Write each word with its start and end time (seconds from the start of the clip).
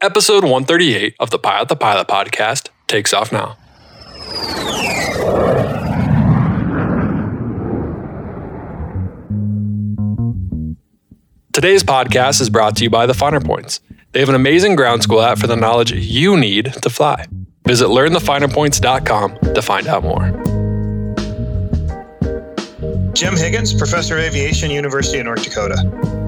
Episode 0.00 0.44
138 0.44 1.16
of 1.18 1.30
the 1.30 1.40
Pilot 1.40 1.68
the 1.68 1.74
Pilot 1.74 2.06
podcast 2.06 2.68
takes 2.86 3.12
off 3.12 3.32
now. 3.32 3.56
Today's 11.52 11.82
podcast 11.82 12.40
is 12.40 12.48
brought 12.48 12.76
to 12.76 12.84
you 12.84 12.90
by 12.90 13.06
the 13.06 13.14
Finer 13.14 13.40
Points. 13.40 13.80
They 14.12 14.20
have 14.20 14.28
an 14.28 14.36
amazing 14.36 14.76
ground 14.76 15.02
school 15.02 15.20
app 15.20 15.38
for 15.38 15.48
the 15.48 15.56
knowledge 15.56 15.90
you 15.90 16.36
need 16.36 16.72
to 16.74 16.90
fly. 16.90 17.26
Visit 17.66 17.88
learnthefinerpoints.com 17.88 19.38
to 19.52 19.62
find 19.62 19.88
out 19.88 20.04
more. 20.04 20.30
Jim 23.14 23.36
Higgins, 23.36 23.74
Professor 23.74 24.16
of 24.16 24.22
Aviation, 24.22 24.70
University 24.70 25.18
of 25.18 25.24
North 25.24 25.42
Dakota. 25.42 26.27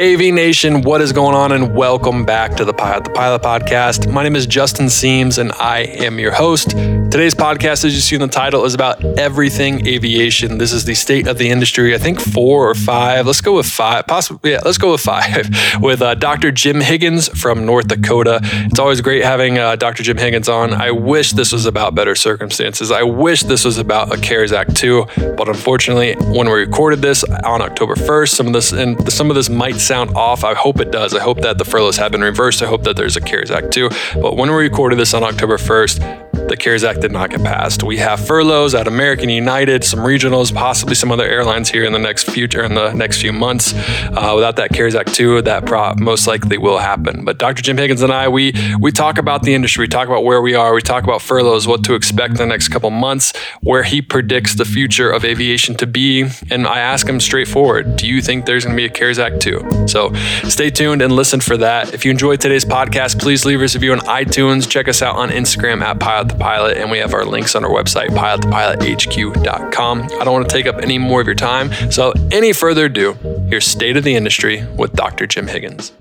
AV 0.00 0.34
Nation, 0.34 0.82
what 0.82 1.00
is 1.00 1.12
going 1.12 1.36
on? 1.36 1.52
And 1.52 1.76
welcome 1.76 2.24
back 2.24 2.56
to 2.56 2.64
the 2.64 2.74
Pilot 2.74 3.04
the 3.04 3.10
Pilot 3.10 3.42
podcast. 3.42 4.12
My 4.12 4.24
name 4.24 4.34
is 4.34 4.44
Justin 4.44 4.90
Seams, 4.90 5.38
and 5.38 5.52
I 5.52 5.82
am 5.82 6.18
your 6.18 6.32
host. 6.32 6.70
Today's 6.70 7.32
podcast, 7.32 7.84
as 7.84 7.94
you 7.94 8.00
see 8.00 8.16
in 8.16 8.20
the 8.20 8.26
title, 8.26 8.64
is 8.64 8.74
about 8.74 9.04
everything 9.16 9.86
aviation. 9.86 10.58
This 10.58 10.72
is 10.72 10.84
the 10.84 10.96
state 10.96 11.28
of 11.28 11.38
the 11.38 11.48
industry. 11.48 11.94
I 11.94 11.98
think 11.98 12.18
four 12.18 12.68
or 12.68 12.74
five. 12.74 13.24
Let's 13.24 13.40
go 13.40 13.54
with 13.54 13.66
five. 13.66 14.08
Possibly, 14.08 14.50
yeah. 14.50 14.62
Let's 14.64 14.78
go 14.78 14.90
with 14.90 15.00
five. 15.00 15.48
with 15.80 16.02
uh, 16.02 16.16
Dr. 16.16 16.50
Jim 16.50 16.80
Higgins 16.80 17.28
from 17.28 17.64
North 17.64 17.86
Dakota. 17.86 18.40
It's 18.42 18.80
always 18.80 19.00
great 19.00 19.22
having 19.22 19.58
uh, 19.58 19.76
Dr. 19.76 20.02
Jim 20.02 20.16
Higgins 20.16 20.48
on. 20.48 20.74
I 20.74 20.90
wish 20.90 21.30
this 21.30 21.52
was 21.52 21.66
about 21.66 21.94
better 21.94 22.16
circumstances. 22.16 22.90
I 22.90 23.04
wish 23.04 23.44
this 23.44 23.64
was 23.64 23.78
about 23.78 24.12
a 24.12 24.20
CARES 24.20 24.50
Act 24.50 24.74
two, 24.74 25.06
but 25.36 25.48
unfortunately, 25.48 26.14
when 26.34 26.48
we 26.48 26.54
recorded 26.54 27.00
this 27.00 27.22
on 27.22 27.62
October 27.62 27.94
1st, 27.94 28.28
some 28.30 28.48
of 28.48 28.52
this 28.54 28.72
and 28.72 29.12
some 29.12 29.30
of 29.30 29.36
this 29.36 29.48
might 29.48 29.83
sound 29.84 30.16
off. 30.16 30.44
I 30.44 30.54
hope 30.54 30.80
it 30.80 30.90
does. 30.90 31.14
I 31.14 31.20
hope 31.20 31.40
that 31.42 31.58
the 31.58 31.64
furloughs 31.64 31.96
have 31.98 32.12
been 32.12 32.22
reversed. 32.22 32.62
I 32.62 32.66
hope 32.66 32.84
that 32.84 32.96
there's 32.96 33.16
a 33.16 33.20
CARES 33.20 33.50
Act 33.50 33.72
two. 33.72 33.90
But 34.14 34.36
when 34.36 34.50
we 34.50 34.56
recorded 34.56 34.98
this 34.98 35.14
on 35.14 35.22
October 35.22 35.56
1st, 35.56 36.23
the 36.48 36.56
CARES 36.56 36.84
Act 36.84 37.00
did 37.00 37.12
not 37.12 37.30
get 37.30 37.42
passed. 37.42 37.82
We 37.82 37.96
have 37.98 38.24
furloughs 38.26 38.74
at 38.74 38.86
American 38.86 39.28
United, 39.28 39.84
some 39.84 40.00
regionals, 40.00 40.54
possibly 40.54 40.94
some 40.94 41.10
other 41.10 41.24
airlines 41.24 41.70
here 41.70 41.84
in 41.84 41.92
the 41.92 41.98
next 41.98 42.30
future 42.30 42.62
in 42.62 42.74
the 42.74 42.92
next 42.92 43.20
few 43.20 43.32
months. 43.32 43.72
Uh, 43.74 44.32
without 44.34 44.56
that 44.56 44.70
CARES 44.70 44.94
Act 44.94 45.14
two, 45.14 45.40
that 45.42 45.66
pro- 45.66 45.94
most 45.96 46.26
likely 46.26 46.58
will 46.58 46.78
happen. 46.78 47.24
But 47.24 47.38
Dr. 47.38 47.62
Jim 47.62 47.78
Higgins 47.78 48.02
and 48.02 48.12
I, 48.12 48.28
we 48.28 48.52
we 48.80 48.92
talk 48.92 49.18
about 49.18 49.42
the 49.42 49.54
industry, 49.54 49.84
we 49.84 49.88
talk 49.88 50.08
about 50.08 50.24
where 50.24 50.42
we 50.42 50.54
are, 50.54 50.74
we 50.74 50.82
talk 50.82 51.04
about 51.04 51.22
furloughs, 51.22 51.66
what 51.66 51.84
to 51.84 51.94
expect 51.94 52.32
in 52.32 52.36
the 52.36 52.46
next 52.46 52.68
couple 52.68 52.90
months, 52.90 53.32
where 53.62 53.82
he 53.82 54.02
predicts 54.02 54.54
the 54.54 54.64
future 54.64 55.10
of 55.10 55.24
aviation 55.24 55.74
to 55.76 55.86
be, 55.86 56.26
and 56.50 56.66
I 56.66 56.80
ask 56.80 57.08
him 57.08 57.20
straightforward: 57.20 57.96
Do 57.96 58.06
you 58.06 58.20
think 58.20 58.46
there's 58.46 58.64
going 58.64 58.76
to 58.76 58.80
be 58.80 58.86
a 58.86 58.90
CARES 58.90 59.18
Act 59.18 59.40
two? 59.40 59.60
So 59.88 60.12
stay 60.48 60.70
tuned 60.70 61.00
and 61.00 61.14
listen 61.14 61.40
for 61.40 61.56
that. 61.58 61.94
If 61.94 62.04
you 62.04 62.10
enjoyed 62.10 62.40
today's 62.40 62.64
podcast, 62.64 63.20
please 63.20 63.44
leave 63.44 63.60
us 63.60 63.74
a 63.74 63.78
review 63.78 63.92
on 63.92 64.00
iTunes. 64.00 64.68
Check 64.68 64.88
us 64.88 65.00
out 65.00 65.16
on 65.16 65.30
Instagram 65.30 65.82
at 65.82 66.00
Pilot 66.00 66.33
the 66.34 66.42
Pilot, 66.42 66.76
and 66.76 66.90
we 66.90 66.98
have 66.98 67.14
our 67.14 67.24
links 67.24 67.54
on 67.54 67.64
our 67.64 67.70
website, 67.70 68.08
pilotthepilothq.com. 68.08 70.02
I 70.02 70.06
don't 70.06 70.32
want 70.32 70.48
to 70.48 70.54
take 70.54 70.66
up 70.66 70.76
any 70.78 70.98
more 70.98 71.20
of 71.20 71.26
your 71.26 71.34
time. 71.34 71.72
So, 71.90 72.12
any 72.30 72.52
further 72.52 72.86
ado, 72.86 73.14
here's 73.48 73.66
State 73.66 73.96
of 73.96 74.04
the 74.04 74.14
Industry 74.14 74.64
with 74.76 74.92
Dr. 74.92 75.26
Jim 75.26 75.46
Higgins. 75.46 75.92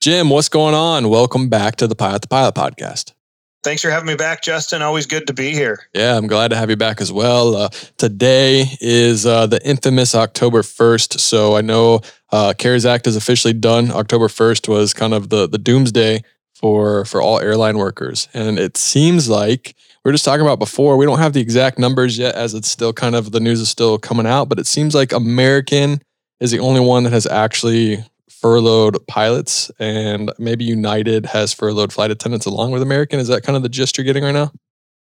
Jim, 0.00 0.30
what's 0.30 0.48
going 0.48 0.74
on? 0.74 1.08
Welcome 1.08 1.48
back 1.48 1.76
to 1.76 1.86
the 1.86 1.94
Pilot 1.96 2.22
the 2.22 2.28
Pilot 2.28 2.54
podcast. 2.54 3.12
Thanks 3.64 3.82
for 3.82 3.90
having 3.90 4.06
me 4.06 4.14
back, 4.14 4.40
Justin. 4.40 4.82
Always 4.82 5.06
good 5.06 5.26
to 5.26 5.34
be 5.34 5.50
here. 5.50 5.80
Yeah, 5.92 6.16
I'm 6.16 6.28
glad 6.28 6.48
to 6.48 6.56
have 6.56 6.70
you 6.70 6.76
back 6.76 7.00
as 7.00 7.12
well. 7.12 7.56
Uh, 7.56 7.68
today 7.96 8.64
is 8.80 9.26
uh, 9.26 9.48
the 9.48 9.60
infamous 9.68 10.14
October 10.14 10.62
1st. 10.62 11.18
So 11.18 11.56
I 11.56 11.60
know 11.60 12.00
uh, 12.30 12.54
CARES 12.56 12.86
Act 12.86 13.06
is 13.06 13.16
officially 13.16 13.54
done. 13.54 13.90
October 13.90 14.28
1st 14.28 14.68
was 14.68 14.92
kind 14.92 15.14
of 15.14 15.28
the, 15.30 15.48
the 15.48 15.58
doomsday 15.58 16.22
for, 16.54 17.04
for 17.04 17.22
all 17.22 17.40
airline 17.40 17.78
workers. 17.78 18.28
And 18.34 18.58
it 18.58 18.76
seems 18.76 19.28
like 19.28 19.74
we 20.04 20.08
were 20.08 20.12
just 20.12 20.24
talking 20.24 20.44
about 20.44 20.58
before, 20.58 20.96
we 20.96 21.06
don't 21.06 21.18
have 21.18 21.32
the 21.32 21.40
exact 21.40 21.78
numbers 21.78 22.18
yet 22.18 22.34
as 22.34 22.54
it's 22.54 22.68
still 22.68 22.92
kind 22.92 23.14
of 23.14 23.32
the 23.32 23.40
news 23.40 23.60
is 23.60 23.68
still 23.68 23.98
coming 23.98 24.26
out, 24.26 24.48
but 24.48 24.58
it 24.58 24.66
seems 24.66 24.94
like 24.94 25.12
American 25.12 26.02
is 26.40 26.50
the 26.50 26.58
only 26.60 26.80
one 26.80 27.04
that 27.04 27.12
has 27.12 27.26
actually 27.26 28.04
furloughed 28.40 28.96
pilots, 29.08 29.70
and 29.78 30.32
maybe 30.38 30.64
United 30.64 31.26
has 31.26 31.52
furloughed 31.52 31.92
flight 31.92 32.10
attendants 32.10 32.46
along 32.46 32.70
with 32.70 32.82
American. 32.82 33.18
Is 33.18 33.28
that 33.28 33.42
kind 33.42 33.56
of 33.56 33.62
the 33.62 33.68
gist 33.68 33.98
you're 33.98 34.04
getting 34.04 34.22
right 34.22 34.32
now? 34.32 34.52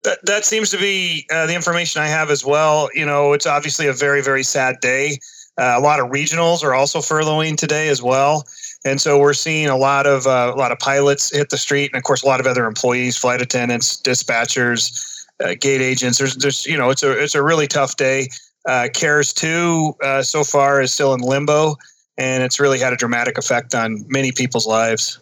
That, 0.05 0.19
that 0.25 0.45
seems 0.45 0.71
to 0.71 0.79
be 0.79 1.27
uh, 1.33 1.47
the 1.47 1.55
information 1.55 2.01
I 2.01 2.07
have 2.07 2.31
as 2.31 2.45
well. 2.45 2.89
You 2.95 3.05
know, 3.05 3.33
it's 3.33 3.47
obviously 3.47 3.89
a 3.89 3.93
very, 3.93 4.23
very 4.23 4.45
sad 4.45 4.77
day. 4.81 5.19
Uh, 5.59 5.75
a 5.77 5.81
lot 5.81 6.01
of 6.01 6.11
regionals 6.11 6.63
are 6.63 6.75
also 6.75 6.99
furloughing 6.99 7.57
today 7.57 7.89
as 7.89 8.03
well, 8.03 8.45
and 8.85 9.01
so 9.01 9.19
we're 9.19 9.33
seeing 9.33 9.69
a 9.69 9.77
lot 9.77 10.07
of 10.07 10.27
uh, 10.27 10.53
a 10.55 10.59
lot 10.59 10.73
of 10.73 10.79
pilots 10.79 11.35
hit 11.35 11.51
the 11.51 11.59
street, 11.59 11.91
and 11.93 11.99
of 11.99 12.05
course, 12.05 12.23
a 12.23 12.27
lot 12.27 12.41
of 12.41 12.47
other 12.47 12.67
employees, 12.67 13.17
flight 13.17 13.41
attendants, 13.41 14.01
dispatchers, 14.01 15.25
uh, 15.45 15.55
gate 15.61 15.81
agents. 15.81 16.19
There's, 16.19 16.37
there's, 16.37 16.67
you 16.67 16.77
know, 16.77 16.91
it's 16.91 17.03
a 17.03 17.13
it's 17.23 17.35
a 17.35 17.43
really 17.43 17.67
tough 17.67 17.97
day. 17.97 18.29
Uh, 18.69 18.89
CARES 18.93 19.33
two 19.33 19.95
uh, 20.03 20.23
so 20.23 20.43
far 20.43 20.83
is 20.83 20.93
still 20.93 21.15
in 21.15 21.21
limbo 21.21 21.77
and 22.19 22.43
it's 22.43 22.59
really 22.59 22.79
had 22.79 22.93
a 22.93 22.97
dramatic 22.97 23.39
effect 23.39 23.75
on 23.75 24.05
many 24.09 24.33
people's 24.33 24.67
lives. 24.67 25.19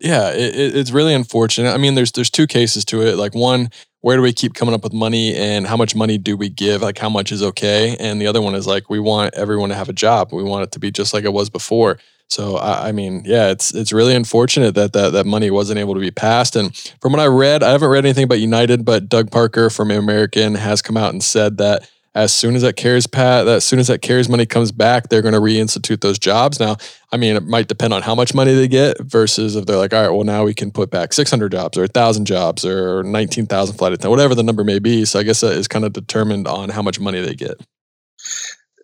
Yeah, 0.00 0.30
it, 0.30 0.76
it's 0.76 0.90
really 0.90 1.14
unfortunate. 1.14 1.72
I 1.72 1.78
mean, 1.78 1.94
there's 1.94 2.12
there's 2.12 2.30
two 2.30 2.46
cases 2.46 2.84
to 2.86 3.02
it. 3.02 3.16
Like 3.16 3.34
one, 3.34 3.70
where 4.06 4.14
do 4.14 4.22
we 4.22 4.32
keep 4.32 4.54
coming 4.54 4.72
up 4.72 4.84
with 4.84 4.92
money, 4.92 5.34
and 5.34 5.66
how 5.66 5.76
much 5.76 5.96
money 5.96 6.16
do 6.16 6.36
we 6.36 6.48
give? 6.48 6.80
Like 6.80 6.96
how 6.96 7.08
much 7.08 7.32
is 7.32 7.42
okay? 7.42 7.96
And 7.98 8.20
the 8.20 8.28
other 8.28 8.40
one 8.40 8.54
is 8.54 8.64
like 8.64 8.88
we 8.88 9.00
want 9.00 9.34
everyone 9.34 9.70
to 9.70 9.74
have 9.74 9.88
a 9.88 9.92
job. 9.92 10.32
We 10.32 10.44
want 10.44 10.62
it 10.62 10.70
to 10.70 10.78
be 10.78 10.92
just 10.92 11.12
like 11.12 11.24
it 11.24 11.32
was 11.32 11.50
before. 11.50 11.98
So 12.28 12.54
I, 12.54 12.90
I 12.90 12.92
mean, 12.92 13.24
yeah, 13.24 13.50
it's 13.50 13.74
it's 13.74 13.92
really 13.92 14.14
unfortunate 14.14 14.76
that, 14.76 14.92
that 14.92 15.10
that 15.10 15.26
money 15.26 15.50
wasn't 15.50 15.80
able 15.80 15.94
to 15.94 16.00
be 16.00 16.12
passed. 16.12 16.54
And 16.54 16.72
from 17.00 17.14
what 17.14 17.20
I 17.20 17.26
read, 17.26 17.64
I 17.64 17.72
haven't 17.72 17.88
read 17.88 18.04
anything 18.04 18.22
about 18.22 18.38
United, 18.38 18.84
but 18.84 19.08
Doug 19.08 19.32
Parker 19.32 19.70
from 19.70 19.90
American 19.90 20.54
has 20.54 20.82
come 20.82 20.96
out 20.96 21.12
and 21.12 21.20
said 21.20 21.58
that 21.58 21.90
as 22.16 22.34
soon 22.34 22.56
as 22.56 22.62
that 22.62 22.76
CARES 22.76 23.06
pat, 23.06 23.46
as 23.46 23.62
soon 23.62 23.78
as 23.78 23.88
that 23.88 24.00
CARES 24.00 24.26
money 24.30 24.46
comes 24.46 24.72
back, 24.72 25.10
they're 25.10 25.20
going 25.20 25.34
to 25.34 25.40
reinstitute 25.40 26.00
those 26.00 26.18
jobs. 26.18 26.58
Now, 26.58 26.78
I 27.12 27.18
mean, 27.18 27.36
it 27.36 27.44
might 27.44 27.68
depend 27.68 27.92
on 27.92 28.00
how 28.00 28.14
much 28.14 28.34
money 28.34 28.54
they 28.54 28.68
get 28.68 28.98
versus 29.02 29.54
if 29.54 29.66
they're 29.66 29.76
like, 29.76 29.92
all 29.92 30.02
right, 30.02 30.08
well, 30.08 30.24
now 30.24 30.42
we 30.42 30.54
can 30.54 30.70
put 30.70 30.90
back 30.90 31.12
600 31.12 31.52
jobs 31.52 31.76
or 31.76 31.82
1,000 31.82 32.24
jobs 32.24 32.64
or 32.64 33.02
19,000 33.02 33.76
flight 33.76 33.92
attendants, 33.92 34.08
whatever 34.08 34.34
the 34.34 34.42
number 34.42 34.64
may 34.64 34.78
be. 34.78 35.04
So 35.04 35.20
I 35.20 35.24
guess 35.24 35.42
that 35.42 35.52
is 35.52 35.68
kind 35.68 35.84
of 35.84 35.92
determined 35.92 36.48
on 36.48 36.70
how 36.70 36.80
much 36.80 36.98
money 36.98 37.20
they 37.20 37.34
get. 37.34 37.60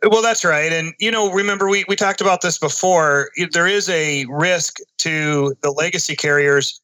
Well, 0.05 0.21
that's 0.21 0.45
right. 0.45 0.71
And, 0.71 0.93
you 1.01 1.11
know, 1.11 1.33
remember, 1.33 1.71
we, 1.71 1.87
we 1.89 1.97
talked 1.97 2.21
about 2.21 2.43
this 2.43 2.59
before. 2.59 3.31
There 3.53 3.67
is 3.67 3.89
a 3.89 4.27
risk 4.29 4.77
to 4.99 5.55
the 5.63 5.71
legacy 5.71 6.17
carriers 6.17 6.83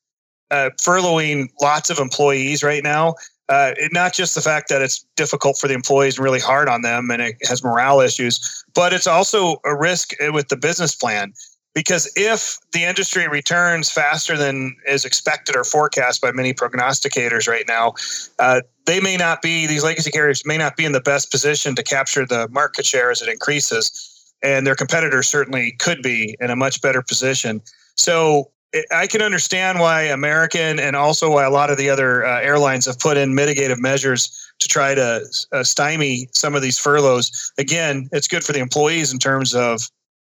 uh, 0.51 0.71
furloughing 0.81 1.49
lots 1.61 1.91
of 1.91 1.99
employees 1.99 2.63
right 2.63 2.83
now 2.83 3.17
uh, 3.49 3.73
not 3.93 4.13
just 4.13 4.35
the 4.35 4.41
fact 4.41 4.69
that 4.69 4.83
it's 4.83 5.05
difficult 5.17 5.57
for 5.57 5.69
the 5.69 5.75
employees 5.75 6.17
and 6.17 6.25
really 6.25 6.41
hard 6.41 6.69
on 6.69 6.83
them 6.83 7.11
and 7.11 7.23
it 7.23 7.37
has 7.47 7.65
morale 7.65 8.01
issues, 8.01 8.65
but 8.75 8.93
it's 8.93 9.07
also 9.07 9.57
a 9.65 9.75
risk 9.75 10.13
with 10.33 10.49
the 10.49 10.57
business 10.57 10.95
plan. 10.95 11.33
Because 11.75 12.11
if 12.17 12.59
the 12.73 12.85
industry 12.85 13.29
returns 13.29 13.91
faster 13.91 14.37
than 14.37 14.75
is 14.87 15.05
expected 15.05 15.55
or 15.55 15.65
forecast 15.65 16.21
by 16.21 16.33
many 16.33 16.53
prognosticators 16.53 17.47
right 17.47 17.65
now, 17.69 17.95
uh, 18.39 18.63
they 18.87 19.01
may 19.01 19.17
not 19.17 19.43
be, 19.43 19.67
these 19.67 19.85
legacy 19.85 20.11
carriers 20.11 20.45
may 20.45 20.59
not 20.59 20.77
be 20.77 20.85
in 20.85 20.93
the 20.93 21.01
best 21.01 21.31
position 21.31 21.77
to 21.77 21.83
capture 21.83 22.27
the 22.27 22.49
market 22.49 22.85
share 22.85 23.11
as 23.11 23.23
it 23.23 23.29
increases. 23.29 24.35
And 24.43 24.67
their 24.67 24.75
competitors 24.75 25.29
certainly 25.29 25.73
could 25.79 26.03
be 26.03 26.37
in 26.41 26.51
a 26.51 26.57
much 26.57 26.83
better 26.83 27.03
position. 27.03 27.61
So 27.95 28.51
I 28.91 29.07
can 29.07 29.23
understand 29.23 29.81
why 29.81 30.03
American 30.03 30.79
and 30.79 30.95
also 30.95 31.33
why 31.33 31.45
a 31.45 31.51
lot 31.51 31.71
of 31.71 31.79
the 31.79 31.89
other 31.89 32.27
uh, 32.27 32.41
airlines 32.41 32.85
have 32.85 32.99
put 32.99 33.17
in 33.17 33.35
mitigative 33.35 33.79
measures 33.79 34.53
to 34.59 34.69
try 34.69 34.95
to 34.95 35.25
uh, 35.53 35.65
stymie 35.65 36.29
some 36.33 36.55
of 36.55 36.61
these 36.61 36.79
furloughs. 36.79 37.53
Again, 37.57 38.09
it's 38.13 38.29
good 38.29 38.45
for 38.45 38.53
the 38.53 38.59
employees 38.59 39.13
in 39.13 39.19
terms 39.19 39.55
of 39.55 39.83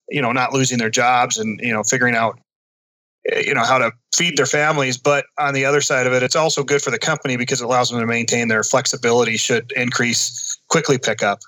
you 0.09 0.21
know 0.21 0.31
not 0.31 0.53
losing 0.53 0.77
their 0.77 0.91
jobs 0.91 1.39
and 1.39 1.59
you 1.61 1.73
know 1.73 1.81
figuring 1.81 2.15
out 2.15 2.39
eh, 3.31 3.43
you 3.47 3.53
know 3.55 3.63
how 3.63 3.79
to 3.79 3.91
feed 4.13 4.37
their 4.37 4.45
families. 4.45 4.97
But 4.97 5.25
on 5.39 5.55
the 5.55 5.65
other 5.65 5.81
side 5.81 6.05
of 6.05 6.13
it, 6.13 6.21
it's 6.21 6.35
also 6.35 6.63
good 6.63 6.83
for 6.83 6.91
the 6.91 6.99
company 6.99 7.37
because 7.37 7.61
it 7.61 7.65
allows 7.65 7.89
them 7.89 7.99
to 7.99 8.05
maintain 8.05 8.47
their 8.47 8.63
flexibility 8.63 9.37
should 9.37 9.71
increase 9.75 10.55
quickly 10.69 10.99
pick 10.99 11.23
up. 11.23 11.39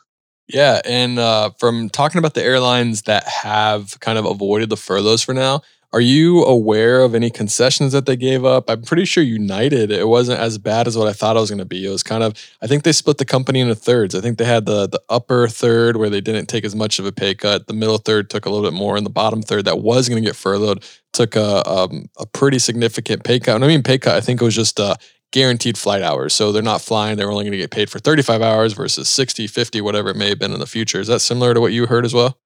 Yeah, 0.48 0.81
and 0.83 1.19
uh, 1.19 1.51
from 1.60 1.89
talking 1.89 2.19
about 2.19 2.33
the 2.33 2.44
airlines 2.44 3.04
that 3.04 3.27
have 3.27 4.00
kind 4.00 4.18
of 4.18 4.25
avoided 4.25 4.69
the 4.69 4.77
furloughs 4.77 5.22
for 5.22 5.33
now 5.33 5.62
are 5.98 6.02
you 6.02 6.46
aware 6.46 7.02
of 7.02 7.16
any 7.16 7.32
concessions 7.32 7.92
that 7.92 8.06
they 8.06 8.16
gave 8.16 8.46
up? 8.46 8.70
I'm 8.70 8.84
pretty 8.84 9.04
sure 9.04 9.24
United, 9.24 9.90
it 9.90 10.08
wasn't 10.08 10.40
as 10.40 10.60
bad 10.60 10.88
as 10.88 10.96
what 10.96 11.08
I 11.08 11.12
thought 11.12 11.36
it 11.36 11.40
was 11.40 11.50
going 11.50 11.58
to 11.58 11.66
be. 11.66 11.84
It 11.84 11.90
was 11.90 12.04
kind 12.04 12.22
of, 12.22 12.36
I 12.62 12.68
think 12.68 12.84
they 12.84 12.92
split 12.92 13.18
the 13.18 13.26
company 13.26 13.62
into 13.62 13.74
thirds. 13.74 14.14
I 14.14 14.22
think 14.22 14.38
they 14.38 14.46
had 14.46 14.68
the 14.68 14.88
the 14.88 15.02
upper 15.10 15.48
third 15.48 15.98
where 15.98 16.12
they 16.12 16.22
didn't 16.22 16.46
take 16.46 16.66
as 16.66 16.76
much 16.76 17.00
of 17.00 17.08
a 17.08 17.12
pay 17.12 17.34
cut. 17.34 17.66
The 17.66 17.74
middle 17.74 17.98
third 17.98 18.30
took 18.30 18.46
a 18.46 18.50
little 18.52 18.64
bit 18.64 18.78
more, 18.78 18.96
and 18.96 19.08
the 19.08 19.10
bottom 19.10 19.42
third 19.42 19.66
that 19.66 19.80
was 19.80 20.08
going 20.08 20.22
to 20.22 20.30
get 20.30 20.36
furloughed 20.36 20.86
took 21.14 21.36
a 21.36 21.68
um, 21.68 22.12
a 22.20 22.28
pretty 22.28 22.60
significant 22.60 23.24
pay 23.24 23.40
cut. 23.40 23.56
And 23.56 23.66
I 23.66 23.68
mean 23.68 23.82
pay 23.82 23.98
cut, 23.98 24.18
I 24.18 24.22
think 24.22 24.40
it 24.40 24.46
was 24.46 24.54
just 24.54 24.80
uh, 24.80 24.98
guaranteed 25.32 25.80
flight 25.80 26.04
hours. 26.04 26.36
So 26.36 26.52
they're 26.52 26.62
not 26.62 26.82
flying, 26.82 27.18
they're 27.18 27.32
only 27.32 27.46
going 27.46 27.54
to 27.54 27.58
get 27.58 27.72
paid 27.72 27.90
for 27.90 27.98
35 27.98 28.44
hours 28.44 28.74
versus 28.74 29.10
60, 29.10 29.48
50, 29.48 29.82
whatever 29.82 30.10
it 30.10 30.16
may 30.16 30.30
have 30.30 30.38
been 30.38 30.54
in 30.54 30.60
the 30.60 30.68
future. 30.68 31.00
Is 31.00 31.08
that 31.08 31.22
similar 31.22 31.56
to 31.56 31.60
what 31.60 31.74
you 31.74 31.88
heard 31.88 32.06
as 32.06 32.14
well? 32.14 32.38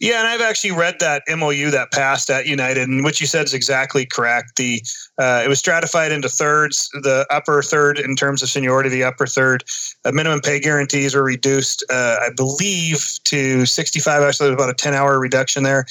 Yeah, 0.00 0.20
and 0.20 0.28
I've 0.28 0.40
actually 0.40 0.70
read 0.70 1.00
that 1.00 1.24
MOU 1.28 1.70
that 1.72 1.90
passed 1.90 2.30
at 2.30 2.46
United, 2.46 2.88
and 2.88 3.02
what 3.02 3.20
you 3.20 3.26
said 3.26 3.46
is 3.46 3.54
exactly 3.54 4.06
correct. 4.06 4.54
The 4.56 4.80
uh, 5.18 5.42
it 5.44 5.48
was 5.48 5.58
stratified 5.58 6.12
into 6.12 6.28
thirds. 6.28 6.88
The 7.02 7.26
upper 7.30 7.62
third, 7.62 7.98
in 7.98 8.14
terms 8.14 8.40
of 8.40 8.48
seniority, 8.48 8.90
the 8.90 9.02
upper 9.02 9.26
third, 9.26 9.64
uh, 10.04 10.12
minimum 10.12 10.40
pay 10.40 10.60
guarantees 10.60 11.16
were 11.16 11.24
reduced, 11.24 11.84
uh, 11.90 12.18
I 12.20 12.30
believe, 12.36 13.04
to 13.24 13.66
65. 13.66 14.22
Actually, 14.22 14.46
there 14.46 14.56
was 14.56 14.64
about 14.64 14.70
a 14.70 14.74
10 14.74 14.94
hour 14.94 15.18
reduction 15.18 15.64
there, 15.64 15.84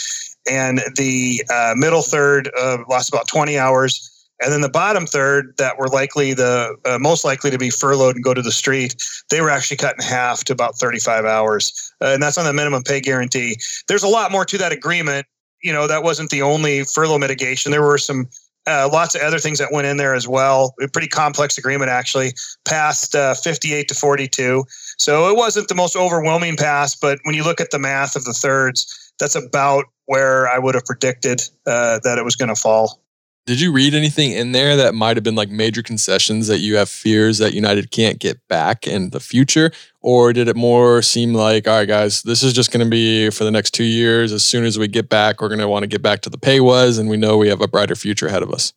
and 0.50 0.80
the 0.95 1.44
uh, 1.53 1.74
middle 1.75 2.01
third 2.01 2.50
uh, 2.57 2.77
lost 2.88 3.10
about 3.10 3.27
20 3.27 3.57
hours 3.57 4.16
and 4.42 4.54
then 4.54 4.62
the 4.62 4.69
bottom 4.69 5.06
third 5.06 5.56
that 5.57 5.80
were 5.80 5.88
likely 5.88 6.34
the 6.34 6.75
uh, 6.86 7.00
most 7.00 7.25
likely 7.25 7.50
to 7.50 7.57
be 7.57 7.69
furloughed 7.69 8.16
and 8.16 8.24
go 8.24 8.34
to 8.34 8.42
the 8.42 8.51
street, 8.51 8.95
they 9.30 9.42
were 9.42 9.50
actually 9.50 9.78
cut 9.78 9.95
in 9.95 10.06
half 10.06 10.44
to 10.45 10.54
about 10.54 10.78
35 10.78 11.25
hours. 11.25 11.94
Uh, 12.01 12.07
and 12.07 12.22
that's 12.22 12.38
on 12.38 12.45
the 12.45 12.54
minimum 12.54 12.84
pay 12.84 13.01
guarantee. 13.01 13.57
There's 13.88 14.04
a 14.04 14.07
lot 14.07 14.31
more 14.31 14.45
to 14.45 14.57
that 14.60 14.72
agreement. 14.72 15.25
You 15.63 15.74
know, 15.74 15.88
that 15.88 16.04
wasn't 16.04 16.30
the 16.30 16.44
only 16.44 16.84
furlough 16.84 17.18
mitigation. 17.18 17.72
There 17.72 17.81
were 17.81 17.98
some 17.98 18.30
uh, 18.68 18.89
lots 18.92 19.16
of 19.16 19.22
other 19.22 19.39
things 19.39 19.57
that 19.60 19.72
went 19.72 19.88
in 19.88 19.98
there 19.98 20.13
as 20.13 20.28
well. 20.28 20.75
A 20.81 20.88
pretty 20.88 21.07
complex 21.07 21.57
agreement, 21.57 21.89
actually, 21.89 22.34
passed 22.66 23.16
uh, 23.16 23.34
58 23.34 23.88
to 23.88 23.95
42. 23.95 24.66
So 25.00 25.30
it 25.30 25.38
wasn't 25.38 25.68
the 25.68 25.75
most 25.75 25.95
overwhelming 25.95 26.57
pass, 26.57 26.95
but 26.95 27.19
when 27.24 27.34
you 27.34 27.44
look 27.44 27.62
at 27.62 27.72
the 27.72 27.80
math 27.80 28.16
of 28.16 28.25
the 28.25 28.34
thirds, 28.34 29.13
that's 29.19 29.36
about 29.36 29.86
where 30.06 30.48
I 30.48 30.60
would 30.60 30.75
have 30.75 30.86
predicted 30.86 31.42
uh, 31.66 32.00
that 32.04 32.18
it 32.18 32.25
was 32.25 32.36
going 32.36 32.50
to 32.50 32.56
fall. 32.56 33.01
Did 33.47 33.61
you 33.61 33.71
read 33.71 33.94
anything 33.94 34.33
in 34.33 34.51
there 34.51 34.75
that 34.75 34.94
might 34.94 35.15
have 35.15 35.23
been 35.23 35.35
like 35.35 35.49
major 35.49 35.81
concessions 35.81 36.47
that 36.47 36.59
you 36.59 36.75
have 36.75 36.89
fears 36.89 37.38
that 37.38 37.53
United 37.53 37.91
can't 37.91 38.19
get 38.19 38.45
back 38.49 38.85
in 38.85 39.11
the 39.11 39.21
future? 39.21 39.71
Or 40.01 40.33
did 40.33 40.49
it 40.49 40.57
more 40.57 41.01
seem 41.01 41.33
like, 41.33 41.65
all 41.65 41.75
right, 41.75 41.88
guys, 41.88 42.23
this 42.23 42.44
is 42.44 42.51
just 42.51 42.73
going 42.73 42.85
to 42.85 42.89
be 42.89 43.29
for 43.29 43.45
the 43.45 43.51
next 43.51 43.71
two 43.71 43.85
years. 43.85 44.33
As 44.33 44.45
soon 44.45 44.65
as 44.65 44.77
we 44.77 44.89
get 44.89 45.07
back, 45.07 45.39
we're 45.39 45.47
going 45.47 45.61
to 45.61 45.67
want 45.69 45.83
to 45.83 45.88
get 45.88 46.01
back 46.01 46.19
to 46.23 46.29
the 46.29 46.38
pay 46.38 46.59
was, 46.59 46.97
and 46.97 47.09
we 47.09 47.15
know 47.15 47.38
we 47.38 47.47
have 47.47 47.61
a 47.61 47.69
brighter 47.69 47.95
future 47.95 48.27
ahead 48.27 48.44
of 48.44 48.51
us? 48.51 48.73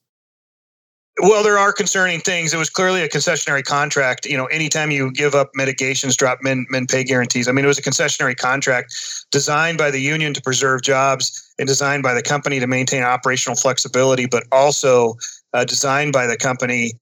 Well, 1.18 1.42
there 1.42 1.58
are 1.58 1.72
concerning 1.72 2.20
things. 2.20 2.54
It 2.54 2.56
was 2.56 2.70
clearly 2.70 3.02
a 3.02 3.08
concessionary 3.08 3.64
contract. 3.64 4.24
You 4.26 4.36
know, 4.36 4.46
anytime 4.46 4.90
you 4.90 5.12
give 5.12 5.34
up 5.34 5.50
mitigations, 5.54 6.16
drop 6.16 6.38
men, 6.42 6.66
men 6.70 6.86
pay 6.86 7.04
guarantees. 7.04 7.48
I 7.48 7.52
mean, 7.52 7.64
it 7.64 7.68
was 7.68 7.78
a 7.78 7.82
concessionary 7.82 8.36
contract 8.36 8.94
designed 9.30 9.76
by 9.76 9.90
the 9.90 10.00
union 10.00 10.32
to 10.34 10.40
preserve 10.40 10.82
jobs 10.82 11.52
and 11.58 11.66
designed 11.66 12.02
by 12.02 12.14
the 12.14 12.22
company 12.22 12.58
to 12.60 12.66
maintain 12.66 13.02
operational 13.02 13.56
flexibility, 13.56 14.26
but 14.26 14.44
also 14.52 15.16
uh, 15.52 15.64
designed 15.64 16.12
by 16.12 16.26
the 16.26 16.36
company 16.36 16.92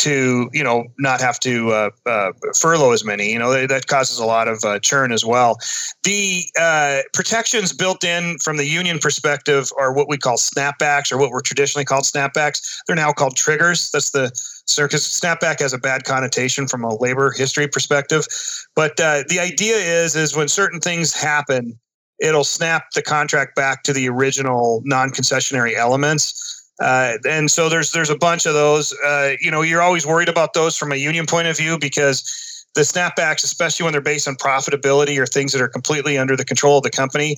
to 0.00 0.48
you 0.52 0.64
know 0.64 0.84
not 0.98 1.20
have 1.20 1.38
to 1.40 1.70
uh, 1.70 1.90
uh, 2.06 2.32
furlough 2.58 2.92
as 2.92 3.04
many. 3.04 3.30
You 3.32 3.38
know 3.38 3.66
that 3.66 3.86
causes 3.86 4.18
a 4.18 4.24
lot 4.24 4.48
of 4.48 4.64
uh, 4.64 4.78
churn 4.78 5.12
as 5.12 5.24
well. 5.24 5.58
The 6.02 6.44
uh, 6.58 7.00
protections 7.12 7.72
built 7.72 8.02
in 8.02 8.38
from 8.38 8.56
the 8.56 8.64
union 8.64 8.98
perspective 8.98 9.70
are 9.78 9.92
what 9.92 10.08
we 10.08 10.16
call 10.16 10.36
snapbacks, 10.36 11.12
or 11.12 11.18
what 11.18 11.30
were 11.30 11.42
traditionally 11.42 11.84
called 11.84 12.04
snapbacks. 12.04 12.60
They're 12.86 12.96
now 12.96 13.12
called 13.12 13.36
triggers. 13.36 13.90
That's 13.90 14.10
the 14.10 14.30
circus 14.66 15.20
snapback 15.20 15.60
has 15.60 15.72
a 15.72 15.78
bad 15.78 16.04
connotation 16.04 16.66
from 16.66 16.82
a 16.82 16.94
labor 16.96 17.30
history 17.30 17.68
perspective, 17.68 18.26
but 18.74 18.98
uh, 19.00 19.24
the 19.28 19.38
idea 19.38 19.76
is 19.76 20.16
is 20.16 20.34
when 20.34 20.48
certain 20.48 20.80
things 20.80 21.12
happen, 21.12 21.78
it'll 22.20 22.44
snap 22.44 22.84
the 22.94 23.02
contract 23.02 23.54
back 23.54 23.82
to 23.82 23.92
the 23.92 24.08
original 24.08 24.80
non-concessionary 24.86 25.74
elements 25.74 26.59
uh, 26.80 27.18
and 27.28 27.50
so 27.50 27.68
there's 27.68 27.92
there's 27.92 28.10
a 28.10 28.16
bunch 28.16 28.46
of 28.46 28.54
those. 28.54 28.94
Uh, 29.04 29.32
you 29.40 29.50
know, 29.50 29.62
you're 29.62 29.82
always 29.82 30.06
worried 30.06 30.28
about 30.28 30.54
those 30.54 30.76
from 30.76 30.92
a 30.92 30.96
union 30.96 31.26
point 31.26 31.46
of 31.46 31.56
view 31.56 31.78
because 31.78 32.66
the 32.74 32.82
snapbacks, 32.82 33.44
especially 33.44 33.84
when 33.84 33.92
they're 33.92 34.00
based 34.00 34.26
on 34.26 34.36
profitability 34.36 35.18
or 35.18 35.26
things 35.26 35.52
that 35.52 35.60
are 35.60 35.68
completely 35.68 36.16
under 36.16 36.36
the 36.36 36.44
control 36.44 36.78
of 36.78 36.82
the 36.82 36.90
company. 36.90 37.36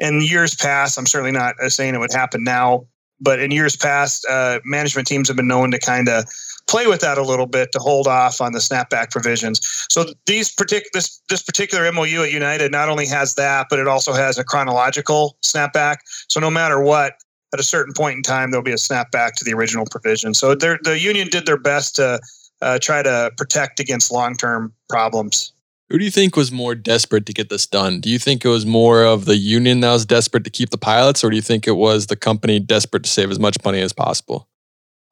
In 0.00 0.20
years 0.20 0.54
past, 0.54 0.98
I'm 0.98 1.06
certainly 1.06 1.32
not 1.32 1.54
saying 1.68 1.94
it 1.94 1.98
would 1.98 2.12
happen 2.12 2.42
now, 2.42 2.86
but 3.20 3.38
in 3.38 3.52
years 3.52 3.76
past, 3.76 4.26
uh, 4.28 4.58
management 4.64 5.06
teams 5.06 5.28
have 5.28 5.36
been 5.36 5.46
known 5.46 5.70
to 5.70 5.78
kind 5.78 6.08
of 6.08 6.24
play 6.66 6.86
with 6.86 7.00
that 7.00 7.18
a 7.18 7.22
little 7.22 7.46
bit 7.46 7.72
to 7.72 7.78
hold 7.78 8.08
off 8.08 8.40
on 8.40 8.52
the 8.52 8.58
snapback 8.58 9.10
provisions. 9.10 9.60
So 9.90 10.06
these 10.26 10.54
partic- 10.54 10.90
this 10.92 11.20
this 11.28 11.42
particular 11.42 11.90
MOU 11.92 12.22
at 12.24 12.32
United 12.32 12.72
not 12.72 12.88
only 12.88 13.06
has 13.06 13.34
that, 13.36 13.68
but 13.70 13.78
it 13.78 13.86
also 13.86 14.12
has 14.12 14.36
a 14.38 14.44
chronological 14.44 15.36
snapback. 15.42 15.96
So 16.28 16.40
no 16.40 16.50
matter 16.50 16.80
what, 16.82 17.14
at 17.54 17.60
a 17.60 17.62
certain 17.62 17.94
point 17.94 18.16
in 18.16 18.22
time, 18.22 18.50
there'll 18.50 18.64
be 18.64 18.72
a 18.72 18.76
snapback 18.76 19.34
to 19.36 19.44
the 19.44 19.54
original 19.54 19.86
provision. 19.90 20.34
So 20.34 20.54
the 20.54 20.98
union 21.00 21.28
did 21.28 21.46
their 21.46 21.56
best 21.56 21.96
to 21.96 22.20
uh, 22.60 22.78
try 22.82 23.02
to 23.02 23.30
protect 23.36 23.80
against 23.80 24.12
long 24.12 24.36
term 24.36 24.72
problems. 24.88 25.52
Who 25.88 25.98
do 25.98 26.04
you 26.04 26.10
think 26.10 26.34
was 26.34 26.50
more 26.50 26.74
desperate 26.74 27.26
to 27.26 27.32
get 27.32 27.50
this 27.50 27.66
done? 27.66 28.00
Do 28.00 28.08
you 28.08 28.18
think 28.18 28.44
it 28.44 28.48
was 28.48 28.66
more 28.66 29.04
of 29.04 29.26
the 29.26 29.36
union 29.36 29.80
that 29.80 29.92
was 29.92 30.04
desperate 30.04 30.42
to 30.44 30.50
keep 30.50 30.70
the 30.70 30.78
pilots, 30.78 31.22
or 31.22 31.30
do 31.30 31.36
you 31.36 31.42
think 31.42 31.68
it 31.68 31.76
was 31.76 32.08
the 32.08 32.16
company 32.16 32.58
desperate 32.58 33.04
to 33.04 33.10
save 33.10 33.30
as 33.30 33.38
much 33.38 33.56
money 33.64 33.80
as 33.80 33.92
possible? 33.92 34.48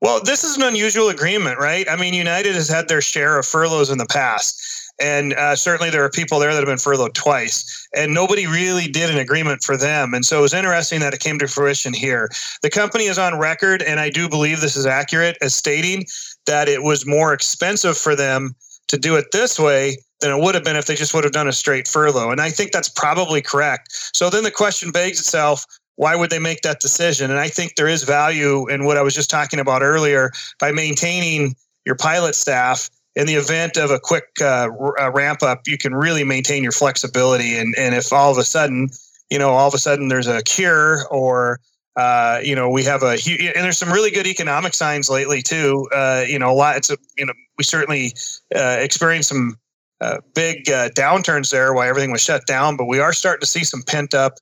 Well, 0.00 0.20
this 0.24 0.42
is 0.42 0.56
an 0.56 0.64
unusual 0.64 1.10
agreement, 1.10 1.60
right? 1.60 1.88
I 1.88 1.94
mean, 1.94 2.12
United 2.12 2.56
has 2.56 2.68
had 2.68 2.88
their 2.88 3.00
share 3.00 3.38
of 3.38 3.46
furloughs 3.46 3.88
in 3.88 3.98
the 3.98 4.06
past. 4.06 4.81
And 5.00 5.32
uh, 5.34 5.56
certainly 5.56 5.90
there 5.90 6.04
are 6.04 6.10
people 6.10 6.38
there 6.38 6.52
that 6.52 6.60
have 6.60 6.66
been 6.66 6.78
furloughed 6.78 7.14
twice, 7.14 7.88
and 7.96 8.14
nobody 8.14 8.46
really 8.46 8.86
did 8.86 9.10
an 9.10 9.18
agreement 9.18 9.62
for 9.62 9.76
them. 9.76 10.14
And 10.14 10.24
so 10.24 10.38
it 10.38 10.42
was 10.42 10.54
interesting 10.54 11.00
that 11.00 11.14
it 11.14 11.20
came 11.20 11.38
to 11.38 11.48
fruition 11.48 11.92
here. 11.92 12.30
The 12.62 12.70
company 12.70 13.04
is 13.04 13.18
on 13.18 13.38
record, 13.38 13.82
and 13.82 13.98
I 13.98 14.10
do 14.10 14.28
believe 14.28 14.60
this 14.60 14.76
is 14.76 14.86
accurate, 14.86 15.36
as 15.40 15.54
stating 15.54 16.04
that 16.46 16.68
it 16.68 16.82
was 16.82 17.06
more 17.06 17.32
expensive 17.32 17.96
for 17.96 18.14
them 18.14 18.54
to 18.88 18.98
do 18.98 19.16
it 19.16 19.32
this 19.32 19.58
way 19.58 19.96
than 20.20 20.30
it 20.30 20.42
would 20.42 20.54
have 20.54 20.64
been 20.64 20.76
if 20.76 20.86
they 20.86 20.94
just 20.94 21.14
would 21.14 21.24
have 21.24 21.32
done 21.32 21.48
a 21.48 21.52
straight 21.52 21.88
furlough. 21.88 22.30
And 22.30 22.40
I 22.40 22.50
think 22.50 22.72
that's 22.72 22.88
probably 22.88 23.42
correct. 23.42 23.88
So 24.14 24.30
then 24.30 24.44
the 24.44 24.50
question 24.50 24.90
begs 24.90 25.18
itself 25.18 25.66
why 25.96 26.16
would 26.16 26.30
they 26.30 26.38
make 26.38 26.62
that 26.62 26.80
decision? 26.80 27.30
And 27.30 27.38
I 27.38 27.48
think 27.48 27.76
there 27.76 27.88
is 27.88 28.02
value 28.02 28.66
in 28.68 28.84
what 28.84 28.96
I 28.96 29.02
was 29.02 29.14
just 29.14 29.30
talking 29.30 29.60
about 29.60 29.82
earlier 29.82 30.30
by 30.58 30.72
maintaining 30.72 31.54
your 31.84 31.96
pilot 31.96 32.34
staff 32.34 32.88
in 33.14 33.26
the 33.26 33.34
event 33.34 33.76
of 33.76 33.90
a 33.90 34.00
quick 34.00 34.24
uh, 34.40 34.68
uh, 35.00 35.10
ramp 35.12 35.42
up, 35.42 35.62
you 35.66 35.76
can 35.76 35.94
really 35.94 36.24
maintain 36.24 36.62
your 36.62 36.72
flexibility. 36.72 37.56
And, 37.56 37.74
and 37.76 37.94
if 37.94 38.12
all 38.12 38.30
of 38.30 38.38
a 38.38 38.44
sudden, 38.44 38.88
you 39.30 39.38
know, 39.38 39.50
all 39.50 39.68
of 39.68 39.74
a 39.74 39.78
sudden 39.78 40.08
there's 40.08 40.26
a 40.26 40.42
cure 40.42 41.06
or, 41.10 41.60
uh, 41.96 42.40
you 42.42 42.54
know, 42.54 42.70
we 42.70 42.84
have 42.84 43.02
a, 43.02 43.16
huge, 43.16 43.40
and 43.40 43.64
there's 43.64 43.78
some 43.78 43.92
really 43.92 44.10
good 44.10 44.26
economic 44.26 44.72
signs 44.72 45.10
lately 45.10 45.42
too. 45.42 45.88
Uh, 45.94 46.24
you 46.26 46.38
know, 46.38 46.50
a 46.50 46.54
lot, 46.54 46.76
it's 46.76 46.90
a, 46.90 46.96
you 47.18 47.26
know, 47.26 47.34
we 47.58 47.64
certainly 47.64 48.14
uh, 48.54 48.78
experienced 48.80 49.28
some 49.28 49.56
uh, 50.00 50.18
big 50.34 50.64
downturns 50.64 51.50
there 51.50 51.74
while 51.74 51.88
everything 51.88 52.10
was 52.10 52.22
shut 52.22 52.46
down, 52.46 52.76
but 52.76 52.86
we 52.86 52.98
are 52.98 53.12
starting 53.12 53.40
to 53.40 53.46
see 53.46 53.62
some 53.62 53.82
pent 53.86 54.14
up 54.14 54.34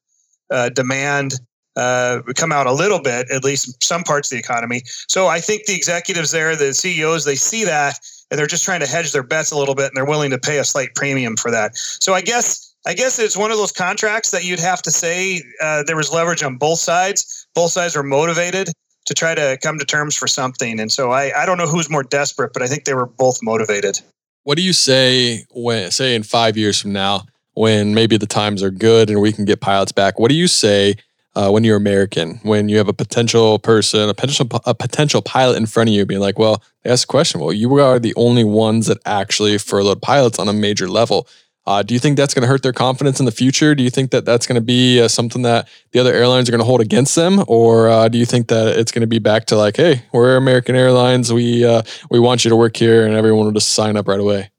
demand 0.74 1.34
uh, 1.76 2.20
come 2.36 2.52
out 2.52 2.66
a 2.66 2.72
little 2.72 3.00
bit, 3.00 3.30
at 3.30 3.44
least 3.44 3.82
some 3.82 4.02
parts 4.02 4.30
of 4.30 4.36
the 4.36 4.38
economy. 4.38 4.82
So 5.08 5.26
I 5.28 5.40
think 5.40 5.66
the 5.66 5.74
executives 5.74 6.30
there, 6.30 6.56
the 6.56 6.74
CEOs, 6.74 7.24
they 7.24 7.36
see 7.36 7.64
that 7.64 7.98
and 8.30 8.38
they're 8.38 8.46
just 8.46 8.64
trying 8.64 8.80
to 8.80 8.86
hedge 8.86 9.12
their 9.12 9.22
bets 9.22 9.50
a 9.50 9.58
little 9.58 9.74
bit 9.74 9.86
and 9.86 9.96
they're 9.96 10.04
willing 10.04 10.30
to 10.30 10.38
pay 10.38 10.58
a 10.58 10.64
slight 10.64 10.94
premium 10.94 11.36
for 11.36 11.50
that. 11.50 11.76
So 11.76 12.14
I 12.14 12.20
guess 12.20 12.74
I 12.86 12.94
guess 12.94 13.18
it's 13.18 13.36
one 13.36 13.50
of 13.50 13.58
those 13.58 13.72
contracts 13.72 14.30
that 14.30 14.44
you'd 14.44 14.60
have 14.60 14.80
to 14.82 14.90
say 14.90 15.42
uh, 15.62 15.82
there 15.82 15.96
was 15.96 16.10
leverage 16.12 16.42
on 16.42 16.56
both 16.56 16.78
sides. 16.78 17.46
Both 17.54 17.72
sides 17.72 17.94
were 17.94 18.02
motivated 18.02 18.70
to 19.04 19.14
try 19.14 19.34
to 19.34 19.58
come 19.62 19.78
to 19.78 19.84
terms 19.84 20.16
for 20.16 20.26
something. 20.26 20.80
And 20.80 20.90
so 20.90 21.10
I, 21.10 21.42
I 21.42 21.46
don't 21.46 21.58
know 21.58 21.66
who's 21.66 21.90
more 21.90 22.02
desperate, 22.02 22.52
but 22.52 22.62
I 22.62 22.66
think 22.66 22.84
they 22.84 22.94
were 22.94 23.06
both 23.06 23.40
motivated. 23.42 24.00
What 24.44 24.56
do 24.56 24.62
you 24.62 24.72
say 24.72 25.44
when 25.50 25.90
say 25.90 26.14
in 26.14 26.22
five 26.22 26.56
years 26.56 26.80
from 26.80 26.92
now, 26.92 27.26
when 27.52 27.92
maybe 27.92 28.16
the 28.16 28.26
times 28.26 28.62
are 28.62 28.70
good 28.70 29.10
and 29.10 29.20
we 29.20 29.32
can 29.32 29.44
get 29.44 29.60
pilots 29.60 29.92
back? 29.92 30.18
What 30.18 30.28
do 30.28 30.34
you 30.34 30.46
say 30.46 30.94
uh, 31.34 31.50
when 31.50 31.64
you're 31.64 31.76
American, 31.76 32.40
when 32.42 32.68
you 32.68 32.78
have 32.78 32.88
a 32.88 32.92
potential 32.92 33.58
person, 33.58 34.08
a 34.08 34.14
potential 34.14 34.48
a 34.64 34.74
potential 34.74 35.22
pilot 35.22 35.56
in 35.56 35.66
front 35.66 35.88
of 35.88 35.94
you, 35.94 36.04
being 36.06 36.20
like, 36.20 36.38
"Well, 36.38 36.62
they 36.82 36.90
ask 36.90 37.06
the 37.06 37.10
question. 37.10 37.40
Well, 37.40 37.52
you 37.52 37.78
are 37.80 37.98
the 37.98 38.14
only 38.16 38.44
ones 38.44 38.86
that 38.86 38.98
actually 39.06 39.56
furloughed 39.58 40.02
pilots 40.02 40.38
on 40.38 40.48
a 40.48 40.52
major 40.52 40.88
level. 40.88 41.26
Uh, 41.66 41.82
do 41.82 41.94
you 41.94 42.00
think 42.00 42.16
that's 42.16 42.34
going 42.34 42.42
to 42.42 42.48
hurt 42.48 42.62
their 42.62 42.72
confidence 42.72 43.20
in 43.20 43.26
the 43.26 43.32
future? 43.32 43.74
Do 43.74 43.84
you 43.84 43.90
think 43.90 44.10
that 44.10 44.24
that's 44.24 44.46
going 44.46 44.56
to 44.56 44.64
be 44.64 45.00
uh, 45.00 45.08
something 45.08 45.42
that 45.42 45.68
the 45.92 46.00
other 46.00 46.12
airlines 46.12 46.48
are 46.48 46.52
going 46.52 46.60
to 46.60 46.64
hold 46.64 46.80
against 46.80 47.14
them, 47.14 47.44
or 47.46 47.88
uh, 47.88 48.08
do 48.08 48.18
you 48.18 48.24
think 48.24 48.48
that 48.48 48.78
it's 48.78 48.90
going 48.90 49.02
to 49.02 49.06
be 49.06 49.18
back 49.18 49.46
to 49.46 49.56
like, 49.56 49.76
"Hey, 49.76 50.02
we're 50.12 50.36
American 50.36 50.74
Airlines. 50.74 51.32
We 51.32 51.64
uh, 51.64 51.82
we 52.10 52.18
want 52.18 52.44
you 52.44 52.48
to 52.48 52.56
work 52.56 52.76
here," 52.76 53.06
and 53.06 53.14
everyone 53.14 53.44
will 53.44 53.52
just 53.52 53.68
sign 53.68 53.96
up 53.96 54.08
right 54.08 54.20
away? 54.20 54.50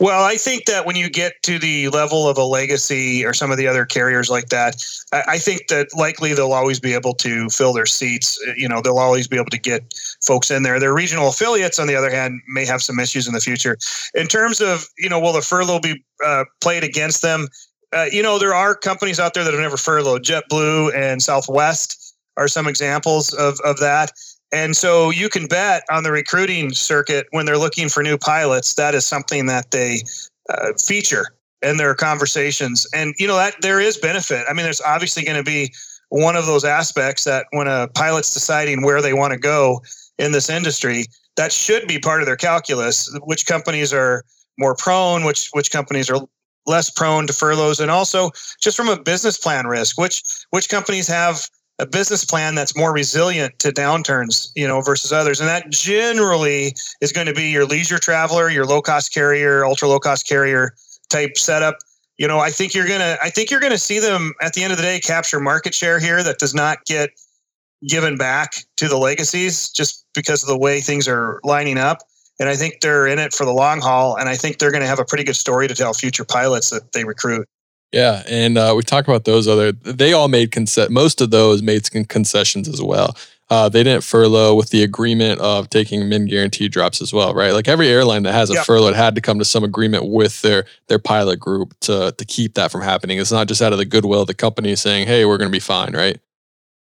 Well, 0.00 0.24
I 0.24 0.36
think 0.36 0.66
that 0.66 0.86
when 0.86 0.96
you 0.96 1.10
get 1.10 1.34
to 1.42 1.58
the 1.58 1.88
level 1.88 2.28
of 2.28 2.38
a 2.38 2.44
legacy 2.44 3.24
or 3.24 3.34
some 3.34 3.50
of 3.50 3.56
the 3.56 3.66
other 3.66 3.84
carriers 3.84 4.30
like 4.30 4.48
that, 4.48 4.76
I 5.12 5.38
think 5.38 5.68
that 5.68 5.88
likely 5.96 6.34
they'll 6.34 6.52
always 6.52 6.78
be 6.78 6.94
able 6.94 7.14
to 7.14 7.48
fill 7.48 7.72
their 7.72 7.86
seats. 7.86 8.38
You 8.56 8.68
know, 8.68 8.80
they'll 8.80 8.98
always 8.98 9.26
be 9.26 9.36
able 9.36 9.50
to 9.50 9.58
get 9.58 9.94
folks 10.26 10.50
in 10.50 10.62
there. 10.62 10.78
Their 10.78 10.94
regional 10.94 11.28
affiliates, 11.28 11.78
on 11.78 11.86
the 11.86 11.96
other 11.96 12.10
hand, 12.10 12.40
may 12.48 12.64
have 12.66 12.82
some 12.82 12.98
issues 13.00 13.26
in 13.26 13.34
the 13.34 13.40
future. 13.40 13.76
In 14.14 14.26
terms 14.26 14.60
of, 14.60 14.86
you 14.98 15.08
know, 15.08 15.18
will 15.18 15.32
the 15.32 15.42
furlough 15.42 15.80
be 15.80 16.04
uh, 16.24 16.44
played 16.60 16.84
against 16.84 17.22
them? 17.22 17.48
Uh, 17.92 18.06
you 18.12 18.22
know, 18.22 18.38
there 18.38 18.54
are 18.54 18.74
companies 18.74 19.18
out 19.18 19.34
there 19.34 19.44
that 19.44 19.52
have 19.52 19.62
never 19.62 19.78
furloughed. 19.78 20.22
JetBlue 20.22 20.94
and 20.94 21.22
Southwest 21.22 22.14
are 22.36 22.48
some 22.48 22.68
examples 22.68 23.32
of, 23.34 23.58
of 23.64 23.78
that. 23.80 24.12
And 24.52 24.76
so 24.76 25.10
you 25.10 25.28
can 25.28 25.46
bet 25.46 25.82
on 25.90 26.04
the 26.04 26.12
recruiting 26.12 26.72
circuit 26.72 27.26
when 27.32 27.46
they're 27.46 27.58
looking 27.58 27.88
for 27.88 28.02
new 28.02 28.16
pilots, 28.16 28.74
that 28.74 28.94
is 28.94 29.04
something 29.04 29.46
that 29.46 29.70
they 29.70 30.02
uh, 30.48 30.72
feature. 30.86 31.26
in 31.62 31.76
their 31.76 31.94
conversations. 31.94 32.86
And 32.94 33.14
you 33.18 33.26
know 33.26 33.36
that 33.36 33.54
there 33.60 33.80
is 33.80 33.96
benefit. 33.96 34.46
I 34.48 34.52
mean, 34.52 34.64
there's 34.64 34.80
obviously 34.80 35.24
going 35.24 35.36
to 35.36 35.44
be 35.44 35.72
one 36.10 36.36
of 36.36 36.46
those 36.46 36.64
aspects 36.64 37.24
that 37.24 37.46
when 37.50 37.66
a 37.66 37.88
pilot's 37.94 38.32
deciding 38.32 38.82
where 38.82 39.02
they 39.02 39.12
want 39.12 39.32
to 39.32 39.38
go 39.38 39.82
in 40.18 40.32
this 40.32 40.48
industry, 40.48 41.06
that 41.36 41.52
should 41.52 41.86
be 41.86 41.98
part 41.98 42.20
of 42.20 42.26
their 42.26 42.36
calculus. 42.36 43.12
Which 43.24 43.46
companies 43.46 43.92
are 43.92 44.24
more 44.58 44.74
prone, 44.74 45.24
which 45.24 45.48
which 45.52 45.70
companies 45.70 46.10
are 46.10 46.20
less 46.66 46.90
prone 46.90 47.26
to 47.26 47.32
furloughs, 47.32 47.80
and 47.80 47.90
also 47.90 48.30
just 48.60 48.76
from 48.76 48.88
a 48.88 49.00
business 49.00 49.36
plan 49.36 49.66
risk, 49.66 49.98
which 49.98 50.22
which 50.50 50.68
companies 50.68 51.08
have 51.08 51.48
a 51.78 51.86
business 51.86 52.24
plan 52.24 52.54
that's 52.54 52.76
more 52.76 52.92
resilient 52.92 53.58
to 53.60 53.70
downturns, 53.70 54.50
you 54.54 54.66
know, 54.66 54.80
versus 54.80 55.12
others. 55.12 55.40
And 55.40 55.48
that 55.48 55.70
generally 55.70 56.74
is 57.00 57.12
going 57.12 57.26
to 57.28 57.34
be 57.34 57.50
your 57.50 57.64
leisure 57.64 57.98
traveler, 57.98 58.50
your 58.50 58.66
low 58.66 58.82
cost 58.82 59.14
carrier, 59.14 59.64
ultra 59.64 59.88
low 59.88 60.00
cost 60.00 60.28
carrier 60.28 60.74
type 61.08 61.36
setup. 61.36 61.78
You 62.16 62.26
know, 62.26 62.40
I 62.40 62.50
think 62.50 62.74
you're 62.74 62.88
gonna 62.88 63.16
I 63.22 63.30
think 63.30 63.48
you're 63.48 63.60
gonna 63.60 63.78
see 63.78 64.00
them 64.00 64.34
at 64.42 64.52
the 64.54 64.64
end 64.64 64.72
of 64.72 64.76
the 64.76 64.82
day 64.82 64.98
capture 64.98 65.38
market 65.38 65.72
share 65.72 66.00
here 66.00 66.20
that 66.24 66.38
does 66.38 66.52
not 66.52 66.84
get 66.84 67.10
given 67.86 68.16
back 68.16 68.64
to 68.76 68.88
the 68.88 68.96
legacies 68.96 69.70
just 69.70 70.04
because 70.14 70.42
of 70.42 70.48
the 70.48 70.58
way 70.58 70.80
things 70.80 71.06
are 71.06 71.40
lining 71.44 71.78
up. 71.78 71.98
And 72.40 72.48
I 72.48 72.56
think 72.56 72.80
they're 72.80 73.06
in 73.06 73.18
it 73.18 73.32
for 73.32 73.44
the 73.44 73.52
long 73.52 73.80
haul. 73.80 74.16
And 74.16 74.28
I 74.28 74.36
think 74.36 74.58
they're 74.58 74.70
going 74.70 74.82
to 74.82 74.88
have 74.88 74.98
a 74.98 75.04
pretty 75.04 75.24
good 75.24 75.36
story 75.36 75.68
to 75.68 75.74
tell 75.74 75.92
future 75.92 76.24
pilots 76.24 76.70
that 76.70 76.92
they 76.92 77.04
recruit. 77.04 77.48
Yeah, 77.92 78.22
and 78.28 78.58
uh, 78.58 78.74
we 78.76 78.82
talked 78.82 79.08
about 79.08 79.24
those 79.24 79.48
other. 79.48 79.72
They 79.72 80.12
all 80.12 80.28
made 80.28 80.52
concessions. 80.52 80.92
Most 80.92 81.20
of 81.20 81.30
those 81.30 81.62
made 81.62 81.90
concessions 82.08 82.68
as 82.68 82.82
well. 82.82 83.16
Uh, 83.50 83.66
they 83.68 83.82
didn't 83.82 84.04
furlough 84.04 84.54
with 84.54 84.68
the 84.68 84.82
agreement 84.82 85.40
of 85.40 85.70
taking 85.70 86.06
min 86.06 86.26
guarantee 86.26 86.68
drops 86.68 87.00
as 87.00 87.14
well, 87.14 87.32
right? 87.32 87.52
Like 87.52 87.66
every 87.66 87.88
airline 87.88 88.24
that 88.24 88.32
has 88.32 88.50
a 88.50 88.54
yep. 88.54 88.66
furlough 88.66 88.92
had 88.92 89.14
to 89.14 89.22
come 89.22 89.38
to 89.38 89.44
some 89.44 89.64
agreement 89.64 90.06
with 90.06 90.42
their 90.42 90.66
their 90.88 90.98
pilot 90.98 91.40
group 91.40 91.74
to 91.80 92.14
to 92.16 92.24
keep 92.26 92.54
that 92.54 92.70
from 92.70 92.82
happening. 92.82 93.18
It's 93.18 93.32
not 93.32 93.48
just 93.48 93.62
out 93.62 93.72
of 93.72 93.78
the 93.78 93.86
goodwill 93.86 94.20
of 94.20 94.26
the 94.26 94.34
company 94.34 94.76
saying, 94.76 95.06
"Hey, 95.06 95.24
we're 95.24 95.38
going 95.38 95.48
to 95.48 95.56
be 95.56 95.60
fine," 95.60 95.94
right? 95.94 96.20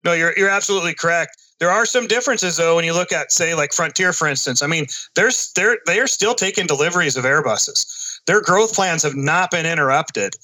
No, 0.05 0.13
you're 0.13 0.33
you're 0.37 0.49
absolutely 0.49 0.93
correct. 0.93 1.35
There 1.59 1.71
are 1.71 1.85
some 1.85 2.07
differences 2.07 2.55
though 2.55 2.77
when 2.77 2.85
you 2.85 2.93
look 2.93 3.11
at 3.11 3.33
say 3.33 3.53
like 3.53 3.73
Frontier 3.73 4.13
for 4.13 4.27
instance. 4.27 4.61
I 4.63 4.67
mean, 4.67 4.85
there's 5.15 5.51
they're 5.53 5.79
they 5.85 5.99
are 5.99 6.07
still 6.07 6.35
taking 6.35 6.67
deliveries 6.67 7.17
of 7.17 7.25
Airbuses. 7.25 8.21
Their 8.27 8.41
growth 8.41 8.73
plans 8.73 9.03
have 9.03 9.15
not 9.15 9.51
been 9.51 9.65
interrupted. 9.65 10.35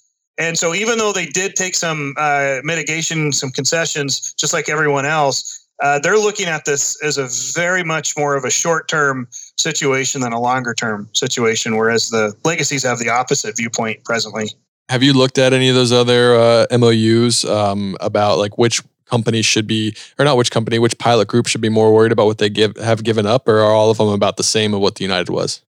And 0.41 0.57
so 0.57 0.73
even 0.73 0.97
though 0.97 1.13
they 1.13 1.27
did 1.27 1.55
take 1.55 1.75
some 1.75 2.15
uh, 2.17 2.61
mitigation, 2.63 3.31
some 3.31 3.51
concessions, 3.51 4.33
just 4.33 4.53
like 4.53 4.69
everyone 4.69 5.05
else, 5.05 5.67
uh, 5.83 5.99
they're 5.99 6.17
looking 6.17 6.47
at 6.47 6.65
this 6.65 6.99
as 7.03 7.19
a 7.19 7.27
very 7.53 7.83
much 7.83 8.17
more 8.17 8.35
of 8.35 8.43
a 8.43 8.49
short-term 8.49 9.27
situation 9.59 10.21
than 10.21 10.33
a 10.33 10.41
longer-term 10.41 11.07
situation, 11.13 11.77
whereas 11.77 12.09
the 12.09 12.35
legacies 12.43 12.81
have 12.81 12.97
the 12.97 13.07
opposite 13.07 13.55
viewpoint 13.55 14.03
presently. 14.03 14.49
Have 14.89 15.03
you 15.03 15.13
looked 15.13 15.37
at 15.37 15.53
any 15.53 15.69
of 15.69 15.75
those 15.75 15.91
other 15.91 16.35
uh, 16.35 16.65
MOUs 16.75 17.45
um, 17.45 17.95
about 18.01 18.39
like 18.39 18.57
which 18.57 18.81
company 19.05 19.43
should 19.43 19.67
be, 19.67 19.95
or 20.17 20.25
not 20.25 20.37
which 20.37 20.49
company, 20.49 20.79
which 20.79 20.97
pilot 20.97 21.27
group 21.27 21.45
should 21.45 21.61
be 21.61 21.69
more 21.69 21.93
worried 21.93 22.11
about 22.11 22.25
what 22.25 22.39
they 22.39 22.49
give 22.49 22.75
have 22.77 23.03
given 23.03 23.27
up, 23.27 23.47
or 23.47 23.59
are 23.59 23.71
all 23.71 23.91
of 23.91 23.99
them 23.99 24.09
about 24.09 24.37
the 24.37 24.43
same 24.43 24.73
of 24.73 24.81
what 24.81 24.95
the 24.95 25.03
United 25.03 25.29
was? 25.29 25.61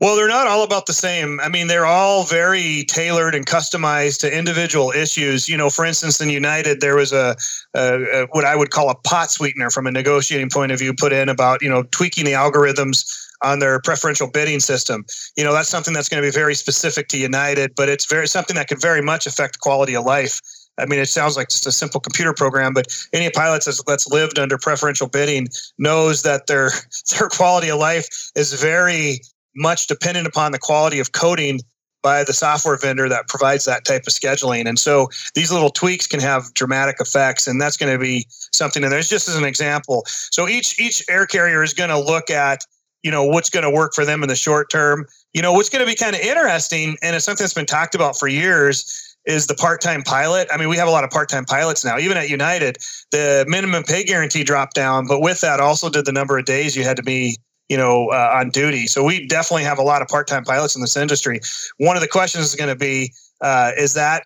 Well, 0.00 0.14
they're 0.14 0.28
not 0.28 0.46
all 0.46 0.62
about 0.62 0.86
the 0.86 0.92
same. 0.92 1.40
I 1.40 1.48
mean, 1.48 1.66
they're 1.66 1.86
all 1.86 2.22
very 2.22 2.84
tailored 2.84 3.34
and 3.34 3.44
customized 3.44 4.20
to 4.20 4.36
individual 4.36 4.92
issues. 4.92 5.48
You 5.48 5.56
know, 5.56 5.70
for 5.70 5.84
instance, 5.84 6.20
in 6.20 6.30
United, 6.30 6.80
there 6.80 6.94
was 6.94 7.12
a, 7.12 7.36
a, 7.74 8.02
a, 8.04 8.26
what 8.30 8.44
I 8.44 8.54
would 8.54 8.70
call 8.70 8.90
a 8.90 8.94
pot 8.94 9.32
sweetener 9.32 9.70
from 9.70 9.88
a 9.88 9.90
negotiating 9.90 10.50
point 10.50 10.70
of 10.70 10.78
view 10.78 10.94
put 10.94 11.12
in 11.12 11.28
about 11.28 11.62
you 11.62 11.68
know 11.68 11.82
tweaking 11.90 12.24
the 12.24 12.32
algorithms 12.32 13.12
on 13.42 13.58
their 13.58 13.80
preferential 13.80 14.30
bidding 14.30 14.60
system. 14.60 15.04
You 15.36 15.42
know, 15.42 15.52
that's 15.52 15.68
something 15.68 15.94
that's 15.94 16.08
going 16.08 16.22
to 16.22 16.26
be 16.26 16.32
very 16.32 16.54
specific 16.54 17.08
to 17.08 17.18
United, 17.18 17.74
but 17.74 17.88
it's 17.88 18.06
very 18.06 18.28
something 18.28 18.54
that 18.54 18.68
could 18.68 18.80
very 18.80 19.02
much 19.02 19.26
affect 19.26 19.58
quality 19.60 19.94
of 19.96 20.04
life 20.04 20.40
I 20.78 20.86
mean, 20.86 21.00
it 21.00 21.08
sounds 21.08 21.36
like 21.36 21.48
just 21.48 21.66
a 21.66 21.72
simple 21.72 22.00
computer 22.00 22.32
program, 22.32 22.72
but 22.72 22.86
any 23.12 23.30
pilot 23.30 23.64
that's, 23.64 23.82
that's 23.82 24.06
lived 24.06 24.38
under 24.38 24.56
preferential 24.58 25.08
bidding 25.08 25.48
knows 25.76 26.22
that 26.22 26.46
their 26.46 26.70
their 27.18 27.28
quality 27.28 27.68
of 27.70 27.78
life 27.78 28.06
is 28.36 28.52
very 28.52 29.20
much 29.58 29.86
dependent 29.86 30.26
upon 30.26 30.52
the 30.52 30.58
quality 30.58 30.98
of 30.98 31.12
coding 31.12 31.60
by 32.02 32.22
the 32.24 32.32
software 32.32 32.76
vendor 32.76 33.08
that 33.08 33.28
provides 33.28 33.64
that 33.64 33.84
type 33.84 34.02
of 34.06 34.12
scheduling. 34.12 34.68
And 34.68 34.78
so 34.78 35.08
these 35.34 35.50
little 35.50 35.70
tweaks 35.70 36.06
can 36.06 36.20
have 36.20 36.54
dramatic 36.54 36.96
effects, 37.00 37.46
and 37.46 37.60
that's 37.60 37.76
going 37.76 37.92
to 37.92 37.98
be 37.98 38.26
something. 38.52 38.82
And 38.84 38.92
there's 38.92 39.08
just 39.08 39.28
as 39.28 39.36
an 39.36 39.44
example. 39.44 40.04
So 40.06 40.48
each 40.48 40.78
each 40.80 41.02
air 41.08 41.26
carrier 41.26 41.62
is 41.62 41.74
going 41.74 41.90
to 41.90 41.98
look 41.98 42.30
at 42.30 42.64
you 43.02 43.10
know 43.10 43.24
what's 43.24 43.50
going 43.50 43.64
to 43.64 43.70
work 43.70 43.94
for 43.94 44.04
them 44.04 44.22
in 44.22 44.28
the 44.28 44.36
short 44.36 44.70
term. 44.70 45.06
You 45.32 45.42
know 45.42 45.52
what's 45.52 45.68
going 45.68 45.84
to 45.84 45.90
be 45.90 45.96
kind 45.96 46.14
of 46.14 46.22
interesting, 46.22 46.96
and 47.02 47.16
it's 47.16 47.24
something 47.24 47.44
that's 47.44 47.54
been 47.54 47.66
talked 47.66 47.94
about 47.94 48.18
for 48.18 48.28
years 48.28 49.04
is 49.24 49.46
the 49.46 49.54
part-time 49.54 50.02
pilot. 50.02 50.48
I 50.50 50.56
mean, 50.56 50.70
we 50.70 50.76
have 50.78 50.88
a 50.88 50.90
lot 50.90 51.04
of 51.04 51.10
part-time 51.10 51.44
pilots 51.44 51.84
now. 51.84 51.98
Even 51.98 52.16
at 52.16 52.30
United, 52.30 52.78
the 53.10 53.44
minimum 53.46 53.82
pay 53.82 54.02
guarantee 54.02 54.42
dropped 54.42 54.74
down, 54.74 55.06
but 55.06 55.20
with 55.20 55.42
that 55.42 55.60
also 55.60 55.90
did 55.90 56.06
the 56.06 56.12
number 56.12 56.38
of 56.38 56.46
days 56.46 56.74
you 56.74 56.82
had 56.82 56.96
to 56.96 57.02
be, 57.02 57.36
you 57.68 57.76
know, 57.76 58.08
uh, 58.08 58.32
on 58.34 58.50
duty. 58.50 58.86
So 58.86 59.04
we 59.04 59.26
definitely 59.26 59.64
have 59.64 59.78
a 59.78 59.82
lot 59.82 60.02
of 60.02 60.08
part-time 60.08 60.44
pilots 60.44 60.74
in 60.74 60.80
this 60.80 60.96
industry. 60.96 61.40
One 61.78 61.96
of 61.96 62.02
the 62.02 62.08
questions 62.08 62.44
is 62.44 62.54
going 62.54 62.70
to 62.70 62.76
be, 62.76 63.12
uh, 63.40 63.72
is 63.76 63.94
that 63.94 64.24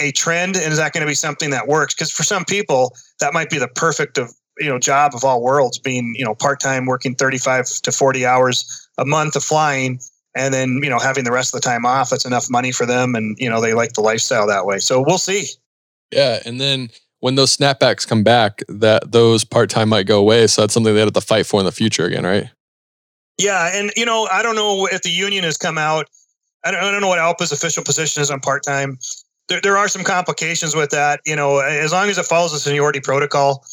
a 0.00 0.12
trend, 0.12 0.56
and 0.56 0.72
is 0.72 0.78
that 0.78 0.92
going 0.92 1.02
to 1.02 1.10
be 1.10 1.14
something 1.14 1.50
that 1.50 1.68
works? 1.68 1.94
Because 1.94 2.10
for 2.10 2.22
some 2.22 2.44
people, 2.44 2.94
that 3.20 3.34
might 3.34 3.50
be 3.50 3.58
the 3.58 3.68
perfect 3.68 4.18
of 4.18 4.32
you 4.58 4.68
know 4.68 4.78
job 4.78 5.12
of 5.14 5.24
all 5.24 5.42
worlds, 5.42 5.78
being 5.78 6.14
you 6.16 6.24
know 6.24 6.34
part-time, 6.34 6.86
working 6.86 7.14
35 7.14 7.66
to 7.82 7.92
40 7.92 8.24
hours 8.24 8.88
a 8.98 9.04
month 9.04 9.36
of 9.36 9.42
flying 9.42 9.98
and 10.34 10.52
then 10.52 10.80
you 10.82 10.90
know 10.90 10.98
having 10.98 11.24
the 11.24 11.32
rest 11.32 11.54
of 11.54 11.60
the 11.60 11.64
time 11.64 11.84
off 11.84 12.10
that's 12.10 12.24
enough 12.24 12.50
money 12.50 12.72
for 12.72 12.86
them 12.86 13.14
and 13.14 13.36
you 13.38 13.48
know 13.48 13.60
they 13.60 13.74
like 13.74 13.92
the 13.92 14.00
lifestyle 14.00 14.46
that 14.46 14.66
way 14.66 14.78
so 14.78 15.02
we'll 15.04 15.18
see 15.18 15.46
yeah 16.12 16.40
and 16.44 16.60
then 16.60 16.90
when 17.20 17.36
those 17.36 17.56
snapbacks 17.56 18.06
come 18.06 18.22
back 18.22 18.62
that 18.68 19.12
those 19.12 19.44
part-time 19.44 19.88
might 19.88 20.06
go 20.06 20.18
away 20.18 20.46
so 20.46 20.62
that's 20.62 20.74
something 20.74 20.94
they 20.94 21.00
have 21.00 21.12
to 21.12 21.20
fight 21.20 21.46
for 21.46 21.60
in 21.60 21.66
the 21.66 21.72
future 21.72 22.04
again 22.04 22.24
right 22.24 22.50
yeah 23.38 23.70
and 23.74 23.90
you 23.96 24.04
know 24.04 24.28
i 24.30 24.42
don't 24.42 24.54
know 24.54 24.86
if 24.86 25.02
the 25.02 25.10
union 25.10 25.44
has 25.44 25.56
come 25.56 25.78
out. 25.78 26.06
I 26.66 26.70
don't, 26.70 26.82
I 26.82 26.90
don't 26.90 27.02
know 27.02 27.08
what 27.08 27.18
alpa's 27.18 27.52
official 27.52 27.84
position 27.84 28.22
is 28.22 28.30
on 28.30 28.40
part-time. 28.40 28.96
There, 29.48 29.60
there 29.60 29.76
are 29.76 29.86
some 29.86 30.02
complications 30.02 30.74
with 30.74 30.90
that 30.90 31.20
you 31.26 31.36
know 31.36 31.58
as 31.58 31.92
long 31.92 32.08
as 32.08 32.18
it 32.18 32.24
follows 32.24 32.52
the 32.52 32.58
seniority 32.58 33.00
protocol 33.00 33.64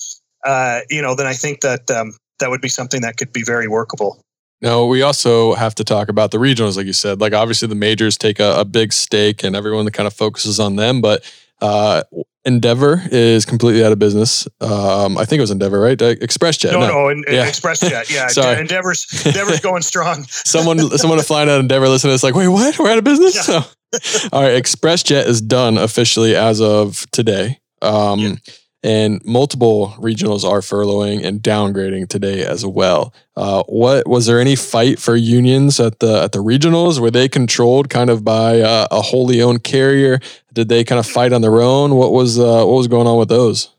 uh, 0.45 0.81
you 0.89 1.01
know 1.01 1.15
then 1.15 1.27
i 1.27 1.33
think 1.33 1.61
that 1.61 1.89
um, 1.89 2.13
that 2.41 2.49
would 2.49 2.61
be 2.61 2.67
something 2.67 3.01
that 3.01 3.15
could 3.15 3.31
be 3.31 3.43
very 3.43 3.67
workable. 3.67 4.21
Now, 4.61 4.85
we 4.85 5.01
also 5.01 5.55
have 5.55 5.73
to 5.75 5.83
talk 5.83 6.09
about 6.09 6.29
the 6.29 6.37
regionals, 6.37 6.77
like 6.77 6.85
you 6.85 6.93
said. 6.93 7.19
Like, 7.19 7.33
obviously, 7.33 7.67
the 7.67 7.75
majors 7.75 8.15
take 8.15 8.39
a, 8.39 8.59
a 8.59 8.65
big 8.65 8.93
stake 8.93 9.43
and 9.43 9.55
everyone 9.55 9.89
kind 9.89 10.05
of 10.05 10.13
focuses 10.13 10.59
on 10.59 10.75
them, 10.75 11.01
but 11.01 11.23
uh, 11.61 12.03
Endeavor 12.45 13.01
is 13.11 13.45
completely 13.45 13.83
out 13.83 13.91
of 13.91 13.99
business. 13.99 14.47
Um, 14.61 15.17
I 15.17 15.25
think 15.25 15.37
it 15.37 15.41
was 15.41 15.51
Endeavor, 15.51 15.79
right? 15.79 16.01
Uh, 16.01 16.15
ExpressJet. 16.15 16.71
No, 16.71 16.79
no, 16.79 16.87
no 16.87 17.09
in, 17.09 17.23
yeah. 17.27 17.47
ExpressJet. 17.47 18.09
Yeah, 18.09 18.27
Sorry. 18.29 18.59
Endeavor's 18.59 19.05
Endeavor's 19.25 19.59
going 19.61 19.81
strong. 19.81 20.23
someone, 20.23 20.97
someone 20.97 21.19
flying 21.21 21.49
out 21.49 21.59
Endeavor 21.59 21.87
listening 21.87 22.13
is 22.13 22.23
like, 22.23 22.35
wait, 22.35 22.47
what? 22.47 22.77
We're 22.79 22.89
out 22.89 22.97
of 22.97 23.03
business. 23.03 23.47
Yeah. 23.47 23.63
So, 23.93 24.29
all 24.31 24.41
right, 24.41 24.63
ExpressJet 24.63 25.25
is 25.25 25.41
done 25.41 25.77
officially 25.77 26.33
as 26.33 26.61
of 26.61 27.05
today. 27.11 27.59
Um, 27.81 28.19
yeah 28.19 28.35
and 28.83 29.23
multiple 29.23 29.89
regionals 29.99 30.43
are 30.43 30.61
furloughing 30.61 31.23
and 31.23 31.41
downgrading 31.41 32.07
today 32.09 32.43
as 32.43 32.65
well. 32.65 33.13
Uh, 33.35 33.63
what 33.67 34.07
was 34.07 34.25
there 34.25 34.39
any 34.39 34.55
fight 34.55 34.99
for 34.99 35.15
unions 35.15 35.79
at 35.79 35.99
the 35.99 36.21
at 36.23 36.31
the 36.31 36.43
regionals? 36.43 36.99
Were 36.99 37.11
they 37.11 37.29
controlled 37.29 37.89
kind 37.89 38.09
of 38.09 38.23
by 38.23 38.59
uh, 38.61 38.87
a 38.91 39.01
wholly 39.01 39.41
owned 39.41 39.63
carrier? 39.63 40.19
Did 40.53 40.69
they 40.69 40.83
kind 40.83 40.99
of 40.99 41.05
fight 41.05 41.33
on 41.33 41.41
their 41.41 41.61
own? 41.61 41.95
What 41.95 42.11
was 42.11 42.39
uh, 42.39 42.65
what 42.65 42.75
was 42.75 42.87
going 42.87 43.07
on 43.07 43.17
with 43.17 43.29
those? 43.29 43.69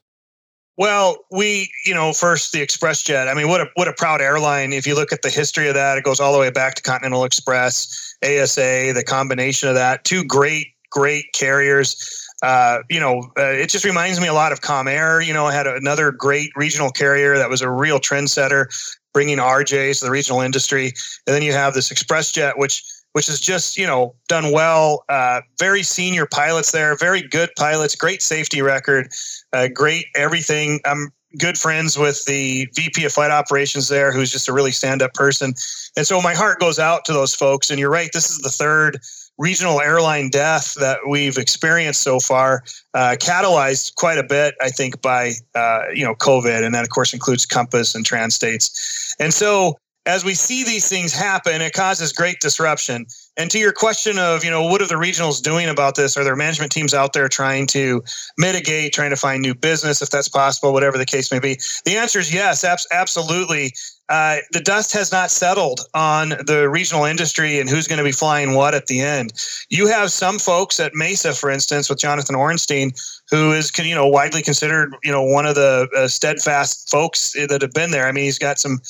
Well, 0.78 1.18
we, 1.30 1.70
you 1.84 1.94
know, 1.94 2.12
first 2.12 2.52
the 2.52 2.60
ExpressJet. 2.60 3.28
I 3.28 3.34
mean, 3.34 3.48
what 3.48 3.60
a 3.60 3.66
what 3.74 3.88
a 3.88 3.92
proud 3.92 4.20
airline. 4.20 4.72
If 4.72 4.86
you 4.86 4.94
look 4.94 5.12
at 5.12 5.22
the 5.22 5.30
history 5.30 5.68
of 5.68 5.74
that, 5.74 5.98
it 5.98 6.04
goes 6.04 6.18
all 6.18 6.32
the 6.32 6.38
way 6.38 6.50
back 6.50 6.74
to 6.76 6.82
Continental 6.82 7.24
Express, 7.24 8.14
ASA, 8.24 8.92
the 8.94 9.04
combination 9.06 9.68
of 9.68 9.74
that. 9.74 10.04
Two 10.04 10.24
great, 10.24 10.68
great 10.90 11.26
carriers 11.34 12.21
uh, 12.42 12.82
you 12.90 12.98
know, 12.98 13.30
uh, 13.38 13.52
it 13.52 13.70
just 13.70 13.84
reminds 13.84 14.20
me 14.20 14.26
a 14.26 14.34
lot 14.34 14.52
of 14.52 14.60
Comair. 14.60 15.24
You 15.24 15.32
know, 15.32 15.46
I 15.46 15.52
had 15.52 15.66
another 15.66 16.10
great 16.10 16.50
regional 16.56 16.90
carrier 16.90 17.38
that 17.38 17.48
was 17.48 17.62
a 17.62 17.70
real 17.70 18.00
trendsetter, 18.00 18.66
bringing 19.14 19.38
RJs 19.38 20.00
to 20.00 20.06
the 20.06 20.10
regional 20.10 20.40
industry. 20.40 20.86
And 21.26 21.34
then 21.34 21.42
you 21.42 21.52
have 21.52 21.74
this 21.74 21.92
ExpressJet, 21.92 22.58
which 22.58 22.82
which 23.12 23.26
has 23.26 23.40
just 23.40 23.76
you 23.76 23.86
know 23.86 24.14
done 24.28 24.52
well. 24.52 25.04
Uh, 25.08 25.42
very 25.58 25.82
senior 25.84 26.26
pilots 26.26 26.72
there, 26.72 26.96
very 26.96 27.22
good 27.22 27.50
pilots, 27.56 27.94
great 27.94 28.22
safety 28.22 28.60
record, 28.60 29.08
uh, 29.52 29.68
great 29.68 30.06
everything. 30.16 30.80
I'm 30.84 31.12
good 31.38 31.56
friends 31.56 31.98
with 31.98 32.24
the 32.24 32.66
VP 32.74 33.04
of 33.04 33.12
flight 33.12 33.30
operations 33.30 33.88
there, 33.88 34.12
who's 34.12 34.30
just 34.30 34.48
a 34.48 34.52
really 34.52 34.72
stand 34.72 35.00
up 35.00 35.14
person. 35.14 35.54
And 35.96 36.06
so 36.06 36.20
my 36.20 36.34
heart 36.34 36.60
goes 36.60 36.78
out 36.78 37.04
to 37.06 37.12
those 37.12 37.34
folks. 37.34 37.70
And 37.70 37.78
you're 37.78 37.90
right, 37.90 38.10
this 38.12 38.30
is 38.30 38.38
the 38.38 38.50
third 38.50 39.00
regional 39.38 39.80
airline 39.80 40.28
death 40.28 40.74
that 40.74 40.98
we've 41.08 41.38
experienced 41.38 42.02
so 42.02 42.20
far, 42.20 42.62
uh, 42.94 43.16
catalyzed 43.18 43.94
quite 43.96 44.18
a 44.18 44.22
bit, 44.22 44.54
I 44.60 44.68
think, 44.70 45.00
by 45.02 45.32
uh, 45.54 45.84
you 45.94 46.04
know 46.04 46.14
COVID, 46.14 46.64
and 46.64 46.74
that 46.74 46.84
of 46.84 46.90
course 46.90 47.12
includes 47.12 47.46
Compass 47.46 47.94
and 47.94 48.04
Trans 48.04 48.34
States. 48.34 49.14
And 49.18 49.32
so, 49.32 49.78
as 50.06 50.24
we 50.24 50.34
see 50.34 50.64
these 50.64 50.88
things 50.88 51.12
happen, 51.12 51.60
it 51.62 51.72
causes 51.72 52.12
great 52.12 52.40
disruption. 52.40 53.06
And 53.36 53.50
to 53.50 53.58
your 53.58 53.72
question 53.72 54.18
of, 54.18 54.44
you 54.44 54.50
know, 54.50 54.64
what 54.64 54.82
are 54.82 54.86
the 54.86 54.94
regionals 54.94 55.42
doing 55.42 55.68
about 55.68 55.94
this? 55.94 56.16
Are 56.16 56.24
their 56.24 56.36
management 56.36 56.70
teams 56.70 56.92
out 56.92 57.14
there 57.14 57.28
trying 57.28 57.66
to 57.68 58.02
mitigate, 58.36 58.92
trying 58.92 59.10
to 59.10 59.16
find 59.16 59.40
new 59.40 59.54
business 59.54 60.02
if 60.02 60.10
that's 60.10 60.28
possible, 60.28 60.72
whatever 60.72 60.98
the 60.98 61.06
case 61.06 61.32
may 61.32 61.38
be? 61.38 61.58
The 61.86 61.96
answer 61.96 62.18
is 62.18 62.32
yes, 62.32 62.62
abs- 62.62 62.86
absolutely. 62.92 63.72
Uh, 64.10 64.36
the 64.52 64.60
dust 64.60 64.92
has 64.92 65.10
not 65.10 65.30
settled 65.30 65.80
on 65.94 66.30
the 66.46 66.68
regional 66.68 67.04
industry 67.04 67.58
and 67.58 67.70
who's 67.70 67.88
going 67.88 67.96
to 67.98 68.04
be 68.04 68.12
flying 68.12 68.54
what 68.54 68.74
at 68.74 68.86
the 68.86 69.00
end. 69.00 69.32
You 69.70 69.86
have 69.86 70.12
some 70.12 70.38
folks 70.38 70.78
at 70.78 70.92
Mesa, 70.94 71.32
for 71.32 71.50
instance, 71.50 71.88
with 71.88 72.00
Jonathan 72.00 72.34
Ornstein, 72.34 72.92
who 73.30 73.52
is 73.52 73.72
you 73.78 73.94
know 73.94 74.06
widely 74.06 74.42
considered 74.42 74.94
you 75.02 75.10
know 75.10 75.22
one 75.22 75.46
of 75.46 75.54
the 75.54 75.88
uh, 75.96 76.08
steadfast 76.08 76.90
folks 76.90 77.32
that 77.32 77.62
have 77.62 77.72
been 77.72 77.90
there. 77.90 78.06
I 78.06 78.12
mean, 78.12 78.24
he's 78.24 78.38
got 78.38 78.58
some 78.58 78.80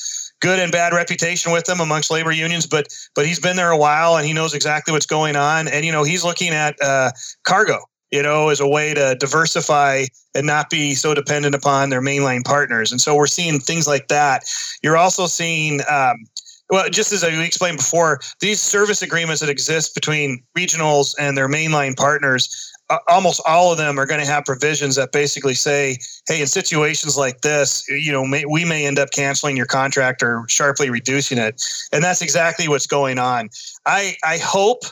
good 0.43 0.59
and 0.59 0.73
bad 0.73 0.93
reputation 0.93 1.53
with 1.53 1.63
them 1.63 1.79
amongst 1.79 2.11
labor 2.11 2.31
unions, 2.31 2.67
but 2.67 2.93
but 3.15 3.25
he's 3.25 3.39
been 3.39 3.55
there 3.55 3.71
a 3.71 3.77
while 3.77 4.17
and 4.17 4.27
he 4.27 4.33
knows 4.33 4.53
exactly 4.53 4.91
what's 4.91 5.05
going 5.05 5.35
on. 5.35 5.67
And 5.69 5.85
you 5.85 5.91
know, 5.91 6.03
he's 6.03 6.23
looking 6.23 6.49
at 6.49 6.75
uh, 6.81 7.11
cargo, 7.43 7.79
you 8.11 8.21
know, 8.21 8.49
as 8.49 8.59
a 8.59 8.67
way 8.67 8.93
to 8.93 9.15
diversify 9.15 10.03
and 10.35 10.45
not 10.45 10.69
be 10.69 10.95
so 10.95 11.13
dependent 11.13 11.55
upon 11.55 11.89
their 11.89 12.01
mainline 12.01 12.43
partners. 12.43 12.91
And 12.91 12.99
so 12.99 13.15
we're 13.15 13.25
seeing 13.25 13.59
things 13.59 13.87
like 13.87 14.09
that. 14.09 14.43
You're 14.83 14.97
also 14.97 15.25
seeing. 15.25 15.79
Um, 15.89 16.25
well, 16.69 16.89
just 16.89 17.11
as 17.11 17.23
I 17.23 17.27
explained 17.43 17.77
before, 17.77 18.19
these 18.39 18.59
service 18.59 19.01
agreements 19.01 19.41
that 19.41 19.49
exist 19.49 19.93
between 19.93 20.43
regionals 20.57 21.13
and 21.19 21.37
their 21.37 21.47
mainline 21.47 21.95
partners 21.95 22.72
almost 23.07 23.41
all 23.47 23.71
of 23.71 23.77
them 23.77 23.99
are 23.99 24.05
going 24.05 24.19
to 24.19 24.25
have 24.25 24.45
provisions 24.45 24.95
that 24.95 25.11
basically 25.11 25.53
say, 25.53 25.97
hey, 26.27 26.41
in 26.41 26.47
situations 26.47 27.17
like 27.17 27.41
this, 27.41 27.87
you 27.89 28.11
know, 28.11 28.25
may, 28.25 28.45
we 28.45 28.65
may 28.65 28.85
end 28.85 28.99
up 28.99 29.11
canceling 29.11 29.57
your 29.57 29.65
contract 29.65 30.21
or 30.21 30.43
sharply 30.47 30.89
reducing 30.89 31.37
it. 31.37 31.61
And 31.91 32.03
that's 32.03 32.21
exactly 32.21 32.67
what's 32.67 32.87
going 32.87 33.19
on. 33.19 33.49
I, 33.85 34.15
I 34.23 34.37
hope 34.37 34.83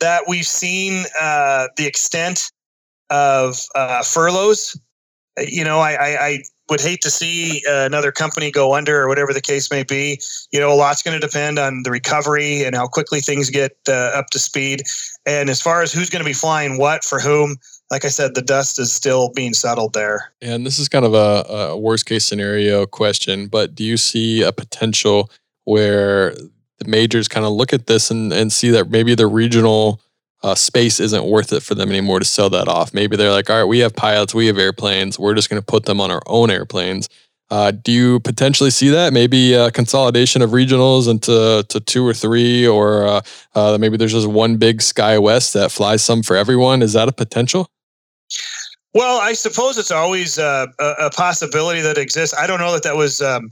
that 0.00 0.24
we've 0.28 0.46
seen 0.46 1.04
uh, 1.20 1.68
the 1.76 1.86
extent 1.86 2.52
of 3.10 3.60
uh, 3.74 4.02
furloughs. 4.02 4.78
You 5.38 5.64
know, 5.64 5.78
I, 5.78 5.92
I, 5.92 6.26
I 6.26 6.38
would 6.70 6.80
hate 6.80 7.00
to 7.02 7.10
see 7.10 7.62
uh, 7.68 7.84
another 7.84 8.12
company 8.12 8.50
go 8.50 8.74
under 8.74 9.00
or 9.02 9.08
whatever 9.08 9.32
the 9.32 9.40
case 9.40 9.70
may 9.70 9.82
be. 9.82 10.20
You 10.52 10.60
know, 10.60 10.72
a 10.72 10.74
lot's 10.74 11.02
going 11.02 11.18
to 11.18 11.26
depend 11.26 11.58
on 11.58 11.82
the 11.82 11.90
recovery 11.90 12.64
and 12.64 12.74
how 12.74 12.86
quickly 12.86 13.20
things 13.20 13.50
get 13.50 13.76
uh, 13.88 14.12
up 14.14 14.26
to 14.30 14.38
speed. 14.38 14.82
And 15.26 15.50
as 15.50 15.60
far 15.60 15.82
as 15.82 15.92
who's 15.92 16.10
going 16.10 16.22
to 16.22 16.28
be 16.28 16.34
flying 16.34 16.78
what 16.78 17.04
for 17.04 17.20
whom, 17.20 17.56
like 17.90 18.04
I 18.04 18.08
said, 18.08 18.34
the 18.34 18.42
dust 18.42 18.78
is 18.78 18.92
still 18.92 19.30
being 19.34 19.54
settled 19.54 19.94
there. 19.94 20.32
And 20.42 20.66
this 20.66 20.78
is 20.78 20.88
kind 20.88 21.04
of 21.04 21.14
a, 21.14 21.46
a 21.48 21.76
worst 21.76 22.06
case 22.06 22.24
scenario 22.24 22.86
question, 22.86 23.46
but 23.46 23.74
do 23.74 23.84
you 23.84 23.96
see 23.96 24.42
a 24.42 24.52
potential 24.52 25.30
where 25.64 26.34
the 26.78 26.86
majors 26.86 27.28
kind 27.28 27.44
of 27.44 27.52
look 27.52 27.72
at 27.72 27.86
this 27.86 28.10
and, 28.10 28.32
and 28.32 28.52
see 28.52 28.70
that 28.70 28.90
maybe 28.90 29.14
the 29.14 29.26
regional 29.26 30.00
uh, 30.42 30.54
space 30.54 31.00
isn't 31.00 31.24
worth 31.24 31.52
it 31.52 31.62
for 31.62 31.74
them 31.74 31.90
anymore 31.90 32.18
to 32.18 32.24
sell 32.24 32.50
that 32.50 32.68
off. 32.68 32.94
Maybe 32.94 33.16
they're 33.16 33.32
like, 33.32 33.50
all 33.50 33.56
right, 33.56 33.64
we 33.64 33.80
have 33.80 33.94
pilots, 33.94 34.34
we 34.34 34.46
have 34.46 34.58
airplanes, 34.58 35.18
we're 35.18 35.34
just 35.34 35.50
going 35.50 35.60
to 35.60 35.66
put 35.66 35.84
them 35.84 36.00
on 36.00 36.10
our 36.10 36.22
own 36.26 36.50
airplanes. 36.50 37.08
Uh, 37.50 37.70
do 37.70 37.90
you 37.90 38.20
potentially 38.20 38.70
see 38.70 38.90
that? 38.90 39.12
Maybe 39.12 39.54
a 39.54 39.70
consolidation 39.70 40.42
of 40.42 40.50
regionals 40.50 41.08
into 41.08 41.64
to 41.68 41.80
two 41.80 42.06
or 42.06 42.12
three, 42.12 42.66
or 42.66 43.06
uh, 43.06 43.20
uh, 43.54 43.78
maybe 43.80 43.96
there's 43.96 44.12
just 44.12 44.28
one 44.28 44.58
big 44.58 44.78
SkyWest 44.80 45.54
that 45.54 45.72
flies 45.72 46.04
some 46.04 46.22
for 46.22 46.36
everyone. 46.36 46.82
Is 46.82 46.92
that 46.92 47.08
a 47.08 47.12
potential? 47.12 47.70
Well, 48.92 49.18
I 49.20 49.32
suppose 49.32 49.78
it's 49.78 49.90
always 49.90 50.38
uh, 50.38 50.66
a, 50.78 50.94
a, 51.06 51.10
possibility 51.10 51.80
that 51.80 51.98
exists. 51.98 52.36
I 52.36 52.46
don't 52.46 52.58
know 52.58 52.72
that 52.72 52.82
that 52.82 52.96
was, 52.96 53.22
um, 53.22 53.50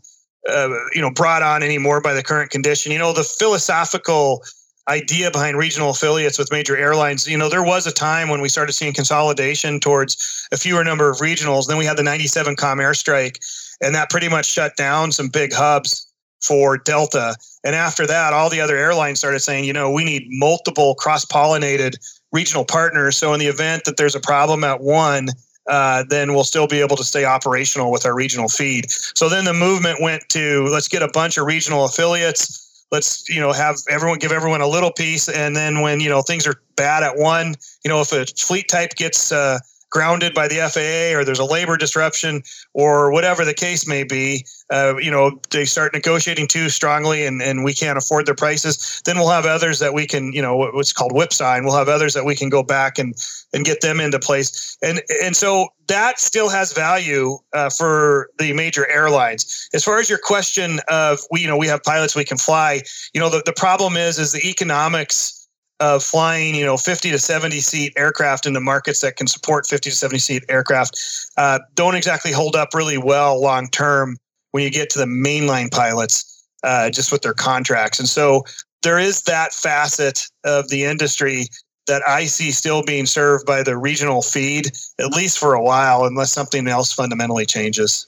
uh, 0.48 0.68
you 0.94 1.00
know, 1.00 1.10
brought 1.10 1.42
on 1.42 1.62
anymore 1.62 2.00
by 2.00 2.14
the 2.14 2.22
current 2.22 2.50
condition. 2.50 2.92
You 2.92 2.98
know, 2.98 3.12
the 3.12 3.24
philosophical 3.24 4.42
idea 4.88 5.30
behind 5.30 5.56
regional 5.56 5.90
affiliates 5.90 6.38
with 6.38 6.52
major 6.52 6.76
airlines. 6.76 7.26
You 7.26 7.36
know, 7.36 7.48
there 7.48 7.62
was 7.62 7.86
a 7.86 7.92
time 7.92 8.28
when 8.28 8.40
we 8.40 8.48
started 8.48 8.72
seeing 8.72 8.92
consolidation 8.92 9.80
towards 9.80 10.48
a 10.52 10.56
fewer 10.56 10.84
number 10.84 11.10
of 11.10 11.18
regionals. 11.18 11.66
Then 11.66 11.76
we 11.76 11.84
had 11.84 11.96
the 11.96 12.02
97 12.02 12.56
Comair 12.56 12.94
strike, 12.94 13.40
and 13.80 13.94
that 13.94 14.10
pretty 14.10 14.28
much 14.28 14.46
shut 14.46 14.76
down 14.76 15.12
some 15.12 15.28
big 15.28 15.52
hubs 15.52 16.06
for 16.40 16.78
Delta. 16.78 17.34
And 17.64 17.74
after 17.74 18.06
that, 18.06 18.32
all 18.32 18.48
the 18.48 18.60
other 18.60 18.76
airlines 18.76 19.18
started 19.18 19.40
saying, 19.40 19.64
you 19.64 19.72
know, 19.72 19.90
we 19.90 20.04
need 20.04 20.26
multiple 20.28 20.94
cross 20.94 21.24
pollinated 21.24 21.96
regional 22.32 22.64
partners. 22.64 23.16
So 23.16 23.32
in 23.32 23.40
the 23.40 23.46
event 23.46 23.84
that 23.84 23.96
there's 23.96 24.14
a 24.14 24.20
problem 24.20 24.62
at 24.62 24.80
one, 24.80 25.28
uh, 25.68 26.04
then 26.08 26.32
we'll 26.32 26.44
still 26.44 26.68
be 26.68 26.80
able 26.80 26.96
to 26.96 27.04
stay 27.04 27.24
operational 27.24 27.90
with 27.90 28.06
our 28.06 28.14
regional 28.14 28.48
feed. 28.48 28.90
So 28.90 29.28
then 29.28 29.44
the 29.44 29.54
movement 29.54 30.00
went 30.00 30.28
to 30.28 30.68
let's 30.68 30.86
get 30.86 31.02
a 31.02 31.08
bunch 31.08 31.38
of 31.38 31.46
regional 31.46 31.84
affiliates 31.84 32.65
let's 32.92 33.28
you 33.28 33.40
know 33.40 33.52
have 33.52 33.76
everyone 33.90 34.18
give 34.18 34.32
everyone 34.32 34.60
a 34.60 34.66
little 34.66 34.92
piece 34.92 35.28
and 35.28 35.56
then 35.56 35.80
when 35.80 36.00
you 36.00 36.08
know 36.08 36.22
things 36.22 36.46
are 36.46 36.60
bad 36.76 37.02
at 37.02 37.16
one 37.16 37.54
you 37.84 37.88
know 37.88 38.00
if 38.00 38.12
a 38.12 38.24
fleet 38.40 38.68
type 38.68 38.94
gets 38.94 39.32
uh, 39.32 39.58
grounded 39.96 40.34
by 40.34 40.46
the 40.46 40.56
FAA 40.56 41.18
or 41.18 41.24
there's 41.24 41.38
a 41.38 41.44
labor 41.44 41.78
disruption 41.78 42.42
or 42.74 43.10
whatever 43.10 43.46
the 43.46 43.54
case 43.54 43.86
may 43.86 44.04
be, 44.04 44.44
uh, 44.68 44.94
you 44.98 45.10
know, 45.10 45.40
they 45.48 45.64
start 45.64 45.94
negotiating 45.94 46.46
too 46.46 46.68
strongly 46.68 47.24
and, 47.24 47.40
and 47.40 47.64
we 47.64 47.72
can't 47.72 47.96
afford 47.96 48.26
their 48.26 48.34
prices, 48.34 49.00
then 49.06 49.16
we'll 49.16 49.30
have 49.30 49.46
others 49.46 49.78
that 49.78 49.94
we 49.94 50.06
can, 50.06 50.34
you 50.34 50.42
know, 50.42 50.54
what's 50.54 50.92
called 50.92 51.12
whip 51.12 51.32
sign. 51.32 51.64
we'll 51.64 51.74
have 51.74 51.88
others 51.88 52.12
that 52.12 52.26
we 52.26 52.36
can 52.36 52.50
go 52.50 52.62
back 52.62 52.98
and, 52.98 53.14
and 53.54 53.64
get 53.64 53.80
them 53.80 53.98
into 53.98 54.18
place. 54.18 54.76
And, 54.82 55.00
and 55.22 55.34
so 55.34 55.68
that 55.86 56.20
still 56.20 56.50
has 56.50 56.74
value 56.74 57.38
uh, 57.54 57.70
for 57.70 58.28
the 58.38 58.52
major 58.52 58.86
airlines. 58.88 59.66
As 59.72 59.82
far 59.82 59.98
as 59.98 60.10
your 60.10 60.20
question 60.22 60.78
of, 60.88 61.20
we, 61.30 61.40
you 61.40 61.46
know, 61.46 61.56
we 61.56 61.68
have 61.68 61.82
pilots 61.82 62.14
we 62.14 62.26
can 62.26 62.36
fly, 62.36 62.82
you 63.14 63.20
know, 63.20 63.30
the, 63.30 63.42
the 63.46 63.54
problem 63.54 63.96
is, 63.96 64.18
is 64.18 64.32
the 64.32 64.46
economics 64.46 65.35
of 65.80 66.02
flying, 66.02 66.54
you 66.54 66.64
know, 66.64 66.76
50 66.76 67.10
to 67.10 67.18
70 67.18 67.60
seat 67.60 67.92
aircraft 67.96 68.46
into 68.46 68.60
markets 68.60 69.00
that 69.00 69.16
can 69.16 69.26
support 69.26 69.66
50 69.66 69.90
to 69.90 69.96
70 69.96 70.18
seat 70.18 70.44
aircraft 70.48 70.98
uh, 71.36 71.58
don't 71.74 71.94
exactly 71.94 72.32
hold 72.32 72.56
up 72.56 72.74
really 72.74 72.98
well 72.98 73.40
long 73.40 73.68
term 73.68 74.16
when 74.52 74.62
you 74.62 74.70
get 74.70 74.88
to 74.90 74.98
the 74.98 75.04
mainline 75.04 75.70
pilots, 75.70 76.46
uh, 76.62 76.88
just 76.90 77.12
with 77.12 77.22
their 77.22 77.34
contracts. 77.34 77.98
And 77.98 78.08
so 78.08 78.42
there 78.82 78.98
is 78.98 79.22
that 79.22 79.52
facet 79.52 80.22
of 80.44 80.68
the 80.70 80.84
industry 80.84 81.46
that 81.86 82.02
I 82.08 82.24
see 82.24 82.50
still 82.50 82.82
being 82.82 83.06
served 83.06 83.46
by 83.46 83.62
the 83.62 83.76
regional 83.76 84.22
feed, 84.22 84.72
at 84.98 85.12
least 85.12 85.38
for 85.38 85.54
a 85.54 85.62
while, 85.62 86.04
unless 86.04 86.32
something 86.32 86.66
else 86.66 86.92
fundamentally 86.92 87.46
changes. 87.46 88.06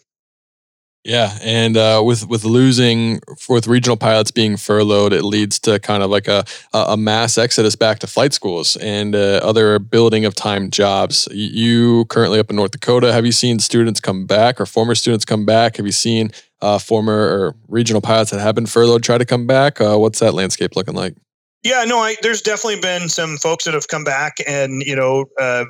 Yeah, 1.04 1.38
and 1.42 1.76
uh, 1.76 2.02
with 2.04 2.28
with 2.28 2.44
losing 2.44 3.20
with 3.48 3.66
regional 3.66 3.96
pilots 3.96 4.30
being 4.30 4.56
furloughed, 4.56 5.12
it 5.12 5.22
leads 5.22 5.58
to 5.60 5.78
kind 5.78 6.02
of 6.02 6.10
like 6.10 6.28
a 6.28 6.44
a 6.74 6.96
mass 6.96 7.38
exodus 7.38 7.76
back 7.76 8.00
to 8.00 8.06
flight 8.06 8.34
schools 8.34 8.76
and 8.76 9.14
uh, 9.14 9.40
other 9.42 9.78
building 9.78 10.24
of 10.24 10.34
time 10.34 10.70
jobs. 10.70 11.28
You 11.32 12.04
currently 12.06 12.38
up 12.38 12.50
in 12.50 12.56
North 12.56 12.72
Dakota, 12.72 13.12
have 13.12 13.24
you 13.24 13.32
seen 13.32 13.58
students 13.58 14.00
come 14.00 14.26
back 14.26 14.60
or 14.60 14.66
former 14.66 14.94
students 14.94 15.24
come 15.24 15.46
back? 15.46 15.76
Have 15.76 15.86
you 15.86 15.92
seen 15.92 16.30
uh, 16.60 16.78
former 16.78 17.14
or 17.14 17.54
regional 17.68 18.02
pilots 18.02 18.32
that 18.32 18.40
have 18.40 18.56
been 18.56 18.66
furloughed 18.66 19.02
try 19.02 19.18
to 19.18 19.24
come 19.24 19.46
back? 19.46 19.80
Uh, 19.80 19.96
what's 19.96 20.18
that 20.18 20.34
landscape 20.34 20.74
looking 20.74 20.94
like? 20.94 21.14
Yeah, 21.62 21.84
no, 21.84 21.98
I, 21.98 22.16
there's 22.22 22.42
definitely 22.42 22.80
been 22.80 23.08
some 23.08 23.36
folks 23.36 23.64
that 23.64 23.74
have 23.74 23.88
come 23.88 24.04
back 24.04 24.38
and 24.46 24.82
you 24.82 24.96
know 24.96 25.26
uh, 25.40 25.64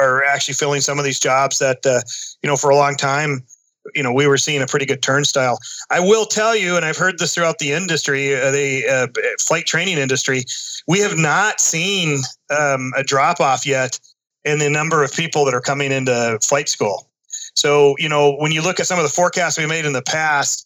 are 0.00 0.24
actually 0.24 0.54
filling 0.54 0.80
some 0.80 0.98
of 0.98 1.04
these 1.04 1.20
jobs 1.20 1.58
that 1.60 1.86
uh, 1.86 2.00
you 2.42 2.50
know 2.50 2.56
for 2.56 2.70
a 2.70 2.76
long 2.76 2.96
time 2.96 3.44
you 3.94 4.02
know 4.02 4.12
we 4.12 4.26
were 4.26 4.38
seeing 4.38 4.62
a 4.62 4.66
pretty 4.66 4.86
good 4.86 5.02
turnstile. 5.02 5.58
I 5.90 6.00
will 6.00 6.26
tell 6.26 6.56
you, 6.56 6.76
and 6.76 6.84
I've 6.84 6.96
heard 6.96 7.18
this 7.18 7.34
throughout 7.34 7.58
the 7.58 7.72
industry, 7.72 8.34
uh, 8.34 8.50
the 8.50 8.86
uh, 8.86 9.06
flight 9.40 9.66
training 9.66 9.98
industry, 9.98 10.44
we 10.86 11.00
have 11.00 11.16
not 11.16 11.60
seen 11.60 12.22
um, 12.56 12.92
a 12.96 13.02
drop 13.02 13.40
off 13.40 13.66
yet 13.66 13.98
in 14.44 14.58
the 14.58 14.70
number 14.70 15.02
of 15.02 15.12
people 15.12 15.44
that 15.44 15.54
are 15.54 15.60
coming 15.60 15.92
into 15.92 16.38
flight 16.42 16.68
school. 16.68 17.08
So 17.54 17.94
you 17.98 18.08
know 18.08 18.36
when 18.36 18.52
you 18.52 18.62
look 18.62 18.80
at 18.80 18.86
some 18.86 18.98
of 18.98 19.04
the 19.04 19.10
forecasts 19.10 19.58
we 19.58 19.66
made 19.66 19.84
in 19.84 19.92
the 19.92 20.02
past. 20.02 20.64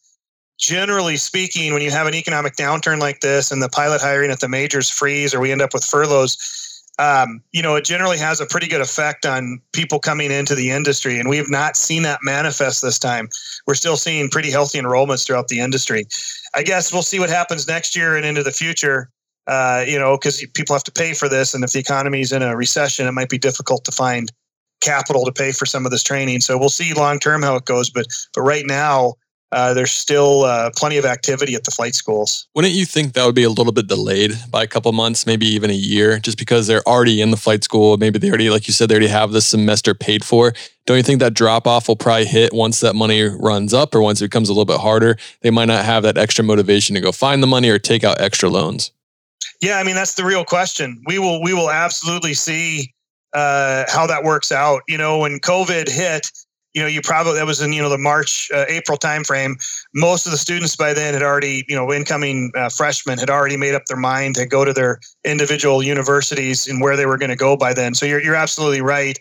Generally 0.58 1.16
speaking, 1.16 1.72
when 1.72 1.82
you 1.82 1.90
have 1.90 2.06
an 2.06 2.14
economic 2.14 2.54
downturn 2.54 3.00
like 3.00 3.18
this 3.18 3.50
and 3.50 3.60
the 3.60 3.70
pilot 3.70 4.00
hiring 4.00 4.30
at 4.30 4.38
the 4.38 4.48
majors 4.48 4.88
freeze 4.88 5.34
or 5.34 5.40
we 5.40 5.50
end 5.50 5.60
up 5.60 5.74
with 5.74 5.84
furloughs, 5.84 6.71
um, 6.98 7.42
you 7.52 7.62
know, 7.62 7.74
it 7.74 7.84
generally 7.84 8.18
has 8.18 8.40
a 8.40 8.46
pretty 8.46 8.68
good 8.68 8.80
effect 8.80 9.24
on 9.24 9.60
people 9.72 9.98
coming 9.98 10.30
into 10.30 10.54
the 10.54 10.70
industry. 10.70 11.18
And 11.18 11.28
we 11.28 11.36
have 11.38 11.50
not 11.50 11.76
seen 11.76 12.02
that 12.02 12.20
manifest 12.22 12.82
this 12.82 12.98
time. 12.98 13.28
We're 13.66 13.74
still 13.74 13.96
seeing 13.96 14.28
pretty 14.28 14.50
healthy 14.50 14.78
enrollments 14.78 15.26
throughout 15.26 15.48
the 15.48 15.60
industry. 15.60 16.06
I 16.54 16.62
guess 16.62 16.92
we'll 16.92 17.02
see 17.02 17.18
what 17.18 17.30
happens 17.30 17.66
next 17.66 17.96
year 17.96 18.16
and 18.16 18.26
into 18.26 18.42
the 18.42 18.52
future. 18.52 19.10
Uh, 19.48 19.84
you 19.86 19.98
know, 19.98 20.16
because 20.16 20.46
people 20.54 20.74
have 20.74 20.84
to 20.84 20.92
pay 20.92 21.14
for 21.14 21.28
this, 21.28 21.52
and 21.52 21.64
if 21.64 21.72
the 21.72 21.80
economy 21.80 22.20
is 22.20 22.30
in 22.30 22.42
a 22.42 22.54
recession, 22.54 23.08
it 23.08 23.12
might 23.12 23.28
be 23.28 23.38
difficult 23.38 23.84
to 23.84 23.90
find 23.90 24.30
capital 24.80 25.24
to 25.24 25.32
pay 25.32 25.50
for 25.50 25.66
some 25.66 25.84
of 25.84 25.90
this 25.90 26.04
training. 26.04 26.40
So 26.40 26.56
we'll 26.56 26.68
see 26.68 26.94
long 26.94 27.18
term 27.18 27.42
how 27.42 27.56
it 27.56 27.64
goes. 27.64 27.90
But 27.90 28.06
but 28.34 28.42
right 28.42 28.64
now, 28.66 29.14
uh, 29.52 29.74
there's 29.74 29.90
still 29.90 30.44
uh, 30.44 30.70
plenty 30.74 30.96
of 30.96 31.04
activity 31.04 31.54
at 31.54 31.64
the 31.64 31.70
flight 31.70 31.94
schools. 31.94 32.46
Wouldn't 32.54 32.72
you 32.72 32.86
think 32.86 33.12
that 33.12 33.26
would 33.26 33.34
be 33.34 33.42
a 33.42 33.50
little 33.50 33.72
bit 33.72 33.86
delayed 33.86 34.32
by 34.50 34.62
a 34.62 34.66
couple 34.66 34.90
months, 34.92 35.26
maybe 35.26 35.46
even 35.46 35.70
a 35.70 35.74
year, 35.74 36.18
just 36.18 36.38
because 36.38 36.66
they're 36.66 36.86
already 36.88 37.20
in 37.20 37.30
the 37.30 37.36
flight 37.36 37.62
school? 37.62 37.98
Maybe 37.98 38.18
they 38.18 38.28
already, 38.28 38.48
like 38.48 38.66
you 38.66 38.72
said, 38.72 38.88
they 38.88 38.94
already 38.94 39.08
have 39.08 39.32
this 39.32 39.46
semester 39.46 39.94
paid 39.94 40.24
for. 40.24 40.54
Don't 40.86 40.96
you 40.96 41.02
think 41.02 41.20
that 41.20 41.34
drop 41.34 41.66
off 41.66 41.86
will 41.86 41.96
probably 41.96 42.24
hit 42.24 42.52
once 42.52 42.80
that 42.80 42.96
money 42.96 43.22
runs 43.22 43.74
up 43.74 43.94
or 43.94 44.00
once 44.00 44.20
it 44.20 44.24
becomes 44.24 44.48
a 44.48 44.52
little 44.52 44.64
bit 44.64 44.80
harder? 44.80 45.16
They 45.42 45.50
might 45.50 45.66
not 45.66 45.84
have 45.84 46.02
that 46.04 46.16
extra 46.16 46.44
motivation 46.44 46.94
to 46.94 47.00
go 47.00 47.12
find 47.12 47.42
the 47.42 47.46
money 47.46 47.68
or 47.68 47.78
take 47.78 48.04
out 48.04 48.20
extra 48.20 48.48
loans. 48.48 48.90
Yeah, 49.60 49.78
I 49.78 49.84
mean 49.84 49.94
that's 49.94 50.14
the 50.14 50.24
real 50.24 50.44
question. 50.44 51.00
We 51.06 51.18
will 51.18 51.40
we 51.42 51.54
will 51.54 51.70
absolutely 51.70 52.34
see 52.34 52.92
uh, 53.32 53.84
how 53.88 54.06
that 54.06 54.24
works 54.24 54.50
out. 54.50 54.82
You 54.88 54.98
know, 54.98 55.18
when 55.18 55.38
COVID 55.38 55.88
hit, 55.88 56.30
you 56.74 56.80
know, 56.80 56.88
you 56.88 57.02
probably 57.02 57.34
that 57.34 57.46
was 57.46 57.60
in 57.60 57.72
you 57.72 57.82
know 57.82 57.88
the 57.88 57.98
March 57.98 58.50
uh, 58.54 58.64
April 58.68 58.96
timeframe. 58.96 59.54
Most 59.94 60.26
of 60.26 60.32
the 60.32 60.38
students 60.38 60.74
by 60.74 60.94
then 60.94 61.14
had 61.14 61.22
already 61.22 61.64
you 61.68 61.76
know 61.76 61.92
incoming 61.92 62.50
uh, 62.56 62.68
freshmen 62.68 63.18
had 63.18 63.30
already 63.30 63.56
made 63.56 63.74
up 63.74 63.84
their 63.86 63.96
mind 63.96 64.34
to 64.36 64.46
go 64.46 64.64
to 64.64 64.72
their 64.72 64.98
individual 65.24 65.82
universities 65.82 66.66
and 66.66 66.80
where 66.80 66.96
they 66.96 67.06
were 67.06 67.18
going 67.18 67.30
to 67.30 67.36
go 67.36 67.56
by 67.56 67.74
then. 67.74 67.94
So 67.94 68.06
you're 68.06 68.22
you're 68.22 68.34
absolutely 68.34 68.80
right. 68.80 69.18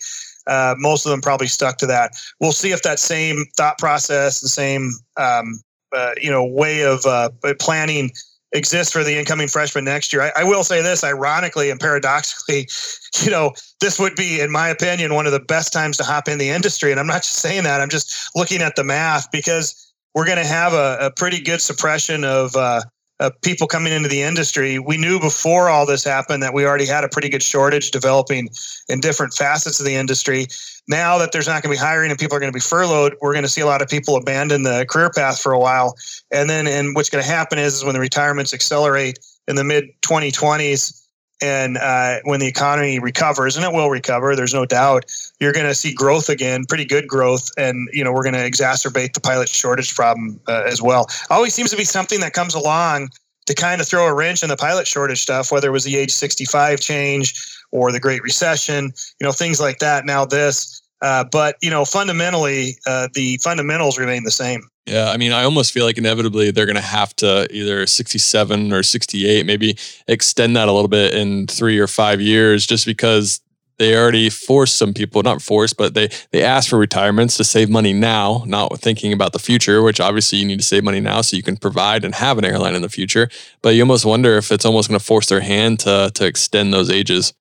Uh, 0.47 0.75
most 0.77 1.05
of 1.05 1.11
them 1.11 1.21
probably 1.21 1.47
stuck 1.47 1.77
to 1.77 1.85
that. 1.85 2.13
We'll 2.39 2.51
see 2.51 2.71
if 2.71 2.81
that 2.83 2.99
same 2.99 3.45
thought 3.57 3.77
process, 3.77 4.39
the 4.39 4.49
same 4.49 4.91
um, 5.17 5.61
uh, 5.93 6.11
you 6.21 6.31
know 6.31 6.45
way 6.45 6.83
of 6.83 7.05
uh, 7.05 7.29
planning 7.59 8.11
exists 8.53 8.91
for 8.91 9.03
the 9.03 9.17
incoming 9.17 9.47
freshman 9.47 9.85
next 9.85 10.11
year. 10.11 10.21
I, 10.23 10.31
I, 10.37 10.43
will 10.43 10.63
say 10.63 10.81
this, 10.81 11.03
ironically 11.03 11.69
and 11.69 11.79
paradoxically, 11.79 12.67
you 13.23 13.31
know, 13.31 13.53
this 13.79 13.99
would 13.99 14.15
be, 14.15 14.41
in 14.41 14.51
my 14.51 14.69
opinion, 14.69 15.13
one 15.13 15.25
of 15.25 15.31
the 15.31 15.39
best 15.39 15.71
times 15.73 15.97
to 15.97 16.03
hop 16.03 16.27
in 16.27 16.37
the 16.37 16.49
industry. 16.49 16.91
And 16.91 16.99
I'm 16.99 17.07
not 17.07 17.23
just 17.23 17.35
saying 17.35 17.63
that; 17.63 17.81
I'm 17.81 17.89
just 17.89 18.31
looking 18.35 18.61
at 18.61 18.75
the 18.75 18.83
math 18.83 19.31
because 19.31 19.93
we're 20.13 20.25
going 20.25 20.37
to 20.37 20.45
have 20.45 20.73
a, 20.73 20.97
a, 21.01 21.11
pretty 21.11 21.39
good 21.39 21.61
suppression 21.61 22.25
of 22.25 22.55
uh, 22.55 22.81
uh, 23.21 23.29
people 23.43 23.67
coming 23.67 23.93
into 23.93 24.09
the 24.09 24.21
industry. 24.21 24.79
We 24.79 24.97
knew 24.97 25.19
before 25.19 25.69
all 25.69 25.85
this 25.85 26.03
happened 26.03 26.41
that 26.41 26.55
we 26.55 26.65
already 26.65 26.87
had 26.87 27.03
a 27.03 27.09
pretty 27.09 27.29
good 27.29 27.43
shortage 27.43 27.91
developing 27.91 28.49
in 28.89 28.99
different 28.99 29.33
facets 29.33 29.79
of 29.79 29.85
the 29.85 29.95
industry. 29.95 30.47
Now 30.87 31.19
that 31.19 31.31
there's 31.31 31.47
not 31.47 31.61
going 31.61 31.73
to 31.73 31.79
be 31.79 31.85
hiring 31.85 32.09
and 32.09 32.19
people 32.19 32.35
are 32.35 32.39
going 32.39 32.51
to 32.51 32.55
be 32.55 32.59
furloughed, 32.59 33.15
we're 33.21 33.33
going 33.33 33.43
to 33.43 33.49
see 33.49 33.61
a 33.61 33.67
lot 33.67 33.81
of 33.81 33.87
people 33.87 34.15
abandon 34.15 34.63
the 34.63 34.87
career 34.89 35.11
path 35.11 35.39
for 35.39 35.53
a 35.53 35.59
while. 35.59 35.95
And 36.31 36.49
then, 36.49 36.65
and 36.65 36.95
what's 36.95 37.09
going 37.09 37.23
to 37.23 37.29
happen 37.29 37.59
is, 37.59 37.75
is 37.75 37.85
when 37.85 37.93
the 37.93 37.99
retirements 37.99 38.55
accelerate 38.55 39.19
in 39.47 39.55
the 39.55 39.63
mid 39.63 39.85
2020s, 40.01 41.00
and 41.41 41.77
uh, 41.77 42.19
when 42.23 42.39
the 42.39 42.47
economy 42.47 42.99
recovers, 42.99 43.55
and 43.55 43.65
it 43.65 43.73
will 43.73 43.89
recover, 43.89 44.35
there's 44.35 44.53
no 44.53 44.65
doubt, 44.65 45.05
you're 45.39 45.53
going 45.53 45.65
to 45.65 45.73
see 45.73 45.93
growth 45.93 46.29
again, 46.29 46.65
pretty 46.65 46.85
good 46.85 47.07
growth, 47.07 47.49
and 47.57 47.89
you 47.91 48.03
know 48.03 48.11
we're 48.11 48.23
going 48.23 48.35
to 48.35 48.39
exacerbate 48.39 49.13
the 49.13 49.21
pilot 49.21 49.49
shortage 49.49 49.95
problem 49.95 50.39
uh, 50.47 50.63
as 50.67 50.81
well. 50.81 51.07
Always 51.29 51.53
seems 51.53 51.71
to 51.71 51.77
be 51.77 51.83
something 51.83 52.19
that 52.19 52.33
comes 52.33 52.53
along 52.53 53.09
to 53.47 53.55
kind 53.55 53.81
of 53.81 53.87
throw 53.87 54.05
a 54.07 54.13
wrench 54.13 54.43
in 54.43 54.49
the 54.49 54.57
pilot 54.57 54.87
shortage 54.87 55.21
stuff, 55.21 55.51
whether 55.51 55.69
it 55.69 55.71
was 55.71 55.83
the 55.83 55.97
age 55.97 56.11
65 56.11 56.79
change 56.79 57.33
or 57.71 57.91
the 57.91 57.99
Great 57.99 58.21
Recession, 58.21 58.93
you 59.19 59.25
know 59.25 59.31
things 59.31 59.59
like 59.59 59.79
that. 59.79 60.05
Now 60.05 60.25
this, 60.25 60.81
uh, 61.01 61.23
but 61.31 61.55
you 61.61 61.69
know 61.69 61.85
fundamentally, 61.85 62.77
uh, 62.85 63.07
the 63.13 63.37
fundamentals 63.37 63.97
remain 63.97 64.23
the 64.23 64.31
same. 64.31 64.61
Yeah, 64.87 65.11
I 65.11 65.17
mean, 65.17 65.31
I 65.31 65.43
almost 65.43 65.71
feel 65.71 65.85
like 65.85 65.97
inevitably 65.97 66.51
they're 66.51 66.65
going 66.65 66.75
to 66.75 66.81
have 66.81 67.15
to 67.17 67.47
either 67.51 67.85
67 67.85 68.73
or 68.73 68.81
68, 68.81 69.45
maybe 69.45 69.77
extend 70.07 70.55
that 70.55 70.67
a 70.67 70.71
little 70.71 70.87
bit 70.87 71.13
in 71.13 71.45
three 71.47 71.77
or 71.77 71.87
five 71.87 72.19
years, 72.19 72.65
just 72.65 72.85
because 72.85 73.41
they 73.77 73.95
already 73.95 74.29
forced 74.29 74.77
some 74.77 74.93
people, 74.93 75.23
not 75.23 75.41
forced, 75.41 75.75
but 75.75 75.95
they 75.95 76.09
they 76.31 76.43
asked 76.43 76.69
for 76.69 76.77
retirements 76.77 77.35
to 77.37 77.43
save 77.43 77.67
money 77.67 77.93
now, 77.93 78.43
not 78.45 78.79
thinking 78.79 79.11
about 79.11 79.33
the 79.33 79.39
future. 79.39 79.81
Which 79.81 79.99
obviously 79.99 80.37
you 80.37 80.45
need 80.45 80.59
to 80.59 80.65
save 80.65 80.83
money 80.83 80.99
now 80.99 81.21
so 81.21 81.35
you 81.35 81.41
can 81.41 81.57
provide 81.57 82.05
and 82.05 82.13
have 82.13 82.37
an 82.37 82.45
airline 82.45 82.75
in 82.75 82.83
the 82.83 82.89
future. 82.89 83.27
But 83.63 83.73
you 83.73 83.81
almost 83.81 84.05
wonder 84.05 84.37
if 84.37 84.51
it's 84.51 84.65
almost 84.65 84.87
going 84.89 84.99
to 84.99 85.05
force 85.05 85.27
their 85.29 85.41
hand 85.41 85.79
to 85.79 86.11
to 86.13 86.25
extend 86.25 86.73
those 86.73 86.91
ages. 86.91 87.33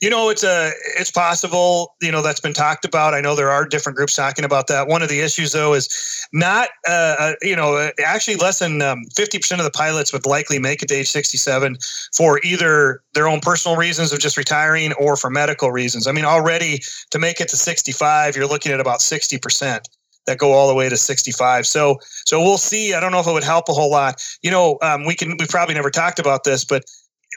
You 0.00 0.08
know, 0.08 0.30
it's 0.30 0.42
a 0.42 0.70
it's 0.98 1.10
possible. 1.10 1.94
You 2.00 2.10
know, 2.10 2.22
that's 2.22 2.40
been 2.40 2.54
talked 2.54 2.86
about. 2.86 3.12
I 3.12 3.20
know 3.20 3.34
there 3.34 3.50
are 3.50 3.66
different 3.66 3.96
groups 3.96 4.16
talking 4.16 4.46
about 4.46 4.66
that. 4.68 4.88
One 4.88 5.02
of 5.02 5.10
the 5.10 5.20
issues, 5.20 5.52
though, 5.52 5.74
is 5.74 6.26
not. 6.32 6.70
Uh, 6.88 7.16
uh 7.18 7.32
you 7.42 7.54
know, 7.54 7.76
uh, 7.76 7.90
actually, 8.04 8.36
less 8.36 8.60
than 8.60 8.80
um, 8.80 9.04
fifty 9.14 9.38
percent 9.38 9.60
of 9.60 9.66
the 9.66 9.70
pilots 9.70 10.10
would 10.12 10.24
likely 10.24 10.58
make 10.58 10.82
it 10.82 10.88
to 10.88 10.94
age 10.94 11.10
sixty-seven 11.10 11.76
for 12.16 12.40
either 12.42 13.02
their 13.12 13.28
own 13.28 13.40
personal 13.40 13.76
reasons 13.76 14.10
of 14.10 14.20
just 14.20 14.38
retiring 14.38 14.94
or 14.94 15.16
for 15.16 15.28
medical 15.28 15.70
reasons. 15.70 16.06
I 16.06 16.12
mean, 16.12 16.24
already 16.24 16.80
to 17.10 17.18
make 17.18 17.38
it 17.38 17.48
to 17.50 17.56
sixty-five, 17.58 18.36
you're 18.36 18.48
looking 18.48 18.72
at 18.72 18.80
about 18.80 19.02
sixty 19.02 19.36
percent 19.36 19.86
that 20.26 20.38
go 20.38 20.52
all 20.52 20.68
the 20.68 20.74
way 20.74 20.88
to 20.88 20.96
65. 20.96 21.66
So 21.66 21.98
so 22.24 22.40
we'll 22.40 22.58
see. 22.58 22.94
I 22.94 23.00
don't 23.00 23.12
know 23.12 23.20
if 23.20 23.26
it 23.26 23.32
would 23.32 23.44
help 23.44 23.68
a 23.68 23.72
whole 23.72 23.90
lot. 23.90 24.24
You 24.42 24.50
know, 24.50 24.78
um, 24.82 25.04
we 25.04 25.14
can 25.14 25.36
we 25.38 25.46
probably 25.46 25.74
never 25.74 25.90
talked 25.90 26.18
about 26.18 26.44
this, 26.44 26.64
but 26.64 26.84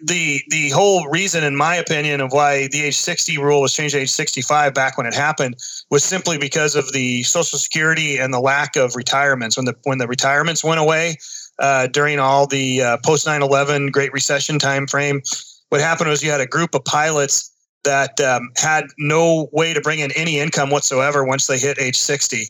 the 0.02 0.42
the 0.48 0.70
whole 0.70 1.08
reason, 1.08 1.44
in 1.44 1.56
my 1.56 1.76
opinion, 1.76 2.20
of 2.22 2.32
why 2.32 2.68
the 2.68 2.84
age 2.84 2.98
60 2.98 3.38
rule 3.38 3.62
was 3.62 3.74
changed 3.74 3.94
to 3.94 4.02
age 4.02 4.12
65 4.12 4.74
back 4.74 4.98
when 4.98 5.06
it 5.06 5.14
happened 5.14 5.56
was 5.92 6.04
simply 6.04 6.38
because 6.38 6.76
of 6.76 6.92
the 6.94 7.24
Social 7.24 7.60
Security 7.60 8.18
and 8.18 8.34
the 8.34 8.40
lack 8.40 8.76
of 8.76 8.96
retirements. 8.96 9.56
When 9.56 9.66
the 9.66 9.76
when 9.84 10.00
the 10.00 10.08
retirements 10.08 10.64
went 10.64 10.80
away 10.80 11.18
uh, 11.60 11.88
during 11.88 12.20
all 12.20 12.48
the 12.48 12.82
uh, 12.82 12.98
post 13.06 13.28
9/11 13.28 13.92
Great 13.92 14.12
Recession 14.14 14.58
time 14.58 14.88
frame, 14.88 15.22
what 15.70 15.80
happened 15.80 16.10
was 16.10 16.24
you 16.24 16.32
had 16.32 16.42
a 16.42 16.48
group 16.48 16.74
of 16.74 16.84
pilots 16.86 17.52
that 17.84 18.20
um, 18.20 18.50
had 18.58 18.86
no 18.98 19.50
way 19.52 19.74
to 19.74 19.82
bring 19.82 20.00
in 20.00 20.12
any 20.14 20.40
income 20.40 20.70
whatsoever 20.70 21.24
once 21.24 21.48
they 21.48 21.60
hit 21.60 21.80
age 21.80 21.98
60, 21.98 22.48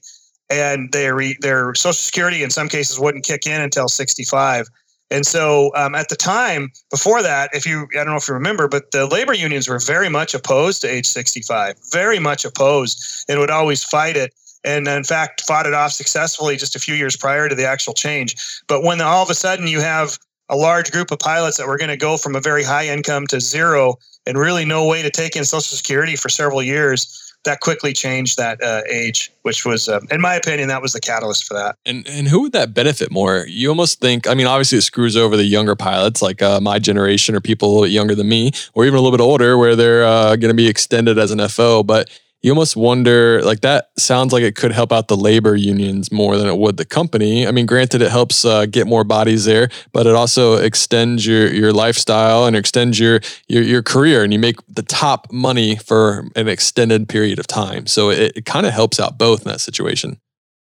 and 0.50 0.94
their 0.94 1.20
their 1.42 1.76
Social 1.76 1.94
Security 1.94 2.42
in 2.42 2.50
some 2.50 2.70
cases 2.70 3.00
wouldn't 3.00 3.26
kick 3.26 3.46
in 3.46 3.60
until 3.60 3.90
65. 3.90 4.68
And 5.12 5.26
so 5.26 5.72
um, 5.76 5.94
at 5.96 6.10
the 6.10 6.16
time, 6.16 6.72
before 6.89 7.22
that, 7.22 7.50
if 7.54 7.66
you, 7.66 7.88
I 7.94 8.04
don't 8.04 8.08
know 8.08 8.16
if 8.16 8.28
you 8.28 8.34
remember, 8.34 8.68
but 8.68 8.92
the 8.92 9.06
labor 9.06 9.34
unions 9.34 9.68
were 9.68 9.80
very 9.80 10.10
much 10.10 10.34
opposed 10.34 10.82
to 10.82 10.88
age 10.88 11.06
65, 11.06 11.76
very 11.92 12.20
much 12.20 12.46
opposed, 12.46 13.26
and 13.30 13.39
would 13.39 13.52
always 13.52 13.84
fight 13.84 14.18
it. 14.18 14.34
And 14.63 14.88
in 14.88 15.04
fact, 15.04 15.42
fought 15.46 15.66
it 15.66 15.74
off 15.74 15.92
successfully 15.92 16.56
just 16.56 16.76
a 16.76 16.80
few 16.80 16.96
years 16.96 17.18
prior 17.18 17.50
to 17.50 17.56
the 17.56 17.66
actual 17.66 17.94
change. 17.94 18.36
But 18.68 18.84
when 18.84 19.02
all 19.02 19.24
of 19.24 19.30
a 19.30 19.36
sudden 19.36 19.68
you 19.68 19.82
have 19.82 20.18
a 20.50 20.56
large 20.56 20.92
group 20.92 21.12
of 21.12 21.20
pilots 21.20 21.58
that 21.58 21.68
were 21.68 21.78
going 21.78 21.89
to 21.89 21.98
go 21.98 22.18
from 22.18 22.36
a 22.36 22.42
very 22.42 22.63
high 22.63 22.88
income 22.88 23.28
to 23.28 23.39
zero 23.39 23.98
and 24.26 24.38
really 24.38 24.66
no 24.66 24.88
way 24.88 25.02
to 25.02 25.10
take 25.10 25.36
in 25.36 25.46
Social 25.46 25.76
Security 25.76 26.16
for 26.16 26.30
several 26.30 26.63
years, 26.63 27.23
that 27.44 27.60
quickly 27.60 27.94
changed 27.94 28.38
that 28.38 28.62
uh, 28.64 28.82
age, 28.90 29.32
which 29.42 29.66
was, 29.66 29.90
uh, 29.90 30.00
in 30.12 30.22
my 30.22 30.36
opinion, 30.36 30.70
that 30.70 30.82
was 30.82 30.94
the 30.94 31.00
catalyst 31.00 31.46
for 31.46 31.54
that. 31.56 31.76
And 31.86 32.08
and 32.08 32.28
who 32.28 32.42
would 32.42 32.54
that 32.54 32.74
benefit 32.74 33.12
more? 33.12 33.46
You 33.48 33.70
almost 33.70 34.00
think, 34.00 34.28
I 34.28 34.34
mean, 34.34 34.48
obviously 34.48 34.78
it 34.78 34.84
screws 34.84 35.18
over 35.18 35.36
the 35.36 35.44
younger 35.44 35.76
pilots, 35.76 36.22
like 36.22 36.42
uh, 36.42 36.60
my 36.62 36.80
generation 36.80 37.36
or 37.36 37.42
people 37.42 37.68
a 37.68 37.70
little 37.70 37.86
bit 37.86 37.92
younger 37.92 38.16
than 38.16 38.30
me, 38.30 38.52
or 38.74 38.86
even 38.86 38.98
a 38.98 39.02
little 39.02 39.16
bit 39.16 39.24
older, 39.24 39.58
where 39.58 39.76
they're 39.76 40.06
uh, 40.06 40.36
going 40.36 40.50
to 40.50 40.56
be 40.56 40.68
extended 40.68 41.18
as 41.18 41.32
an 41.32 41.46
FO. 41.50 41.84
But 41.84 42.10
you 42.44 42.52
almost 42.52 42.76
wonder 42.76 43.42
like 43.42 43.62
that 43.62 43.90
sounds 43.98 44.34
like 44.34 44.44
it 44.44 44.56
could 44.56 44.74
help 44.74 44.92
out 44.92 45.08
the 45.08 45.16
labor 45.16 45.56
unions 45.56 46.12
more 46.12 46.38
than 46.38 46.46
it 46.46 46.58
would 46.58 46.76
the 46.76 46.86
company. 46.86 47.48
I 47.48 47.52
mean, 47.52 47.66
granted, 47.66 48.02
it 48.02 48.12
helps 48.12 48.44
uh, 48.44 48.66
get 48.66 48.86
more 48.86 49.06
bodies 49.06 49.46
there, 49.46 49.70
but 49.94 50.06
it 50.06 50.14
also 50.14 50.56
extends 50.56 51.26
your 51.26 51.52
your 51.52 51.72
lifestyle 51.72 52.46
and 52.46 52.56
extends 52.56 53.00
your 53.00 53.22
your 53.48 53.64
your 53.64 53.82
career, 53.82 54.24
and 54.24 54.34
you 54.34 54.40
make 54.40 54.58
the 54.68 54.84
top 54.84 55.32
money 55.32 55.78
for 55.78 56.28
an 56.36 56.50
extended 56.50 57.08
period 57.08 57.40
of 57.40 57.48
time. 57.48 57.88
So 57.88 58.10
it, 58.10 58.34
it 58.36 58.46
kind 58.46 58.66
of 58.66 58.74
helps 58.74 59.00
out 59.00 59.18
both 59.18 59.46
in 59.46 59.52
that 59.52 59.62
situation. 59.62 60.20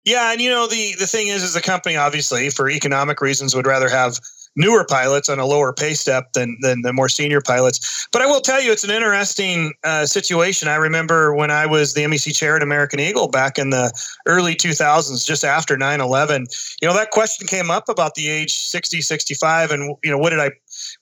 Yeah, 0.05 0.31
and 0.31 0.41
you 0.41 0.49
know 0.49 0.67
the 0.67 0.95
the 0.97 1.05
thing 1.05 1.27
is, 1.27 1.43
is 1.43 1.53
the 1.53 1.61
company 1.61 1.95
obviously 1.95 2.49
for 2.49 2.67
economic 2.67 3.21
reasons 3.21 3.53
would 3.53 3.67
rather 3.67 3.89
have 3.89 4.19
newer 4.55 4.85
pilots 4.85 5.29
on 5.29 5.39
a 5.39 5.45
lower 5.45 5.73
pay 5.73 5.93
step 5.93 6.33
than 6.33 6.57
than 6.61 6.81
the 6.81 6.93
more 6.93 7.09
senior 7.09 7.41
pilots. 7.41 8.07
But 8.11 8.21
I 8.21 8.25
will 8.25 8.41
tell 8.41 8.61
you, 8.61 8.71
it's 8.71 8.83
an 8.83 8.91
interesting 8.91 9.73
uh, 9.83 10.05
situation. 10.05 10.67
I 10.67 10.75
remember 10.75 11.33
when 11.33 11.51
I 11.51 11.65
was 11.65 11.93
the 11.93 12.03
MEC 12.03 12.35
chair 12.35 12.55
at 12.55 12.63
American 12.63 12.99
Eagle 12.99 13.27
back 13.27 13.57
in 13.57 13.69
the 13.69 13.91
early 14.25 14.55
2000s, 14.55 15.25
just 15.25 15.43
after 15.43 15.77
9/11. 15.77 16.45
You 16.81 16.87
know, 16.87 16.93
that 16.93 17.11
question 17.11 17.47
came 17.47 17.71
up 17.71 17.89
about 17.89 18.15
the 18.15 18.27
age 18.29 18.53
60, 18.53 19.01
65, 19.01 19.71
and 19.71 19.95
you 20.03 20.11
know, 20.11 20.17
what 20.17 20.31
did 20.31 20.39
I? 20.39 20.51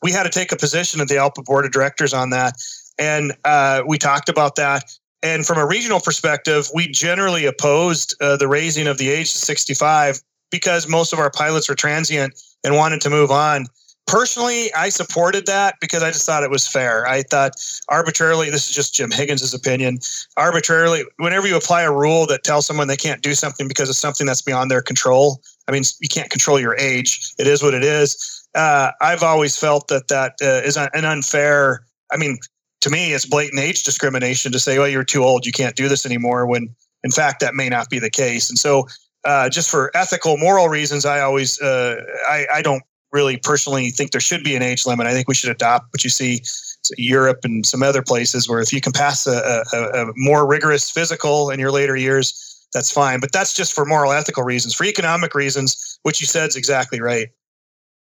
We 0.02 0.12
had 0.12 0.24
to 0.24 0.30
take 0.30 0.52
a 0.52 0.58
position 0.58 1.02
at 1.02 1.08
the 1.08 1.16
ALPA 1.16 1.46
board 1.46 1.66
of 1.66 1.72
directors 1.72 2.14
on 2.14 2.30
that, 2.32 2.56
and 3.00 3.34
uh, 3.44 3.84
we 3.86 3.98
talked 3.98 4.30
about 4.30 4.56
that. 4.56 4.84
And 5.24 5.46
from 5.46 5.58
a 5.58 5.66
regional 5.66 6.00
perspective, 6.00 6.70
we 6.76 6.88
generally 6.90 7.46
opposed 7.46 8.16
uh, 8.22 8.38
the 8.38 8.48
raising 8.48 8.88
of 8.88 9.00
the 9.00 9.10
age 9.10 9.32
to 9.32 9.40
65 9.40 10.22
because 10.52 10.88
most 10.88 11.14
of 11.14 11.20
our 11.20 11.32
pilots 11.32 11.70
were 11.70 11.76
transient 11.76 12.34
and 12.64 12.76
wanted 12.76 13.02
to 13.02 13.10
move 13.10 13.32
on. 13.32 13.66
Personally, 14.08 14.74
I 14.74 14.88
supported 14.88 15.46
that 15.48 15.76
because 15.82 16.02
I 16.02 16.12
just 16.12 16.26
thought 16.26 16.42
it 16.42 16.50
was 16.50 16.66
fair. 16.66 17.06
I 17.06 17.24
thought 17.24 17.56
arbitrarily, 17.90 18.50
this 18.50 18.70
is 18.70 18.74
just 18.74 18.96
Jim 18.96 19.12
Higgins' 19.12 19.54
opinion, 19.54 20.00
arbitrarily, 20.38 21.04
whenever 21.18 21.46
you 21.46 21.58
apply 21.58 21.82
a 21.82 21.92
rule 21.92 22.26
that 22.28 22.46
tells 22.46 22.66
someone 22.66 22.88
they 22.88 22.96
can't 22.96 23.22
do 23.22 23.34
something 23.34 23.68
because 23.68 23.90
of 23.90 23.98
something 23.98 24.26
that's 24.26 24.42
beyond 24.42 24.72
their 24.72 24.82
control, 24.82 25.42
I 25.68 25.74
mean, 25.74 25.84
you 26.00 26.08
can't 26.08 26.30
control 26.30 26.58
your 26.58 26.78
age. 26.78 27.34
It 27.38 27.48
is 27.48 27.62
what 27.62 27.74
it 27.74 27.84
is. 27.84 28.48
Uh, 28.56 28.92
I've 29.02 29.24
always 29.24 29.58
felt 29.58 29.90
that 29.90 30.08
that 30.08 30.36
uh, 30.42 30.66
is 30.66 30.78
an 30.78 31.04
unfair. 31.04 31.86
I 32.10 32.16
mean, 32.16 32.38
to 32.82 32.90
me, 32.90 33.14
it's 33.14 33.26
blatant 33.26 33.62
age 33.62 33.84
discrimination 33.84 34.54
to 34.54 34.60
say, 34.60 34.78
"Oh, 34.78 34.86
you're 34.86 35.04
too 35.04 35.24
old, 35.24 35.46
you 35.46 35.52
can't 35.52 35.76
do 35.76 35.90
this 35.90 36.06
anymore." 36.06 36.48
When 36.48 36.74
in 37.04 37.12
fact, 37.12 37.40
that 37.42 37.56
may 37.56 37.70
not 37.70 37.90
be 37.90 38.00
the 38.00 38.10
case. 38.10 38.50
And 38.50 38.58
so, 38.58 38.88
uh, 39.28 39.50
just 39.50 39.70
for 39.70 39.92
ethical, 39.94 40.38
moral 40.38 40.70
reasons, 40.70 41.06
I 41.06 41.20
always 41.20 41.62
uh, 41.62 42.02
I, 42.30 42.48
I 42.56 42.62
don't 42.62 42.82
really 43.12 43.38
personally 43.38 43.90
think 43.90 44.12
there 44.12 44.22
should 44.22 44.44
be 44.44 44.56
an 44.56 44.62
age 44.62 44.86
limit. 44.86 45.06
I 45.06 45.12
think 45.12 45.28
we 45.28 45.36
should 45.36 45.50
adopt 45.50 45.94
what 45.94 46.04
you 46.04 46.10
see 46.10 46.42
Europe 46.98 47.40
and 47.44 47.66
some 47.66 47.84
other 47.84 48.02
places 48.02 48.48
where 48.48 48.62
if 48.62 48.72
you 48.72 48.80
can 48.80 48.94
pass 48.94 49.28
a, 49.28 49.64
a, 49.74 49.78
a, 49.78 50.14
more 50.16 50.48
rigorous 50.48 50.90
physical 50.90 51.50
in 51.50 51.60
your 51.60 51.72
later 51.72 51.98
years, 51.98 52.66
that's 52.74 52.90
fine. 52.90 53.20
But 53.20 53.34
that's 53.34 53.54
just 53.54 53.74
for 53.74 53.86
moral, 53.86 54.14
ethical 54.14 54.44
reasons. 54.44 54.74
For 54.74 54.86
economic 54.86 55.36
reasons, 55.36 56.00
what 56.04 56.22
you 56.22 56.28
said 56.28 56.48
is 56.48 56.56
exactly 56.56 57.02
right. 57.02 57.28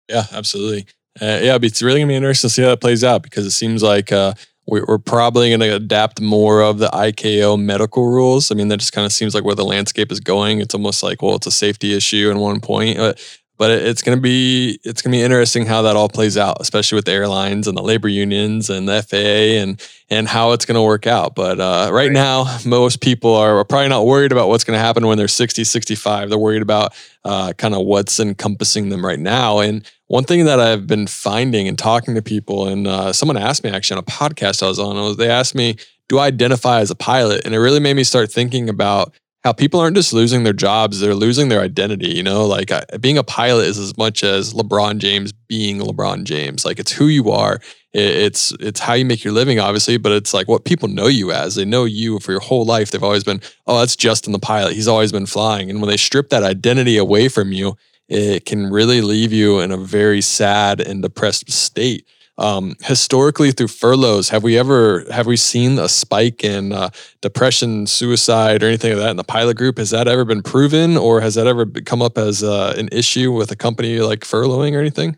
Yeah, 0.09 0.25
absolutely. 0.31 0.87
Uh, 1.21 1.39
yeah, 1.43 1.59
it's 1.61 1.83
really 1.83 1.99
gonna 1.99 2.09
be 2.09 2.15
interesting 2.15 2.49
to 2.49 2.53
see 2.53 2.63
how 2.63 2.69
that 2.69 2.81
plays 2.81 3.03
out 3.03 3.21
because 3.21 3.45
it 3.45 3.51
seems 3.51 3.83
like 3.83 4.11
uh, 4.11 4.33
we're 4.65 4.97
probably 4.97 5.49
going 5.49 5.59
to 5.59 5.75
adapt 5.75 6.21
more 6.21 6.61
of 6.61 6.77
the 6.77 6.87
ICAO 6.87 7.61
medical 7.61 8.07
rules. 8.07 8.49
I 8.49 8.55
mean, 8.55 8.69
that 8.69 8.77
just 8.77 8.93
kind 8.93 9.05
of 9.05 9.11
seems 9.11 9.35
like 9.35 9.43
where 9.43 9.55
the 9.55 9.65
landscape 9.65 10.11
is 10.11 10.21
going. 10.21 10.61
It's 10.61 10.73
almost 10.73 11.03
like, 11.03 11.21
well, 11.21 11.35
it's 11.35 11.47
a 11.47 11.51
safety 11.51 11.93
issue 11.93 12.31
in 12.31 12.39
one 12.39 12.61
point, 12.61 12.97
but 12.97 13.19
but 13.63 13.71
it's 13.71 14.01
going 14.01 14.17
to 14.17 14.21
be 14.21 14.77
it's 14.83 15.01
going 15.01 15.13
to 15.13 15.17
be 15.17 15.21
interesting 15.21 15.65
how 15.65 15.83
that 15.83 15.95
all 15.95 16.09
plays 16.09 16.37
out, 16.37 16.57
especially 16.59 16.97
with 16.97 17.05
the 17.05 17.13
airlines 17.13 17.65
and 17.65 17.77
the 17.77 17.81
labor 17.81 18.09
unions 18.09 18.69
and 18.69 18.89
the 18.89 19.01
FAA 19.01 19.61
and 19.63 19.81
and 20.09 20.27
how 20.27 20.51
it's 20.51 20.65
going 20.65 20.75
to 20.75 20.81
work 20.81 21.07
out. 21.07 21.33
But 21.33 21.61
uh, 21.61 21.87
right, 21.89 22.07
right, 22.07 22.11
now, 22.11 22.57
most 22.65 22.99
people 22.99 23.33
are 23.33 23.63
probably 23.63 23.87
not 23.87 24.05
worried 24.05 24.33
about 24.33 24.49
what's 24.49 24.65
going 24.65 24.75
to 24.75 24.83
happen 24.83 25.07
when 25.07 25.17
they're 25.17 25.29
60, 25.29 25.63
65. 25.63 26.29
They're 26.29 26.37
worried 26.37 26.61
about 26.61 26.93
uh, 27.23 27.53
kind 27.53 27.73
of 27.73 27.85
what's 27.85 28.19
encompassing 28.19 28.89
them 28.89 29.05
right 29.05 29.17
now. 29.17 29.59
And 29.59 29.89
one 30.07 30.25
thing 30.25 30.43
that 30.43 30.59
I've 30.59 30.85
been 30.85 31.07
finding 31.07 31.69
and 31.69 31.79
talking 31.79 32.15
to 32.15 32.21
people, 32.21 32.67
and 32.67 32.85
uh, 32.85 33.13
someone 33.13 33.37
asked 33.37 33.63
me 33.63 33.69
actually 33.69 33.95
on 33.95 34.03
a 34.03 34.11
podcast 34.11 34.61
I 34.61 34.67
was 34.67 34.77
on, 34.77 35.15
they 35.15 35.29
asked 35.29 35.55
me, 35.55 35.77
"Do 36.09 36.19
I 36.19 36.27
identify 36.27 36.81
as 36.81 36.91
a 36.91 36.95
pilot?" 36.95 37.45
And 37.45 37.55
it 37.55 37.59
really 37.59 37.79
made 37.79 37.95
me 37.95 38.03
start 38.03 38.29
thinking 38.29 38.67
about 38.67 39.13
how 39.43 39.51
people 39.51 39.79
aren't 39.79 39.95
just 39.95 40.13
losing 40.13 40.43
their 40.43 40.53
jobs, 40.53 40.99
they're 40.99 41.13
losing 41.13 41.49
their 41.49 41.61
identity. 41.61 42.09
You 42.09 42.23
know, 42.23 42.45
like 42.45 42.71
uh, 42.71 42.83
being 42.99 43.17
a 43.17 43.23
pilot 43.23 43.67
is 43.67 43.77
as 43.77 43.97
much 43.97 44.23
as 44.23 44.53
LeBron 44.53 44.99
James 44.99 45.31
being 45.31 45.79
LeBron 45.79 46.23
James. 46.23 46.65
Like 46.65 46.79
it's 46.79 46.91
who 46.91 47.07
you 47.07 47.29
are. 47.31 47.59
It's 47.93 48.51
it's 48.59 48.79
how 48.79 48.93
you 48.93 49.05
make 49.05 49.23
your 49.23 49.33
living, 49.33 49.59
obviously, 49.59 49.97
but 49.97 50.13
it's 50.13 50.33
like 50.33 50.47
what 50.47 50.65
people 50.65 50.87
know 50.87 51.07
you 51.07 51.31
as. 51.31 51.55
They 51.55 51.65
know 51.65 51.85
you 51.85 52.19
for 52.19 52.31
your 52.31 52.41
whole 52.41 52.65
life. 52.65 52.89
They've 52.89 53.03
always 53.03 53.23
been, 53.23 53.41
oh, 53.67 53.79
that's 53.79 53.95
Justin 53.95 54.33
the 54.33 54.39
pilot. 54.39 54.73
He's 54.73 54.87
always 54.87 55.11
been 55.11 55.27
flying. 55.27 55.69
And 55.69 55.79
when 55.79 55.89
they 55.89 55.97
strip 55.97 56.29
that 56.29 56.41
identity 56.41 56.97
away 56.97 57.27
from 57.27 57.51
you, 57.51 57.75
it 58.09 58.45
can 58.45 58.71
really 58.71 59.01
leave 59.01 59.31
you 59.31 59.59
in 59.59 59.71
a 59.71 59.77
very 59.77 60.21
sad 60.21 60.81
and 60.81 61.01
depressed 61.03 61.51
state. 61.51 62.07
Um, 62.37 62.75
historically, 62.81 63.51
through 63.51 63.67
furloughs, 63.67 64.29
have 64.29 64.41
we 64.41 64.57
ever 64.57 65.05
have 65.11 65.27
we 65.27 65.37
seen 65.37 65.77
a 65.77 65.87
spike 65.87 66.43
in 66.43 66.71
uh, 66.71 66.89
depression, 67.21 67.85
suicide, 67.85 68.63
or 68.63 68.67
anything 68.67 68.93
like 68.93 69.01
that 69.01 69.11
in 69.11 69.17
the 69.17 69.23
pilot 69.23 69.55
group? 69.55 69.77
Has 69.77 69.91
that 69.91 70.07
ever 70.07 70.25
been 70.25 70.41
proven, 70.41 70.97
or 70.97 71.21
has 71.21 71.35
that 71.35 71.45
ever 71.45 71.65
come 71.65 72.01
up 72.01 72.17
as 72.17 72.41
uh, 72.41 72.73
an 72.75 72.89
issue 72.91 73.31
with 73.31 73.51
a 73.51 73.55
company 73.55 73.99
like 73.99 74.21
furloughing 74.21 74.73
or 74.73 74.79
anything? 74.79 75.15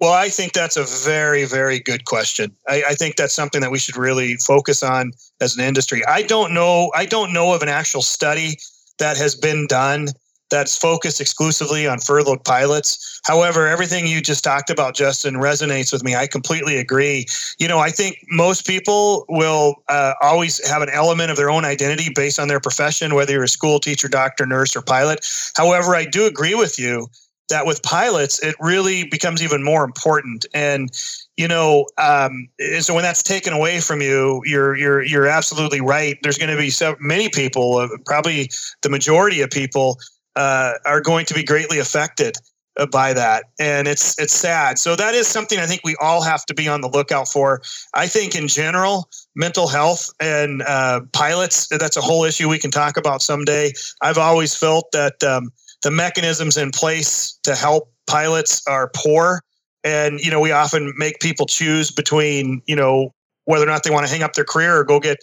Well, 0.00 0.12
I 0.12 0.28
think 0.28 0.52
that's 0.52 0.76
a 0.76 0.84
very, 1.04 1.44
very 1.44 1.80
good 1.80 2.04
question. 2.04 2.54
I, 2.68 2.84
I, 2.90 2.94
think 2.94 3.16
that's 3.16 3.34
something 3.34 3.60
that 3.62 3.72
we 3.72 3.80
should 3.80 3.96
really 3.96 4.36
focus 4.36 4.84
on 4.84 5.10
as 5.40 5.56
an 5.56 5.64
industry. 5.64 6.04
I 6.06 6.22
don't 6.22 6.54
know. 6.54 6.92
I 6.94 7.04
don't 7.04 7.32
know 7.32 7.52
of 7.52 7.62
an 7.62 7.68
actual 7.68 8.02
study 8.02 8.58
that 8.98 9.16
has 9.16 9.34
been 9.34 9.66
done 9.66 10.06
that's 10.50 10.76
focused 10.76 11.20
exclusively 11.20 11.86
on 11.86 11.98
furloughed 12.00 12.44
pilots. 12.44 13.20
However, 13.24 13.66
everything 13.66 14.06
you 14.06 14.20
just 14.20 14.44
talked 14.44 14.70
about, 14.70 14.94
Justin, 14.94 15.34
resonates 15.34 15.92
with 15.92 16.02
me. 16.02 16.14
I 16.14 16.26
completely 16.26 16.78
agree. 16.78 17.26
You 17.58 17.68
know, 17.68 17.78
I 17.78 17.90
think 17.90 18.18
most 18.30 18.66
people 18.66 19.24
will 19.28 19.76
uh, 19.88 20.14
always 20.22 20.66
have 20.68 20.82
an 20.82 20.88
element 20.90 21.30
of 21.30 21.36
their 21.36 21.50
own 21.50 21.64
identity 21.64 22.10
based 22.14 22.38
on 22.38 22.48
their 22.48 22.60
profession, 22.60 23.14
whether 23.14 23.32
you're 23.32 23.44
a 23.44 23.48
school 23.48 23.78
teacher, 23.78 24.08
doctor, 24.08 24.46
nurse, 24.46 24.74
or 24.74 24.82
pilot. 24.82 25.26
However, 25.56 25.94
I 25.94 26.04
do 26.04 26.26
agree 26.26 26.54
with 26.54 26.78
you 26.78 27.08
that 27.48 27.66
with 27.66 27.82
pilots, 27.82 28.42
it 28.42 28.54
really 28.60 29.04
becomes 29.04 29.42
even 29.42 29.62
more 29.62 29.84
important. 29.84 30.46
And 30.54 30.90
you 31.36 31.48
know, 31.48 31.86
um, 31.98 32.48
so 32.80 32.94
when 32.94 33.02
that's 33.02 33.22
taken 33.22 33.52
away 33.52 33.80
from 33.80 34.00
you, 34.02 34.42
you're 34.44 34.76
you're 34.76 35.02
you're 35.02 35.26
absolutely 35.26 35.80
right. 35.80 36.18
There's 36.22 36.38
going 36.38 36.50
to 36.50 36.56
be 36.56 36.70
so 36.70 36.96
many 37.00 37.28
people, 37.28 37.76
uh, 37.76 37.88
probably 38.06 38.50
the 38.82 38.90
majority 38.90 39.40
of 39.40 39.50
people, 39.50 39.98
uh, 40.38 40.74
are 40.86 41.00
going 41.00 41.26
to 41.26 41.34
be 41.34 41.42
greatly 41.42 41.80
affected 41.80 42.36
uh, 42.76 42.86
by 42.86 43.12
that. 43.12 43.44
And 43.58 43.88
it's 43.88 44.18
it's 44.20 44.32
sad. 44.32 44.78
So 44.78 44.94
that 44.94 45.12
is 45.14 45.26
something 45.26 45.58
i 45.58 45.66
think 45.66 45.80
we 45.84 45.96
all 46.00 46.22
have 46.22 46.46
to 46.46 46.54
be 46.54 46.68
on 46.68 46.80
the 46.80 46.88
lookout 46.88 47.28
for. 47.28 47.60
I 47.92 48.06
think 48.06 48.36
in 48.36 48.46
general 48.46 49.10
mental 49.34 49.66
health 49.66 50.10
and 50.20 50.62
uh, 50.62 51.00
pilots 51.12 51.66
that's 51.68 51.96
a 51.96 52.00
whole 52.00 52.24
issue 52.24 52.48
we 52.48 52.58
can 52.58 52.70
talk 52.70 52.96
about 52.96 53.20
someday. 53.20 53.72
I've 54.00 54.18
always 54.18 54.54
felt 54.54 54.92
that 54.92 55.22
um, 55.24 55.50
the 55.82 55.90
mechanisms 55.90 56.56
in 56.56 56.70
place 56.70 57.36
to 57.42 57.56
help 57.56 57.92
pilots 58.06 58.62
are 58.68 58.90
poor. 58.94 59.42
And 59.82 60.20
you 60.20 60.30
know 60.30 60.40
we 60.40 60.52
often 60.52 60.94
make 60.96 61.18
people 61.18 61.46
choose 61.46 61.90
between 61.90 62.62
you 62.66 62.76
know 62.76 63.12
whether 63.46 63.64
or 63.64 63.70
not 63.70 63.82
they 63.82 63.90
want 63.90 64.06
to 64.06 64.12
hang 64.12 64.22
up 64.22 64.34
their 64.34 64.44
career 64.44 64.78
or 64.78 64.84
go 64.84 65.00
get 65.00 65.18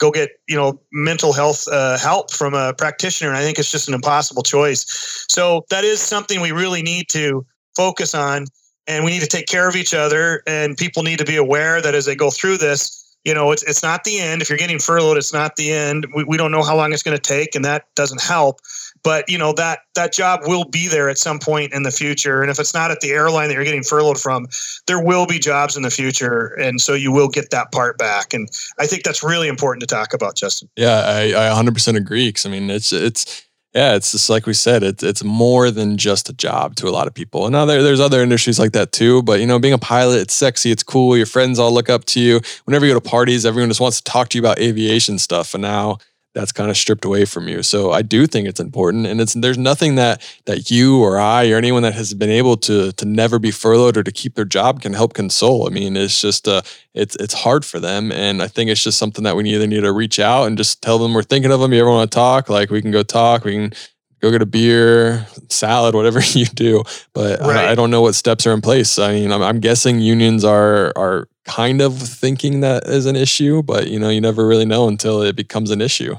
go 0.00 0.10
get 0.10 0.30
you 0.48 0.56
know 0.56 0.80
mental 0.92 1.32
health 1.32 1.68
uh, 1.68 1.96
help 1.98 2.32
from 2.32 2.54
a 2.54 2.74
practitioner 2.74 3.30
and 3.30 3.38
i 3.38 3.42
think 3.42 3.58
it's 3.58 3.70
just 3.70 3.86
an 3.86 3.94
impossible 3.94 4.42
choice. 4.42 4.84
So 5.28 5.64
that 5.70 5.84
is 5.84 6.00
something 6.00 6.40
we 6.40 6.50
really 6.50 6.82
need 6.82 7.08
to 7.10 7.46
focus 7.76 8.14
on 8.14 8.46
and 8.88 9.04
we 9.04 9.12
need 9.12 9.20
to 9.20 9.28
take 9.28 9.46
care 9.46 9.68
of 9.68 9.76
each 9.76 9.94
other 9.94 10.42
and 10.46 10.76
people 10.76 11.04
need 11.04 11.18
to 11.18 11.24
be 11.24 11.36
aware 11.36 11.80
that 11.80 11.94
as 11.94 12.06
they 12.06 12.16
go 12.16 12.30
through 12.30 12.56
this 12.58 12.99
you 13.24 13.34
know 13.34 13.52
it's, 13.52 13.62
it's 13.62 13.82
not 13.82 14.04
the 14.04 14.20
end. 14.20 14.42
If 14.42 14.48
you're 14.48 14.58
getting 14.58 14.78
furloughed 14.78 15.16
it's 15.16 15.32
not 15.32 15.56
the 15.56 15.72
end. 15.72 16.06
We, 16.14 16.24
we 16.24 16.36
don't 16.36 16.52
know 16.52 16.62
how 16.62 16.76
long 16.76 16.92
it's 16.92 17.02
going 17.02 17.16
to 17.16 17.22
take 17.22 17.54
and 17.54 17.64
that 17.64 17.86
doesn't 17.94 18.20
help. 18.20 18.60
But 19.02 19.28
you 19.28 19.38
know 19.38 19.52
that 19.54 19.80
that 19.94 20.12
job 20.12 20.40
will 20.44 20.64
be 20.64 20.88
there 20.88 21.08
at 21.08 21.18
some 21.18 21.38
point 21.38 21.72
in 21.72 21.82
the 21.82 21.90
future. 21.90 22.42
And 22.42 22.50
if 22.50 22.58
it's 22.58 22.74
not 22.74 22.90
at 22.90 23.00
the 23.00 23.10
airline 23.10 23.48
that 23.48 23.54
you're 23.54 23.64
getting 23.64 23.82
furloughed 23.82 24.18
from 24.18 24.46
there 24.86 25.02
will 25.02 25.26
be 25.26 25.38
jobs 25.38 25.76
in 25.76 25.82
the 25.82 25.90
future 25.90 26.46
and 26.58 26.80
so 26.80 26.94
you 26.94 27.12
will 27.12 27.28
get 27.28 27.50
that 27.50 27.72
part 27.72 27.98
back. 27.98 28.34
And 28.34 28.48
i 28.78 28.86
think 28.86 29.02
that's 29.02 29.22
really 29.22 29.48
important 29.48 29.80
to 29.80 29.86
talk 29.86 30.12
about 30.12 30.36
justin. 30.36 30.68
Yeah 30.76 31.00
i, 31.06 31.50
I 31.50 31.62
100% 31.62 31.96
agree 31.96 32.28
because 32.28 32.46
i 32.46 32.50
mean 32.50 32.70
it's 32.70 32.92
it's 32.92 33.42
yeah, 33.74 33.94
it's 33.94 34.10
just 34.10 34.28
like 34.28 34.46
we 34.46 34.54
said, 34.54 34.82
it's 34.82 35.02
it's 35.02 35.22
more 35.22 35.70
than 35.70 35.96
just 35.96 36.28
a 36.28 36.32
job 36.32 36.74
to 36.76 36.88
a 36.88 36.90
lot 36.90 37.06
of 37.06 37.14
people. 37.14 37.46
And 37.46 37.52
now 37.52 37.64
there, 37.64 37.82
there's 37.84 38.00
other 38.00 38.20
industries 38.20 38.58
like 38.58 38.72
that 38.72 38.90
too. 38.90 39.22
But 39.22 39.38
you 39.38 39.46
know, 39.46 39.60
being 39.60 39.74
a 39.74 39.78
pilot, 39.78 40.20
it's 40.22 40.34
sexy, 40.34 40.72
it's 40.72 40.82
cool. 40.82 41.16
Your 41.16 41.26
friends 41.26 41.58
all 41.58 41.72
look 41.72 41.88
up 41.88 42.04
to 42.06 42.20
you. 42.20 42.40
Whenever 42.64 42.84
you 42.84 42.92
go 42.94 42.98
to 42.98 43.08
parties, 43.08 43.46
everyone 43.46 43.70
just 43.70 43.80
wants 43.80 44.00
to 44.00 44.10
talk 44.10 44.28
to 44.30 44.38
you 44.38 44.42
about 44.42 44.58
aviation 44.58 45.18
stuff. 45.18 45.54
And 45.54 45.62
now 45.62 45.98
that's 46.34 46.52
kind 46.52 46.70
of 46.70 46.76
stripped 46.76 47.04
away 47.04 47.24
from 47.24 47.48
you. 47.48 47.62
So 47.62 47.90
I 47.90 48.02
do 48.02 48.26
think 48.26 48.46
it's 48.46 48.60
important, 48.60 49.06
and 49.06 49.20
it's 49.20 49.34
there's 49.34 49.58
nothing 49.58 49.96
that 49.96 50.22
that 50.46 50.70
you 50.70 51.02
or 51.02 51.18
I 51.18 51.50
or 51.50 51.56
anyone 51.56 51.82
that 51.82 51.94
has 51.94 52.14
been 52.14 52.30
able 52.30 52.56
to 52.58 52.92
to 52.92 53.04
never 53.04 53.38
be 53.38 53.50
furloughed 53.50 53.96
or 53.96 54.02
to 54.02 54.12
keep 54.12 54.34
their 54.34 54.44
job 54.44 54.82
can 54.82 54.92
help 54.92 55.14
console. 55.14 55.66
I 55.66 55.70
mean, 55.70 55.96
it's 55.96 56.20
just 56.20 56.46
uh, 56.46 56.62
it's 56.94 57.16
it's 57.16 57.34
hard 57.34 57.64
for 57.64 57.80
them, 57.80 58.12
and 58.12 58.42
I 58.42 58.46
think 58.48 58.70
it's 58.70 58.82
just 58.82 58.98
something 58.98 59.24
that 59.24 59.36
we 59.36 59.48
either 59.50 59.66
need 59.66 59.80
to 59.80 59.92
reach 59.92 60.20
out 60.20 60.46
and 60.46 60.56
just 60.56 60.82
tell 60.82 60.98
them 60.98 61.14
we're 61.14 61.22
thinking 61.22 61.50
of 61.50 61.60
them. 61.60 61.72
You 61.72 61.80
ever 61.80 61.90
want 61.90 62.10
to 62.10 62.14
talk? 62.14 62.48
Like 62.48 62.70
we 62.70 62.80
can 62.80 62.90
go 62.90 63.02
talk. 63.02 63.44
We 63.44 63.52
can 63.52 63.72
go 64.20 64.30
get 64.30 64.42
a 64.42 64.46
beer, 64.46 65.26
salad, 65.48 65.94
whatever 65.94 66.20
you 66.32 66.46
do. 66.46 66.84
But 67.12 67.40
right. 67.40 67.56
I, 67.56 67.72
I, 67.72 67.74
don't 67.74 67.90
know 67.90 68.02
what 68.02 68.14
steps 68.14 68.46
are 68.46 68.52
in 68.52 68.60
place. 68.60 68.98
I 68.98 69.12
mean, 69.12 69.32
I'm, 69.32 69.42
I'm 69.42 69.60
guessing 69.60 70.00
unions 70.00 70.44
are 70.44 70.92
are 70.96 71.28
kind 71.44 71.80
of 71.80 71.98
thinking 71.98 72.60
that 72.60 72.86
is 72.86 73.06
an 73.06 73.16
issue, 73.16 73.62
but 73.62 73.88
you 73.88 73.98
know, 73.98 74.08
you 74.08 74.20
never 74.20 74.46
really 74.46 74.66
know 74.66 74.88
until 74.88 75.22
it 75.22 75.36
becomes 75.36 75.70
an 75.70 75.80
issue. 75.80 76.16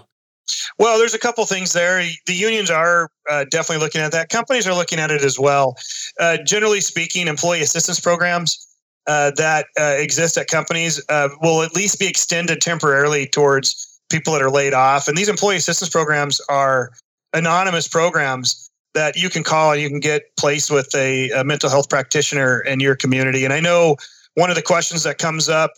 Well, 0.77 0.97
there's 0.97 1.13
a 1.13 1.19
couple 1.19 1.45
things 1.45 1.73
there. 1.73 2.03
The 2.25 2.33
unions 2.33 2.69
are 2.69 3.09
uh, 3.29 3.45
definitely 3.49 3.83
looking 3.83 4.01
at 4.01 4.11
that. 4.11 4.29
Companies 4.29 4.67
are 4.67 4.73
looking 4.73 4.99
at 4.99 5.11
it 5.11 5.23
as 5.23 5.39
well. 5.39 5.77
Uh, 6.19 6.37
generally 6.45 6.81
speaking, 6.81 7.27
employee 7.27 7.61
assistance 7.61 7.99
programs 7.99 8.67
uh, 9.07 9.31
that 9.37 9.67
uh, 9.79 9.95
exist 9.97 10.37
at 10.37 10.47
companies 10.47 11.01
uh, 11.09 11.29
will 11.41 11.61
at 11.61 11.75
least 11.75 11.99
be 11.99 12.07
extended 12.07 12.61
temporarily 12.61 13.27
towards 13.27 13.99
people 14.09 14.33
that 14.33 14.41
are 14.41 14.51
laid 14.51 14.73
off. 14.73 15.07
And 15.07 15.17
these 15.17 15.29
employee 15.29 15.55
assistance 15.55 15.89
programs 15.89 16.41
are 16.49 16.91
anonymous 17.33 17.87
programs 17.87 18.69
that 18.93 19.15
you 19.15 19.29
can 19.29 19.43
call 19.43 19.71
and 19.71 19.81
you 19.81 19.89
can 19.89 19.99
get 19.99 20.35
placed 20.37 20.69
with 20.69 20.93
a, 20.95 21.29
a 21.31 21.43
mental 21.43 21.69
health 21.69 21.89
practitioner 21.89 22.59
in 22.61 22.79
your 22.79 22.95
community. 22.95 23.45
And 23.45 23.53
I 23.53 23.59
know 23.59 23.95
one 24.35 24.49
of 24.49 24.55
the 24.55 24.61
questions 24.61 25.03
that 25.03 25.17
comes 25.17 25.49
up 25.49 25.71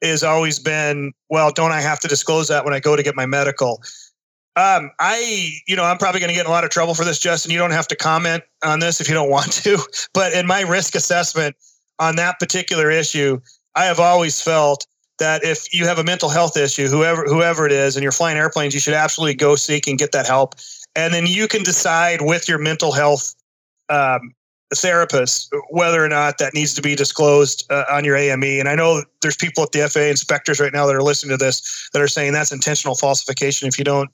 is 0.00 0.22
always 0.22 0.58
been, 0.58 1.12
well, 1.28 1.50
don't 1.50 1.72
I 1.72 1.80
have 1.80 2.00
to 2.00 2.08
disclose 2.08 2.48
that 2.48 2.64
when 2.64 2.74
I 2.74 2.80
go 2.80 2.96
to 2.96 3.02
get 3.02 3.16
my 3.16 3.26
medical? 3.26 3.82
Um, 4.54 4.90
I, 4.98 5.50
you 5.66 5.76
know, 5.76 5.84
I'm 5.84 5.96
probably 5.96 6.20
going 6.20 6.28
to 6.28 6.34
get 6.34 6.44
in 6.44 6.46
a 6.46 6.50
lot 6.50 6.64
of 6.64 6.70
trouble 6.70 6.94
for 6.94 7.04
this, 7.04 7.18
Justin. 7.18 7.52
You 7.52 7.58
don't 7.58 7.70
have 7.70 7.88
to 7.88 7.96
comment 7.96 8.42
on 8.62 8.80
this 8.80 9.00
if 9.00 9.08
you 9.08 9.14
don't 9.14 9.30
want 9.30 9.52
to. 9.52 9.78
But 10.14 10.34
in 10.34 10.46
my 10.46 10.60
risk 10.60 10.94
assessment 10.94 11.56
on 11.98 12.16
that 12.16 12.38
particular 12.38 12.90
issue, 12.90 13.40
I 13.74 13.84
have 13.86 13.98
always 13.98 14.42
felt 14.42 14.86
that 15.18 15.44
if 15.44 15.72
you 15.72 15.86
have 15.86 15.98
a 15.98 16.04
mental 16.04 16.28
health 16.28 16.56
issue, 16.56 16.88
whoever 16.88 17.24
whoever 17.24 17.64
it 17.64 17.72
is, 17.72 17.96
and 17.96 18.02
you're 18.02 18.12
flying 18.12 18.36
airplanes, 18.36 18.74
you 18.74 18.80
should 18.80 18.94
absolutely 18.94 19.34
go 19.34 19.56
seek 19.56 19.86
and 19.86 19.98
get 19.98 20.12
that 20.12 20.26
help. 20.26 20.56
And 20.94 21.14
then 21.14 21.26
you 21.26 21.48
can 21.48 21.62
decide 21.62 22.22
with 22.22 22.48
your 22.48 22.58
mental 22.58 22.92
health 22.92 23.34
um, 23.88 24.34
therapist 24.74 25.52
whether 25.70 26.04
or 26.04 26.08
not 26.08 26.38
that 26.38 26.54
needs 26.54 26.74
to 26.74 26.82
be 26.82 26.94
disclosed 26.94 27.64
uh, 27.70 27.84
on 27.90 28.04
your 28.04 28.16
AME. 28.16 28.42
And 28.42 28.68
I 28.68 28.74
know 28.74 29.04
there's 29.20 29.36
people 29.36 29.62
at 29.62 29.72
the 29.72 29.88
FAA 29.88 30.10
inspectors 30.10 30.60
right 30.60 30.72
now 30.72 30.86
that 30.86 30.94
are 30.94 31.02
listening 31.02 31.36
to 31.36 31.44
this 31.44 31.88
that 31.92 32.00
are 32.00 32.08
saying 32.08 32.32
that's 32.32 32.52
intentional 32.52 32.94
falsification 32.94 33.68
if 33.68 33.78
you 33.78 33.84
don't 33.84 34.10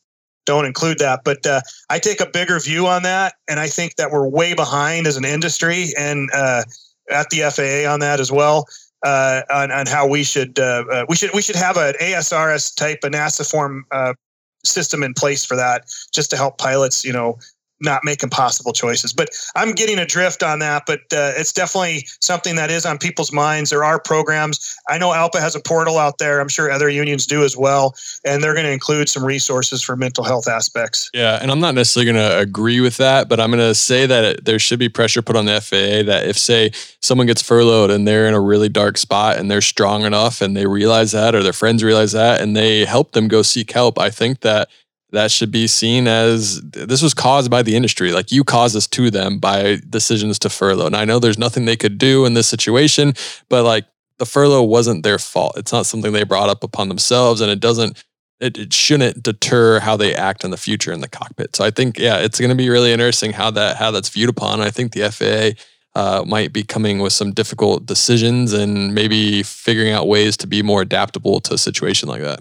don't 0.46 0.64
include 0.64 0.98
that. 0.98 1.20
But 1.24 1.46
uh, 1.46 1.60
I 1.90 1.98
take 1.98 2.20
a 2.20 2.26
bigger 2.26 2.58
view 2.58 2.86
on 2.86 3.02
that, 3.02 3.34
and 3.48 3.60
I 3.60 3.68
think 3.68 3.96
that 3.96 4.10
we're 4.10 4.26
way 4.26 4.54
behind 4.54 5.06
as 5.06 5.16
an 5.16 5.24
industry 5.24 5.88
and 5.96 6.30
uh, 6.34 6.64
at 7.10 7.28
the 7.30 7.40
FAA 7.50 7.90
on 7.90 8.00
that 8.00 8.20
as 8.20 8.32
well. 8.32 8.66
Uh, 9.04 9.42
on, 9.48 9.70
on 9.70 9.86
how 9.86 10.08
we 10.08 10.24
should 10.24 10.58
uh, 10.58 10.82
uh, 10.90 11.06
we 11.08 11.14
should 11.14 11.30
we 11.32 11.40
should 11.40 11.54
have 11.54 11.76
an 11.76 11.94
ASRS 12.00 12.74
type 12.74 12.98
a 13.04 13.08
NASA 13.08 13.48
form 13.48 13.86
system 14.64 15.02
in 15.02 15.14
place 15.14 15.44
for 15.44 15.56
that, 15.56 15.84
just 16.12 16.30
to 16.30 16.36
help 16.36 16.58
pilots, 16.58 17.04
you 17.04 17.12
know, 17.12 17.38
not 17.80 18.02
make 18.04 18.22
impossible 18.22 18.72
choices. 18.72 19.12
But 19.12 19.30
I'm 19.56 19.72
getting 19.72 19.98
a 19.98 20.06
drift 20.06 20.42
on 20.42 20.58
that. 20.60 20.84
But 20.86 21.00
uh, 21.12 21.32
it's 21.36 21.52
definitely 21.52 22.06
something 22.20 22.56
that 22.56 22.70
is 22.70 22.84
on 22.84 22.98
people's 22.98 23.32
minds. 23.32 23.70
There 23.70 23.84
are 23.84 24.00
programs. 24.00 24.74
I 24.88 24.98
know 24.98 25.10
ALPA 25.10 25.40
has 25.40 25.54
a 25.54 25.60
portal 25.60 25.98
out 25.98 26.18
there. 26.18 26.40
I'm 26.40 26.48
sure 26.48 26.70
other 26.70 26.88
unions 26.88 27.26
do 27.26 27.44
as 27.44 27.56
well, 27.56 27.94
and 28.24 28.42
they're 28.42 28.54
going 28.54 28.66
to 28.66 28.72
include 28.72 29.08
some 29.08 29.24
resources 29.24 29.82
for 29.82 29.96
mental 29.96 30.24
health 30.24 30.48
aspects. 30.48 31.10
Yeah, 31.14 31.38
and 31.40 31.50
I'm 31.50 31.60
not 31.60 31.74
necessarily 31.74 32.12
going 32.12 32.30
to 32.30 32.38
agree 32.38 32.80
with 32.80 32.96
that, 32.96 33.28
but 33.28 33.40
I'm 33.40 33.50
going 33.50 33.66
to 33.66 33.74
say 33.74 34.06
that 34.06 34.24
it, 34.24 34.44
there 34.44 34.58
should 34.58 34.78
be 34.78 34.88
pressure 34.88 35.22
put 35.22 35.36
on 35.36 35.46
the 35.46 35.60
FAA 35.60 36.02
that 36.10 36.26
if 36.26 36.38
say 36.38 36.70
someone 37.00 37.26
gets 37.26 37.42
furloughed 37.42 37.90
and 37.90 38.06
they're 38.06 38.26
in 38.26 38.34
a 38.34 38.40
really 38.40 38.68
dark 38.68 38.98
spot 38.98 39.38
and 39.38 39.50
they're 39.50 39.60
strong 39.60 40.02
enough 40.02 40.40
and 40.40 40.56
they 40.56 40.66
realize 40.66 41.12
that 41.12 41.34
or 41.34 41.42
their 41.42 41.52
friends 41.52 41.84
realize 41.84 42.12
that 42.12 42.40
and 42.40 42.56
they 42.56 42.84
help 42.84 43.12
them 43.12 43.28
go 43.28 43.42
seek 43.42 43.70
help, 43.70 43.98
I 43.98 44.10
think 44.10 44.40
that 44.40 44.68
that 45.10 45.30
should 45.30 45.50
be 45.50 45.66
seen 45.66 46.06
as 46.06 46.60
this 46.62 47.02
was 47.02 47.14
caused 47.14 47.50
by 47.50 47.62
the 47.62 47.74
industry. 47.74 48.12
Like 48.12 48.30
you 48.30 48.44
caused 48.44 48.74
this 48.74 48.86
to 48.88 49.10
them 49.10 49.38
by 49.38 49.78
decisions 49.88 50.38
to 50.40 50.50
furlough. 50.50 50.86
And 50.86 50.96
I 50.96 51.04
know 51.04 51.18
there's 51.18 51.38
nothing 51.38 51.64
they 51.64 51.76
could 51.76 51.98
do 51.98 52.26
in 52.26 52.34
this 52.34 52.46
situation, 52.46 53.14
but 53.48 53.64
like 53.64 53.86
the 54.18 54.26
furlough 54.26 54.62
wasn't 54.62 55.04
their 55.04 55.18
fault. 55.18 55.56
It's 55.56 55.72
not 55.72 55.86
something 55.86 56.12
they 56.12 56.24
brought 56.24 56.50
up 56.50 56.62
upon 56.62 56.88
themselves, 56.88 57.40
and 57.40 57.50
it 57.50 57.60
doesn't. 57.60 58.04
It, 58.40 58.56
it 58.56 58.72
shouldn't 58.72 59.24
deter 59.24 59.80
how 59.80 59.96
they 59.96 60.14
act 60.14 60.44
in 60.44 60.52
the 60.52 60.56
future 60.56 60.92
in 60.92 61.00
the 61.00 61.08
cockpit. 61.08 61.56
So 61.56 61.64
I 61.64 61.72
think, 61.72 61.98
yeah, 61.98 62.18
it's 62.18 62.38
going 62.38 62.50
to 62.50 62.54
be 62.54 62.68
really 62.68 62.92
interesting 62.92 63.32
how 63.32 63.50
that 63.52 63.76
how 63.76 63.90
that's 63.90 64.10
viewed 64.10 64.28
upon. 64.28 64.60
I 64.60 64.70
think 64.70 64.92
the 64.92 65.10
FAA 65.10 65.60
uh, 66.00 66.24
might 66.24 66.52
be 66.52 66.62
coming 66.62 67.00
with 67.00 67.12
some 67.12 67.32
difficult 67.32 67.86
decisions 67.86 68.52
and 68.52 68.94
maybe 68.94 69.42
figuring 69.42 69.92
out 69.92 70.06
ways 70.06 70.36
to 70.36 70.46
be 70.46 70.62
more 70.62 70.82
adaptable 70.82 71.40
to 71.40 71.54
a 71.54 71.58
situation 71.58 72.08
like 72.08 72.22
that. 72.22 72.40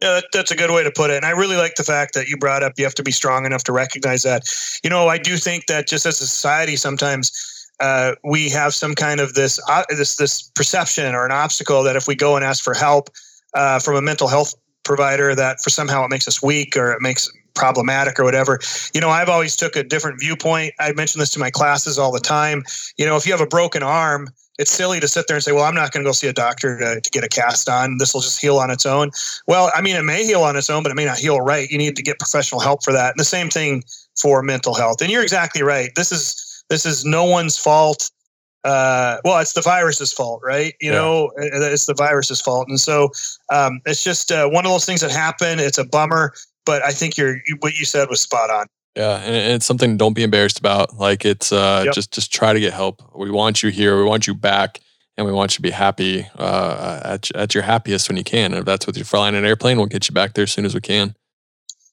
Yeah, 0.00 0.14
that, 0.14 0.24
that's 0.32 0.50
a 0.50 0.56
good 0.56 0.70
way 0.70 0.82
to 0.82 0.90
put 0.90 1.10
it. 1.10 1.16
And 1.16 1.24
I 1.24 1.30
really 1.30 1.56
like 1.56 1.76
the 1.76 1.84
fact 1.84 2.14
that 2.14 2.28
you 2.28 2.36
brought 2.36 2.62
up 2.62 2.72
you 2.76 2.84
have 2.84 2.94
to 2.96 3.02
be 3.02 3.12
strong 3.12 3.46
enough 3.46 3.64
to 3.64 3.72
recognize 3.72 4.22
that. 4.22 4.42
You 4.82 4.90
know, 4.90 5.08
I 5.08 5.18
do 5.18 5.36
think 5.36 5.66
that 5.66 5.86
just 5.86 6.04
as 6.04 6.20
a 6.20 6.26
society, 6.26 6.76
sometimes 6.76 7.32
uh, 7.80 8.14
we 8.24 8.48
have 8.50 8.74
some 8.74 8.94
kind 8.94 9.20
of 9.20 9.34
this 9.34 9.58
uh, 9.68 9.84
this 9.90 10.16
this 10.16 10.42
perception 10.54 11.14
or 11.14 11.24
an 11.24 11.32
obstacle 11.32 11.82
that 11.84 11.96
if 11.96 12.06
we 12.06 12.14
go 12.14 12.36
and 12.36 12.44
ask 12.44 12.62
for 12.62 12.74
help 12.74 13.08
uh, 13.54 13.78
from 13.78 13.96
a 13.96 14.02
mental 14.02 14.28
health 14.28 14.54
provider, 14.84 15.34
that 15.34 15.60
for 15.62 15.70
somehow 15.70 16.04
it 16.04 16.10
makes 16.10 16.28
us 16.28 16.42
weak 16.42 16.76
or 16.76 16.92
it 16.92 17.00
makes 17.00 17.30
problematic 17.54 18.18
or 18.18 18.24
whatever. 18.24 18.58
You 18.92 19.00
know, 19.00 19.10
I've 19.10 19.28
always 19.28 19.56
took 19.56 19.76
a 19.76 19.84
different 19.84 20.20
viewpoint. 20.20 20.74
I 20.80 20.92
mention 20.92 21.20
this 21.20 21.30
to 21.30 21.38
my 21.38 21.50
classes 21.50 21.98
all 21.98 22.12
the 22.12 22.20
time. 22.20 22.62
You 22.98 23.06
know, 23.06 23.16
if 23.16 23.26
you 23.26 23.32
have 23.32 23.40
a 23.40 23.46
broken 23.46 23.82
arm 23.82 24.28
it's 24.58 24.70
silly 24.70 25.00
to 25.00 25.08
sit 25.08 25.26
there 25.26 25.36
and 25.36 25.42
say, 25.42 25.52
well, 25.52 25.64
I'm 25.64 25.74
not 25.74 25.92
going 25.92 26.04
to 26.04 26.08
go 26.08 26.12
see 26.12 26.28
a 26.28 26.32
doctor 26.32 26.78
to, 26.78 27.00
to 27.00 27.10
get 27.10 27.24
a 27.24 27.28
cast 27.28 27.68
on. 27.68 27.98
This 27.98 28.14
will 28.14 28.20
just 28.20 28.40
heal 28.40 28.58
on 28.58 28.70
its 28.70 28.86
own. 28.86 29.10
Well, 29.46 29.70
I 29.74 29.80
mean, 29.80 29.96
it 29.96 30.04
may 30.04 30.24
heal 30.24 30.42
on 30.42 30.56
its 30.56 30.70
own, 30.70 30.82
but 30.82 30.92
it 30.92 30.94
may 30.94 31.04
not 31.04 31.18
heal 31.18 31.40
right. 31.40 31.68
You 31.68 31.78
need 31.78 31.96
to 31.96 32.02
get 32.02 32.18
professional 32.18 32.60
help 32.60 32.84
for 32.84 32.92
that. 32.92 33.10
And 33.10 33.20
the 33.20 33.24
same 33.24 33.48
thing 33.48 33.82
for 34.20 34.42
mental 34.42 34.74
health. 34.74 35.00
And 35.02 35.10
you're 35.10 35.22
exactly 35.22 35.62
right. 35.62 35.90
This 35.96 36.12
is 36.12 36.64
this 36.70 36.86
is 36.86 37.04
no 37.04 37.24
one's 37.24 37.58
fault. 37.58 38.10
Uh, 38.62 39.18
well, 39.24 39.38
it's 39.40 39.52
the 39.52 39.60
virus's 39.60 40.12
fault, 40.12 40.40
right? 40.42 40.74
You 40.80 40.90
yeah. 40.90 40.98
know, 40.98 41.30
it's 41.36 41.84
the 41.84 41.94
virus's 41.94 42.40
fault. 42.40 42.66
And 42.68 42.80
so 42.80 43.10
um, 43.50 43.80
it's 43.84 44.02
just 44.02 44.32
uh, 44.32 44.48
one 44.48 44.64
of 44.64 44.70
those 44.70 44.86
things 44.86 45.02
that 45.02 45.10
happen. 45.10 45.58
It's 45.58 45.76
a 45.76 45.84
bummer, 45.84 46.32
but 46.64 46.82
I 46.82 46.92
think 46.92 47.18
you're 47.18 47.40
what 47.58 47.78
you 47.78 47.84
said 47.84 48.08
was 48.08 48.20
spot 48.20 48.48
on. 48.50 48.66
Yeah, 48.96 49.16
and 49.16 49.34
it's 49.34 49.66
something 49.66 49.96
don't 49.96 50.14
be 50.14 50.22
embarrassed 50.22 50.58
about. 50.58 50.96
Like 50.96 51.24
it's 51.24 51.52
uh, 51.52 51.82
yep. 51.86 51.94
just 51.94 52.12
just 52.12 52.32
try 52.32 52.52
to 52.52 52.60
get 52.60 52.72
help. 52.72 53.02
We 53.14 53.30
want 53.30 53.62
you 53.62 53.70
here. 53.70 53.98
We 53.98 54.04
want 54.04 54.26
you 54.26 54.34
back, 54.34 54.80
and 55.16 55.26
we 55.26 55.32
want 55.32 55.52
you 55.52 55.56
to 55.56 55.62
be 55.62 55.70
happy 55.70 56.26
uh, 56.38 57.00
at 57.04 57.30
at 57.34 57.54
your 57.54 57.64
happiest 57.64 58.08
when 58.08 58.16
you 58.16 58.24
can. 58.24 58.52
And 58.52 58.60
if 58.60 58.64
that's 58.64 58.86
with 58.86 58.96
you 58.96 59.04
flying 59.04 59.34
an 59.34 59.44
airplane, 59.44 59.78
we'll 59.78 59.86
get 59.86 60.08
you 60.08 60.14
back 60.14 60.34
there 60.34 60.44
as 60.44 60.52
soon 60.52 60.64
as 60.64 60.74
we 60.74 60.80
can. 60.80 61.16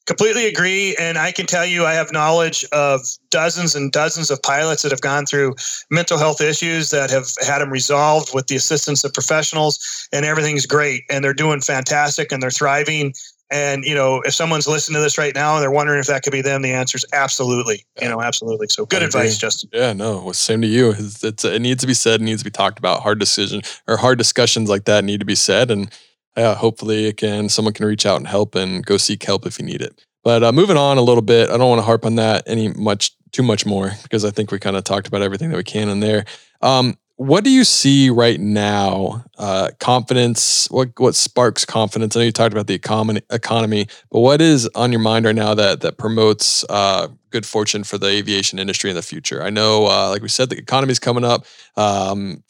Completely 0.08 0.48
agree, 0.48 0.96
and 1.00 1.18
I 1.18 1.32
can 1.32 1.46
tell 1.46 1.66
you, 1.66 1.86
I 1.86 1.94
have 1.94 2.12
knowledge 2.12 2.66
of 2.72 3.02
dozens 3.30 3.76
and 3.76 3.92
dozens 3.92 4.32
of 4.32 4.42
pilots 4.42 4.82
that 4.82 4.92
have 4.92 5.02
gone 5.02 5.28
through 5.28 5.56
mental 5.92 6.18
health 6.18 6.42
issues 6.42 6.90
that 6.90 7.12
have 7.12 7.28
had 7.46 7.60
them 7.60 7.70
resolved 7.70 8.32
with 8.34 8.48
the 8.48 8.56
assistance 8.56 9.04
of 9.04 9.14
professionals, 9.14 10.08
and 10.12 10.26
everything's 10.26 10.66
great, 10.66 11.04
and 11.10 11.24
they're 11.24 11.36
doing 11.36 11.62
fantastic, 11.62 12.32
and 12.32 12.42
they're 12.42 12.50
thriving 12.50 13.14
and 13.52 13.84
you 13.84 13.94
know, 13.94 14.22
if 14.22 14.34
someone's 14.34 14.68
listening 14.68 14.96
to 14.96 15.02
this 15.02 15.18
right 15.18 15.36
now 15.36 15.56
and 15.56 15.62
they're 15.62 15.70
wondering 15.70 16.00
if 16.00 16.08
that 16.08 16.24
could 16.24 16.32
be 16.32 16.42
them, 16.42 16.62
the 16.62 16.72
answer 16.72 16.96
is 16.96 17.06
absolutely. 17.14 17.86
You 18.02 18.10
know, 18.10 18.22
absolutely. 18.22 18.68
So 18.70 18.86
good 18.86 19.04
advice, 19.04 19.38
Justin. 19.38 19.70
Yeah, 19.74 19.94
no, 19.94 20.32
same 20.32 20.62
to 20.62 20.68
you. 20.68 20.92
It's, 20.92 21.24
it's, 21.24 21.44
it 21.44 21.62
needs 21.62 21.82
to 21.82 21.88
be 21.88 21.94
said. 21.94 22.22
It 22.22 22.24
needs 22.24 22.42
to 22.42 22.46
be 22.46 22.52
talked 22.52 22.80
about. 22.80 23.02
Hard 23.02 23.20
decision 23.20 23.62
or 23.88 23.98
hard 23.98 24.18
discussions 24.18 24.70
like 24.70 24.86
that 24.86 25.04
need 25.04 25.20
to 25.20 25.26
be 25.26 25.36
said, 25.36 25.70
and 25.70 25.92
yeah, 26.38 26.56
hopefully 26.56 27.08
it 27.08 27.18
can 27.18 27.50
someone 27.50 27.74
can 27.74 27.86
reach 27.86 28.06
out 28.06 28.18
and 28.18 28.28
help 28.28 28.56
and 28.56 28.86
go 28.86 28.98
seek 28.98 29.24
help 29.24 29.46
if 29.46 29.60
you 29.60 29.66
need 29.66 29.82
it. 29.82 30.06
But 30.24 30.44
uh, 30.44 30.52
moving 30.52 30.78
on 30.78 30.98
a 30.98 31.02
little 31.02 31.24
bit, 31.24 31.50
I 31.50 31.58
don't 31.58 31.70
want 31.70 31.80
to 31.80 31.86
harp 31.86 32.06
on 32.06 32.16
that 32.16 32.44
any 32.48 32.70
much 32.70 33.12
too 33.32 33.44
much 33.44 33.66
more 33.66 33.92
because 34.04 34.24
I 34.24 34.30
think 34.30 34.52
we 34.52 34.60
kind 34.60 34.76
of 34.76 34.84
talked 34.84 35.08
about 35.08 35.22
everything 35.22 35.50
that 35.50 35.58
we 35.58 35.64
can 35.64 35.90
in 35.90 36.00
there. 36.00 36.26
Um, 36.62 36.98
what 37.22 37.44
do 37.44 37.52
you 37.52 37.64
see 37.64 38.10
right 38.10 38.40
now? 38.40 39.24
Uh, 39.38 39.70
confidence. 39.80 40.68
What 40.72 40.90
what 40.98 41.14
sparks 41.14 41.66
confidence? 41.66 42.16
I 42.16 42.20
know 42.20 42.26
you 42.26 42.32
talked 42.32 42.52
about 42.52 42.66
the 42.66 42.74
economy, 42.74 43.22
economy, 43.30 43.86
but 44.10 44.22
what 44.22 44.42
is 44.42 44.68
on 44.74 44.92
your 44.92 45.02
mind 45.02 45.26
right 45.26 45.36
now 45.36 45.54
that 45.54 45.82
that 45.82 46.00
promotes 46.00 46.66
uh, 46.68 47.10
good 47.30 47.46
fortune 47.46 47.84
for 47.84 48.00
the 48.00 48.08
aviation 48.08 48.58
industry 48.58 48.90
in 48.90 48.96
the 48.96 49.04
future? 49.04 49.44
I 49.44 49.52
know, 49.52 49.86
uh, 49.86 50.10
like 50.10 50.24
we 50.24 50.30
said, 50.30 50.50
the 50.50 50.58
economy 50.58 50.94
is 50.94 50.98
coming 50.98 51.24
up. 51.24 51.46
Um, 51.78 52.44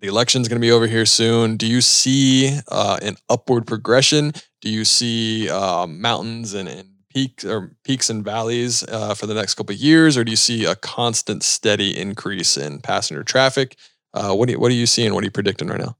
the 0.00 0.08
election 0.08 0.42
is 0.42 0.48
going 0.48 0.60
to 0.60 0.66
be 0.66 0.72
over 0.72 0.88
here 0.88 1.06
soon. 1.06 1.56
Do 1.56 1.68
you 1.68 1.80
see 1.80 2.58
uh, 2.66 2.98
an 3.02 3.18
upward 3.30 3.64
progression? 3.64 4.32
Do 4.60 4.70
you 4.70 4.84
see 4.84 5.48
um, 5.50 6.00
mountains 6.00 6.52
and, 6.52 6.68
and 6.68 6.88
peaks 7.10 7.44
or 7.44 7.76
peaks 7.84 8.10
and 8.10 8.24
valleys 8.24 8.82
uh, 8.88 9.14
for 9.14 9.26
the 9.26 9.34
next 9.34 9.54
couple 9.54 9.72
of 9.72 9.80
years, 9.80 10.16
or 10.16 10.24
do 10.24 10.32
you 10.32 10.36
see 10.36 10.64
a 10.64 10.74
constant, 10.74 11.44
steady 11.44 11.96
increase 11.96 12.56
in 12.56 12.80
passenger 12.80 13.22
traffic? 13.22 13.76
Uh, 14.16 14.34
what, 14.34 14.46
do 14.46 14.52
you, 14.52 14.58
what 14.58 14.70
are 14.72 14.74
you 14.74 14.86
seeing? 14.86 15.14
What 15.14 15.22
are 15.22 15.26
you 15.26 15.30
predicting 15.30 15.68
right 15.68 15.78
now? 15.78 15.96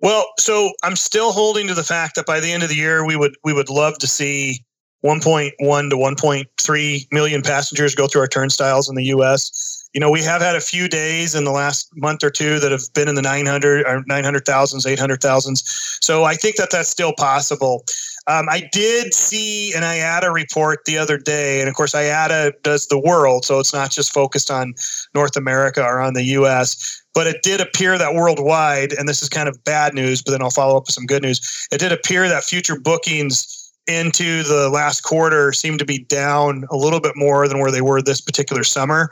Well, 0.00 0.26
so 0.38 0.70
I'm 0.82 0.96
still 0.96 1.32
holding 1.32 1.66
to 1.66 1.74
the 1.74 1.84
fact 1.84 2.14
that 2.14 2.24
by 2.24 2.40
the 2.40 2.52
end 2.52 2.62
of 2.62 2.68
the 2.68 2.74
year, 2.74 3.04
we 3.04 3.16
would 3.16 3.36
we 3.44 3.52
would 3.52 3.68
love 3.68 3.98
to 3.98 4.06
see 4.06 4.64
1.1 5.04 5.52
to 5.58 5.96
1.3 5.96 7.12
million 7.12 7.42
passengers 7.42 7.94
go 7.94 8.06
through 8.06 8.22
our 8.22 8.28
turnstiles 8.28 8.88
in 8.88 8.94
the 8.94 9.04
U.S. 9.04 9.79
You 9.92 10.00
know, 10.00 10.10
we 10.10 10.22
have 10.22 10.40
had 10.40 10.54
a 10.54 10.60
few 10.60 10.88
days 10.88 11.34
in 11.34 11.44
the 11.44 11.50
last 11.50 11.90
month 11.96 12.22
or 12.22 12.30
two 12.30 12.60
that 12.60 12.70
have 12.70 12.92
been 12.94 13.08
in 13.08 13.16
the 13.16 13.22
900 13.22 13.84
or 13.86 14.04
900,000s, 14.04 14.86
800,000s. 14.86 15.98
So 16.02 16.24
I 16.24 16.34
think 16.34 16.56
that 16.56 16.70
that's 16.70 16.88
still 16.88 17.12
possible. 17.12 17.84
Um, 18.28 18.48
I 18.48 18.68
did 18.70 19.12
see 19.12 19.72
an 19.74 19.82
IATA 19.82 20.32
report 20.32 20.84
the 20.84 20.98
other 20.98 21.18
day, 21.18 21.60
and 21.60 21.68
of 21.68 21.74
course, 21.74 21.92
IATA 21.92 22.62
does 22.62 22.86
the 22.86 22.98
world, 22.98 23.44
so 23.44 23.58
it's 23.58 23.72
not 23.72 23.90
just 23.90 24.12
focused 24.12 24.50
on 24.50 24.74
North 25.14 25.36
America 25.36 25.82
or 25.82 26.00
on 26.00 26.14
the 26.14 26.22
U.S. 26.24 27.02
But 27.12 27.26
it 27.26 27.42
did 27.42 27.60
appear 27.60 27.98
that 27.98 28.14
worldwide, 28.14 28.92
and 28.92 29.08
this 29.08 29.22
is 29.22 29.28
kind 29.28 29.48
of 29.48 29.64
bad 29.64 29.94
news, 29.94 30.22
but 30.22 30.30
then 30.30 30.42
I'll 30.42 30.50
follow 30.50 30.76
up 30.76 30.86
with 30.86 30.94
some 30.94 31.06
good 31.06 31.22
news. 31.22 31.66
It 31.72 31.78
did 31.78 31.90
appear 31.90 32.28
that 32.28 32.44
future 32.44 32.78
bookings 32.78 33.56
into 33.88 34.44
the 34.44 34.68
last 34.68 35.00
quarter 35.00 35.52
seem 35.52 35.76
to 35.78 35.84
be 35.84 35.98
down 36.04 36.64
a 36.70 36.76
little 36.76 37.00
bit 37.00 37.16
more 37.16 37.48
than 37.48 37.58
where 37.58 37.72
they 37.72 37.80
were 37.80 38.00
this 38.00 38.20
particular 38.20 38.62
summer 38.62 39.10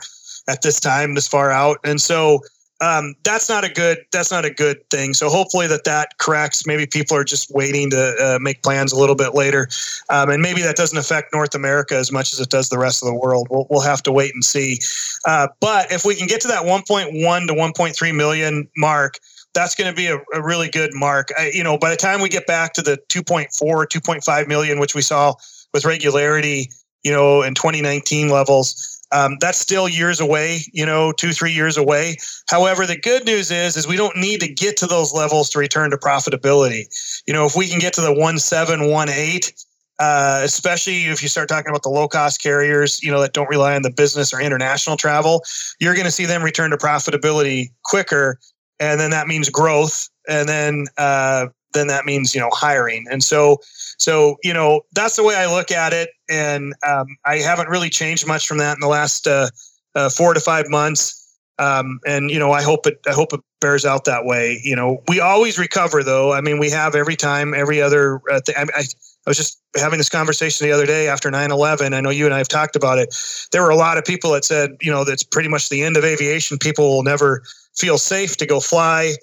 at 0.49 0.61
this 0.61 0.79
time, 0.79 1.15
this 1.15 1.27
far 1.27 1.51
out, 1.51 1.77
and 1.83 2.01
so 2.01 2.41
um, 2.81 3.13
that's 3.23 3.49
not 3.49 3.63
a 3.65 3.69
good 3.69 3.99
that's 4.11 4.31
not 4.31 4.45
a 4.45 4.49
good 4.49 4.89
thing. 4.89 5.13
So 5.13 5.29
hopefully 5.29 5.67
that 5.67 5.83
that 5.83 6.17
corrects. 6.17 6.65
Maybe 6.65 6.85
people 6.85 7.17
are 7.17 7.23
just 7.23 7.51
waiting 7.51 7.89
to 7.89 8.15
uh, 8.19 8.39
make 8.41 8.63
plans 8.63 8.93
a 8.93 8.97
little 8.97 9.15
bit 9.15 9.35
later, 9.35 9.67
um, 10.09 10.29
and 10.29 10.41
maybe 10.41 10.61
that 10.61 10.75
doesn't 10.75 10.97
affect 10.97 11.33
North 11.33 11.55
America 11.55 11.95
as 11.95 12.11
much 12.11 12.33
as 12.33 12.39
it 12.39 12.49
does 12.49 12.69
the 12.69 12.77
rest 12.77 13.03
of 13.03 13.07
the 13.07 13.15
world. 13.15 13.47
We'll 13.49 13.67
we'll 13.69 13.81
have 13.81 14.01
to 14.03 14.11
wait 14.11 14.33
and 14.33 14.43
see. 14.45 14.79
Uh, 15.25 15.49
but 15.59 15.91
if 15.91 16.05
we 16.05 16.15
can 16.15 16.27
get 16.27 16.39
to 16.41 16.47
that 16.47 16.63
1.1 16.63 17.47
to 17.47 17.53
1.3 17.53 18.15
million 18.15 18.67
mark, 18.77 19.19
that's 19.53 19.75
going 19.75 19.89
to 19.89 19.95
be 19.95 20.07
a, 20.07 20.17
a, 20.33 20.41
really 20.41 20.69
good 20.69 20.93
mark. 20.93 21.29
I, 21.37 21.51
you 21.53 21.63
know, 21.63 21.77
by 21.77 21.89
the 21.89 21.97
time 21.97 22.21
we 22.21 22.29
get 22.29 22.47
back 22.47 22.73
to 22.73 22.81
the 22.81 22.97
2.4, 23.09 23.49
2.5 23.51 24.47
million, 24.47 24.79
which 24.79 24.95
we 24.95 25.01
saw 25.01 25.33
with 25.73 25.83
regularity, 25.83 26.69
you 27.03 27.11
know, 27.11 27.41
in 27.41 27.55
2019 27.55 28.29
levels 28.29 28.98
um, 29.11 29.37
that's 29.39 29.57
still 29.57 29.89
years 29.89 30.19
away, 30.19 30.61
you 30.71 30.85
know, 30.85 31.11
two, 31.11 31.31
three 31.31 31.51
years 31.51 31.77
away. 31.77 32.17
However, 32.47 32.85
the 32.85 32.97
good 32.97 33.25
news 33.25 33.51
is, 33.51 33.75
is 33.75 33.87
we 33.87 33.97
don't 33.97 34.15
need 34.17 34.39
to 34.41 34.53
get 34.53 34.77
to 34.77 34.87
those 34.87 35.13
levels 35.13 35.49
to 35.51 35.59
return 35.59 35.91
to 35.91 35.97
profitability. 35.97 36.85
You 37.25 37.33
know, 37.33 37.45
if 37.45 37.55
we 37.55 37.67
can 37.67 37.79
get 37.79 37.93
to 37.93 38.01
the 38.01 38.13
one 38.13 38.37
seven, 38.39 38.89
one 38.89 39.09
eight, 39.09 39.53
uh, 39.99 40.41
especially 40.43 41.05
if 41.05 41.21
you 41.21 41.27
start 41.27 41.49
talking 41.49 41.69
about 41.69 41.83
the 41.83 41.89
low 41.89 42.07
cost 42.07 42.41
carriers, 42.41 43.01
you 43.03 43.11
know, 43.11 43.19
that 43.19 43.33
don't 43.33 43.49
rely 43.49 43.75
on 43.75 43.81
the 43.81 43.91
business 43.91 44.33
or 44.33 44.39
international 44.39 44.95
travel, 44.95 45.43
you're 45.79 45.93
going 45.93 46.05
to 46.05 46.11
see 46.11 46.25
them 46.25 46.41
return 46.41 46.71
to 46.71 46.77
profitability 46.77 47.67
quicker. 47.83 48.39
And 48.79 48.99
then 48.99 49.11
that 49.11 49.27
means 49.27 49.49
growth. 49.49 50.07
And 50.29 50.47
then, 50.47 50.85
uh, 50.97 51.47
then 51.73 51.87
that 51.87 52.05
means, 52.05 52.33
you 52.33 52.39
know, 52.39 52.49
hiring. 52.53 53.05
And 53.11 53.23
so, 53.23 53.57
so, 53.99 54.37
you 54.43 54.53
know, 54.53 54.81
that's 54.93 55.17
the 55.17 55.23
way 55.23 55.35
I 55.35 55.45
look 55.45 55.71
at 55.71 55.93
it. 55.93 56.09
And 56.29 56.73
um, 56.87 57.17
I 57.25 57.37
haven't 57.37 57.67
really 57.67 57.89
changed 57.89 58.25
much 58.25 58.47
from 58.47 58.57
that 58.57 58.75
in 58.75 58.79
the 58.79 58.87
last 58.87 59.27
uh, 59.27 59.49
uh, 59.93 60.09
four 60.09 60.33
to 60.33 60.39
five 60.39 60.69
months. 60.69 61.15
Um, 61.59 61.99
and 62.07 62.31
you 62.31 62.39
know, 62.39 62.53
I 62.53 62.61
hope 62.61 62.87
it. 62.87 62.99
I 63.05 63.11
hope 63.11 63.33
it 63.33 63.41
bears 63.59 63.85
out 63.85 64.05
that 64.05 64.23
way. 64.23 64.61
You 64.63 64.77
know, 64.77 65.03
we 65.09 65.19
always 65.19 65.59
recover, 65.59 66.03
though. 66.03 66.31
I 66.31 66.39
mean, 66.39 66.57
we 66.57 66.69
have 66.69 66.95
every 66.95 67.17
time, 67.17 67.53
every 67.53 67.81
other. 67.81 68.21
Uh, 68.31 68.39
th- 68.39 68.57
I, 68.57 68.65
I 68.73 68.83
was 69.27 69.35
just 69.35 69.61
having 69.75 69.97
this 69.97 70.07
conversation 70.07 70.65
the 70.65 70.71
other 70.71 70.85
day 70.85 71.09
after 71.09 71.29
9/11. 71.29 71.93
I 71.93 71.99
know 71.99 72.11
you 72.11 72.23
and 72.23 72.33
I 72.33 72.37
have 72.37 72.47
talked 72.47 72.77
about 72.77 72.97
it. 72.97 73.13
There 73.51 73.61
were 73.61 73.71
a 73.71 73.75
lot 73.75 73.97
of 73.97 74.05
people 74.05 74.31
that 74.31 74.45
said, 74.45 74.71
you 74.79 74.89
know, 74.89 75.03
that's 75.03 75.23
pretty 75.23 75.49
much 75.49 75.67
the 75.67 75.83
end 75.83 75.97
of 75.97 76.05
aviation. 76.05 76.57
People 76.57 76.95
will 76.95 77.03
never 77.03 77.43
feel 77.75 77.97
safe 77.97 78.37
to 78.37 78.45
go 78.45 78.61
fly 78.61 79.15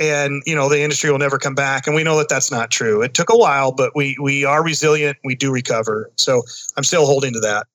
and 0.00 0.42
you 0.46 0.54
know 0.54 0.68
the 0.68 0.80
industry 0.80 1.10
will 1.10 1.18
never 1.18 1.38
come 1.38 1.54
back. 1.54 1.86
And 1.86 1.96
we 1.96 2.04
know 2.04 2.16
that 2.18 2.28
that's 2.28 2.50
not 2.50 2.70
true. 2.70 3.02
It 3.02 3.14
took 3.14 3.30
a 3.30 3.36
while 3.36 3.72
but 3.72 3.92
we 3.94 4.16
we 4.20 4.44
are 4.44 4.62
resilient. 4.62 5.18
We 5.24 5.34
do 5.34 5.52
recover. 5.52 6.10
So 6.16 6.42
i'm 6.76 6.84
still 6.84 7.06
holding 7.06 7.32
to 7.34 7.40
that. 7.40 7.66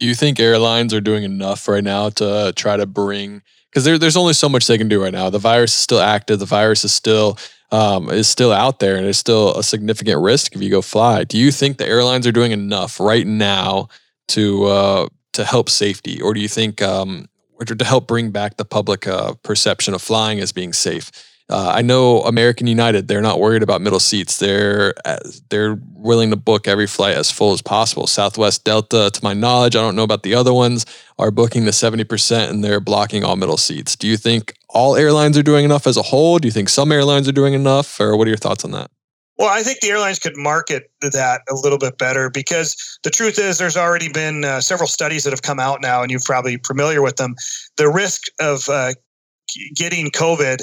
Do 0.00 0.06
you 0.06 0.14
think 0.14 0.38
airlines 0.38 0.94
are 0.94 1.00
doing 1.00 1.24
enough 1.24 1.66
right 1.66 1.84
now 1.84 2.10
to 2.10 2.52
try 2.54 2.76
to 2.76 2.86
bring 2.86 3.42
because 3.70 3.84
there, 3.84 3.98
there's 3.98 4.16
only 4.16 4.32
so 4.32 4.48
much 4.48 4.66
they 4.66 4.78
can 4.78 4.88
do 4.88 5.02
right 5.02 5.12
now. 5.12 5.30
The 5.30 5.38
virus 5.38 5.72
is 5.72 5.80
still 5.80 6.00
active. 6.00 6.38
The 6.38 6.46
virus 6.46 6.84
is 6.84 6.92
still 6.92 7.38
um, 7.70 8.08
is 8.08 8.28
still 8.28 8.52
out 8.52 8.78
there 8.78 8.96
and 8.96 9.06
it's 9.06 9.18
still 9.18 9.54
a 9.56 9.62
significant 9.62 10.22
risk 10.22 10.54
if 10.54 10.62
you 10.62 10.70
go 10.70 10.82
fly. 10.82 11.24
Do 11.24 11.36
you 11.38 11.50
think 11.50 11.76
the 11.76 11.86
airlines 11.86 12.26
are 12.26 12.32
doing 12.32 12.52
enough 12.52 12.98
right 12.98 13.26
now 13.26 13.88
to 14.28 14.64
uh, 14.64 15.08
to 15.34 15.44
help 15.44 15.68
safety, 15.68 16.20
or 16.20 16.34
do 16.34 16.40
you 16.40 16.48
think 16.48 16.82
um, 16.82 17.28
or 17.54 17.64
to 17.64 17.84
help 17.84 18.06
bring 18.06 18.30
back 18.30 18.56
the 18.56 18.64
public 18.64 19.06
uh, 19.06 19.34
perception 19.42 19.94
of 19.94 20.02
flying 20.02 20.40
as 20.40 20.52
being 20.52 20.72
safe? 20.72 21.10
Uh, 21.50 21.72
I 21.74 21.82
know 21.82 22.20
American 22.22 22.66
United; 22.66 23.08
they're 23.08 23.22
not 23.22 23.40
worried 23.40 23.62
about 23.62 23.80
middle 23.80 24.00
seats. 24.00 24.38
They're 24.38 24.92
uh, 25.06 25.18
they're 25.48 25.78
willing 25.94 26.28
to 26.30 26.36
book 26.36 26.68
every 26.68 26.86
flight 26.86 27.16
as 27.16 27.30
full 27.30 27.52
as 27.52 27.62
possible. 27.62 28.06
Southwest 28.06 28.64
Delta, 28.64 29.10
to 29.12 29.24
my 29.24 29.32
knowledge, 29.32 29.74
I 29.74 29.80
don't 29.80 29.96
know 29.96 30.02
about 30.02 30.24
the 30.24 30.34
other 30.34 30.52
ones, 30.52 30.84
are 31.18 31.30
booking 31.30 31.64
the 31.64 31.72
seventy 31.72 32.04
percent, 32.04 32.52
and 32.52 32.62
they're 32.62 32.80
blocking 32.80 33.24
all 33.24 33.36
middle 33.36 33.56
seats. 33.56 33.96
Do 33.96 34.06
you 34.06 34.18
think 34.18 34.54
all 34.68 34.94
airlines 34.94 35.38
are 35.38 35.42
doing 35.42 35.64
enough 35.64 35.86
as 35.86 35.96
a 35.96 36.02
whole? 36.02 36.38
Do 36.38 36.46
you 36.48 36.52
think 36.52 36.68
some 36.68 36.92
airlines 36.92 37.26
are 37.26 37.32
doing 37.32 37.54
enough, 37.54 37.98
or 37.98 38.14
what 38.16 38.26
are 38.26 38.30
your 38.30 38.36
thoughts 38.36 38.64
on 38.64 38.72
that? 38.72 38.90
Well, 39.38 39.48
I 39.48 39.62
think 39.62 39.80
the 39.80 39.88
airlines 39.88 40.18
could 40.18 40.36
market 40.36 40.90
that 41.00 41.42
a 41.48 41.54
little 41.54 41.78
bit 41.78 41.96
better 41.96 42.28
because 42.28 42.98
the 43.04 43.10
truth 43.10 43.38
is, 43.38 43.56
there's 43.56 43.76
already 43.76 44.12
been 44.12 44.44
uh, 44.44 44.60
several 44.60 44.88
studies 44.88 45.24
that 45.24 45.30
have 45.30 45.42
come 45.42 45.60
out 45.60 45.80
now, 45.80 46.02
and 46.02 46.10
you're 46.10 46.20
probably 46.26 46.58
familiar 46.66 47.00
with 47.00 47.16
them. 47.16 47.36
The 47.76 47.88
risk 47.88 48.24
of 48.40 48.68
uh, 48.68 48.94
getting 49.74 50.10
COVID 50.10 50.60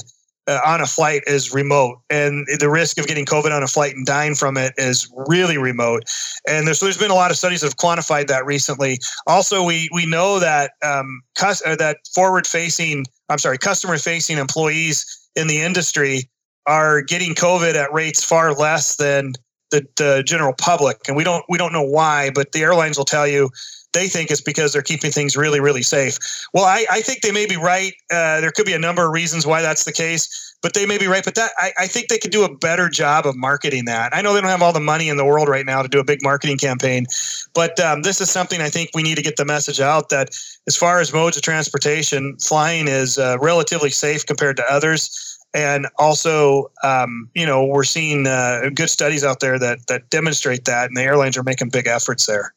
uh, 0.47 0.59
on 0.65 0.81
a 0.81 0.85
flight 0.85 1.23
is 1.27 1.53
remote, 1.53 1.99
and 2.09 2.45
the 2.59 2.69
risk 2.69 2.99
of 2.99 3.07
getting 3.07 3.25
COVID 3.25 3.51
on 3.51 3.63
a 3.63 3.67
flight 3.67 3.95
and 3.95 4.05
dying 4.05 4.35
from 4.35 4.57
it 4.57 4.73
is 4.77 5.11
really 5.27 5.57
remote. 5.57 6.03
And 6.47 6.67
there's 6.67 6.79
there's 6.79 6.97
been 6.97 7.11
a 7.11 7.15
lot 7.15 7.31
of 7.31 7.37
studies 7.37 7.61
that 7.61 7.67
have 7.67 7.77
quantified 7.77 8.27
that 8.27 8.45
recently. 8.45 8.99
Also, 9.27 9.63
we 9.63 9.89
we 9.93 10.05
know 10.05 10.39
that 10.39 10.71
um, 10.83 11.21
cus- 11.35 11.65
uh, 11.65 11.75
that 11.77 11.97
forward 12.13 12.45
facing, 12.45 13.05
I'm 13.29 13.39
sorry, 13.39 13.57
customer 13.57 13.97
facing 13.97 14.37
employees 14.37 15.05
in 15.35 15.47
the 15.47 15.61
industry 15.61 16.29
are 16.67 17.01
getting 17.01 17.33
COVID 17.35 17.75
at 17.75 17.93
rates 17.93 18.23
far 18.23 18.53
less 18.53 18.95
than 18.95 19.33
the, 19.71 19.85
the 19.97 20.23
general 20.25 20.53
public, 20.53 20.97
and 21.07 21.17
we 21.17 21.23
don't 21.23 21.43
we 21.49 21.57
don't 21.57 21.73
know 21.73 21.83
why, 21.85 22.29
but 22.33 22.51
the 22.51 22.61
airlines 22.61 22.97
will 22.97 23.05
tell 23.05 23.27
you 23.27 23.49
they 23.95 24.09
think 24.09 24.29
it's 24.29 24.41
because 24.41 24.73
they're 24.73 24.81
keeping 24.81 25.09
things 25.09 25.37
really, 25.37 25.59
really 25.59 25.81
safe. 25.81 26.19
Well, 26.53 26.65
I, 26.65 26.85
I 26.91 27.01
think 27.01 27.21
they 27.21 27.31
may 27.31 27.45
be 27.45 27.55
right. 27.55 27.93
Uh, 28.11 28.41
there 28.41 28.51
could 28.51 28.65
be 28.65 28.73
a 28.73 28.79
number 28.79 29.05
of 29.05 29.11
reasons 29.13 29.47
why 29.47 29.61
that's 29.61 29.85
the 29.85 29.93
case, 29.93 30.55
but 30.61 30.73
they 30.73 30.85
may 30.85 30.97
be 30.97 31.07
right. 31.07 31.23
But 31.23 31.35
that 31.35 31.51
I, 31.57 31.71
I 31.79 31.87
think 31.87 32.09
they 32.09 32.17
could 32.17 32.31
do 32.31 32.43
a 32.43 32.55
better 32.57 32.89
job 32.89 33.25
of 33.25 33.35
marketing 33.37 33.85
that. 33.85 34.13
I 34.13 34.21
know 34.21 34.33
they 34.33 34.41
don't 34.41 34.49
have 34.49 34.61
all 34.61 34.73
the 34.73 34.81
money 34.81 35.07
in 35.07 35.15
the 35.15 35.25
world 35.25 35.47
right 35.47 35.65
now 35.65 35.81
to 35.81 35.87
do 35.87 35.99
a 35.99 36.03
big 36.03 36.21
marketing 36.21 36.57
campaign, 36.57 37.05
but 37.53 37.79
um, 37.79 38.01
this 38.01 38.19
is 38.19 38.29
something 38.29 38.61
I 38.61 38.69
think 38.69 38.89
we 38.93 39.01
need 39.01 39.15
to 39.15 39.23
get 39.23 39.37
the 39.37 39.45
message 39.45 39.79
out 39.79 40.09
that 40.09 40.29
as 40.67 40.75
far 40.75 40.99
as 40.99 41.13
modes 41.13 41.37
of 41.37 41.43
transportation, 41.43 42.37
flying 42.37 42.89
is 42.89 43.17
uh, 43.17 43.37
relatively 43.39 43.89
safe 43.89 44.25
compared 44.25 44.57
to 44.57 44.63
others 44.69 45.39
and 45.53 45.87
also 45.97 46.69
um, 46.83 47.29
you 47.33 47.45
know 47.45 47.65
we're 47.65 47.85
seeing 47.85 48.27
uh, 48.27 48.69
good 48.73 48.89
studies 48.89 49.23
out 49.23 49.39
there 49.39 49.57
that 49.57 49.87
that 49.87 50.09
demonstrate 50.09 50.65
that 50.65 50.87
and 50.87 50.97
the 50.97 51.01
airlines 51.01 51.37
are 51.37 51.43
making 51.43 51.69
big 51.69 51.87
efforts 51.87 52.25
there 52.25 52.53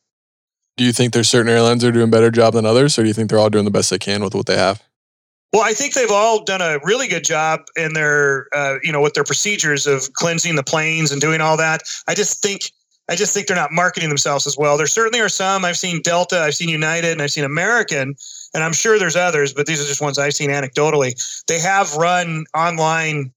do 0.78 0.84
you 0.84 0.92
think 0.92 1.12
there's 1.12 1.28
certain 1.28 1.52
airlines 1.52 1.82
that 1.82 1.88
are 1.88 1.92
doing 1.92 2.08
a 2.08 2.10
better 2.10 2.30
job 2.30 2.54
than 2.54 2.64
others, 2.64 2.98
or 2.98 3.02
do 3.02 3.08
you 3.08 3.14
think 3.14 3.28
they're 3.28 3.38
all 3.38 3.50
doing 3.50 3.64
the 3.64 3.70
best 3.70 3.90
they 3.90 3.98
can 3.98 4.22
with 4.22 4.34
what 4.34 4.46
they 4.46 4.56
have? 4.56 4.80
Well, 5.52 5.62
I 5.62 5.72
think 5.72 5.94
they've 5.94 6.10
all 6.10 6.44
done 6.44 6.60
a 6.60 6.78
really 6.84 7.08
good 7.08 7.24
job 7.24 7.60
in 7.76 7.94
their, 7.94 8.46
uh, 8.54 8.76
you 8.82 8.92
know, 8.92 9.00
with 9.00 9.14
their 9.14 9.24
procedures 9.24 9.86
of 9.86 10.12
cleansing 10.12 10.54
the 10.54 10.62
planes 10.62 11.10
and 11.10 11.20
doing 11.20 11.40
all 11.40 11.56
that. 11.56 11.82
I 12.06 12.14
just 12.14 12.42
think, 12.42 12.70
I 13.08 13.16
just 13.16 13.34
think 13.34 13.46
they're 13.46 13.56
not 13.56 13.72
marketing 13.72 14.08
themselves 14.08 14.46
as 14.46 14.56
well. 14.56 14.76
There 14.76 14.86
certainly 14.86 15.20
are 15.20 15.28
some. 15.28 15.64
I've 15.64 15.78
seen 15.78 16.00
Delta, 16.02 16.40
I've 16.40 16.54
seen 16.54 16.68
United, 16.68 17.12
and 17.12 17.22
I've 17.22 17.32
seen 17.32 17.44
American, 17.44 18.14
and 18.54 18.62
I'm 18.62 18.74
sure 18.74 18.98
there's 18.98 19.16
others, 19.16 19.52
but 19.52 19.66
these 19.66 19.80
are 19.82 19.86
just 19.86 20.00
ones 20.00 20.18
I've 20.18 20.34
seen 20.34 20.50
anecdotally. 20.50 21.14
They 21.48 21.58
have 21.58 21.94
run 21.96 22.44
online, 22.54 23.32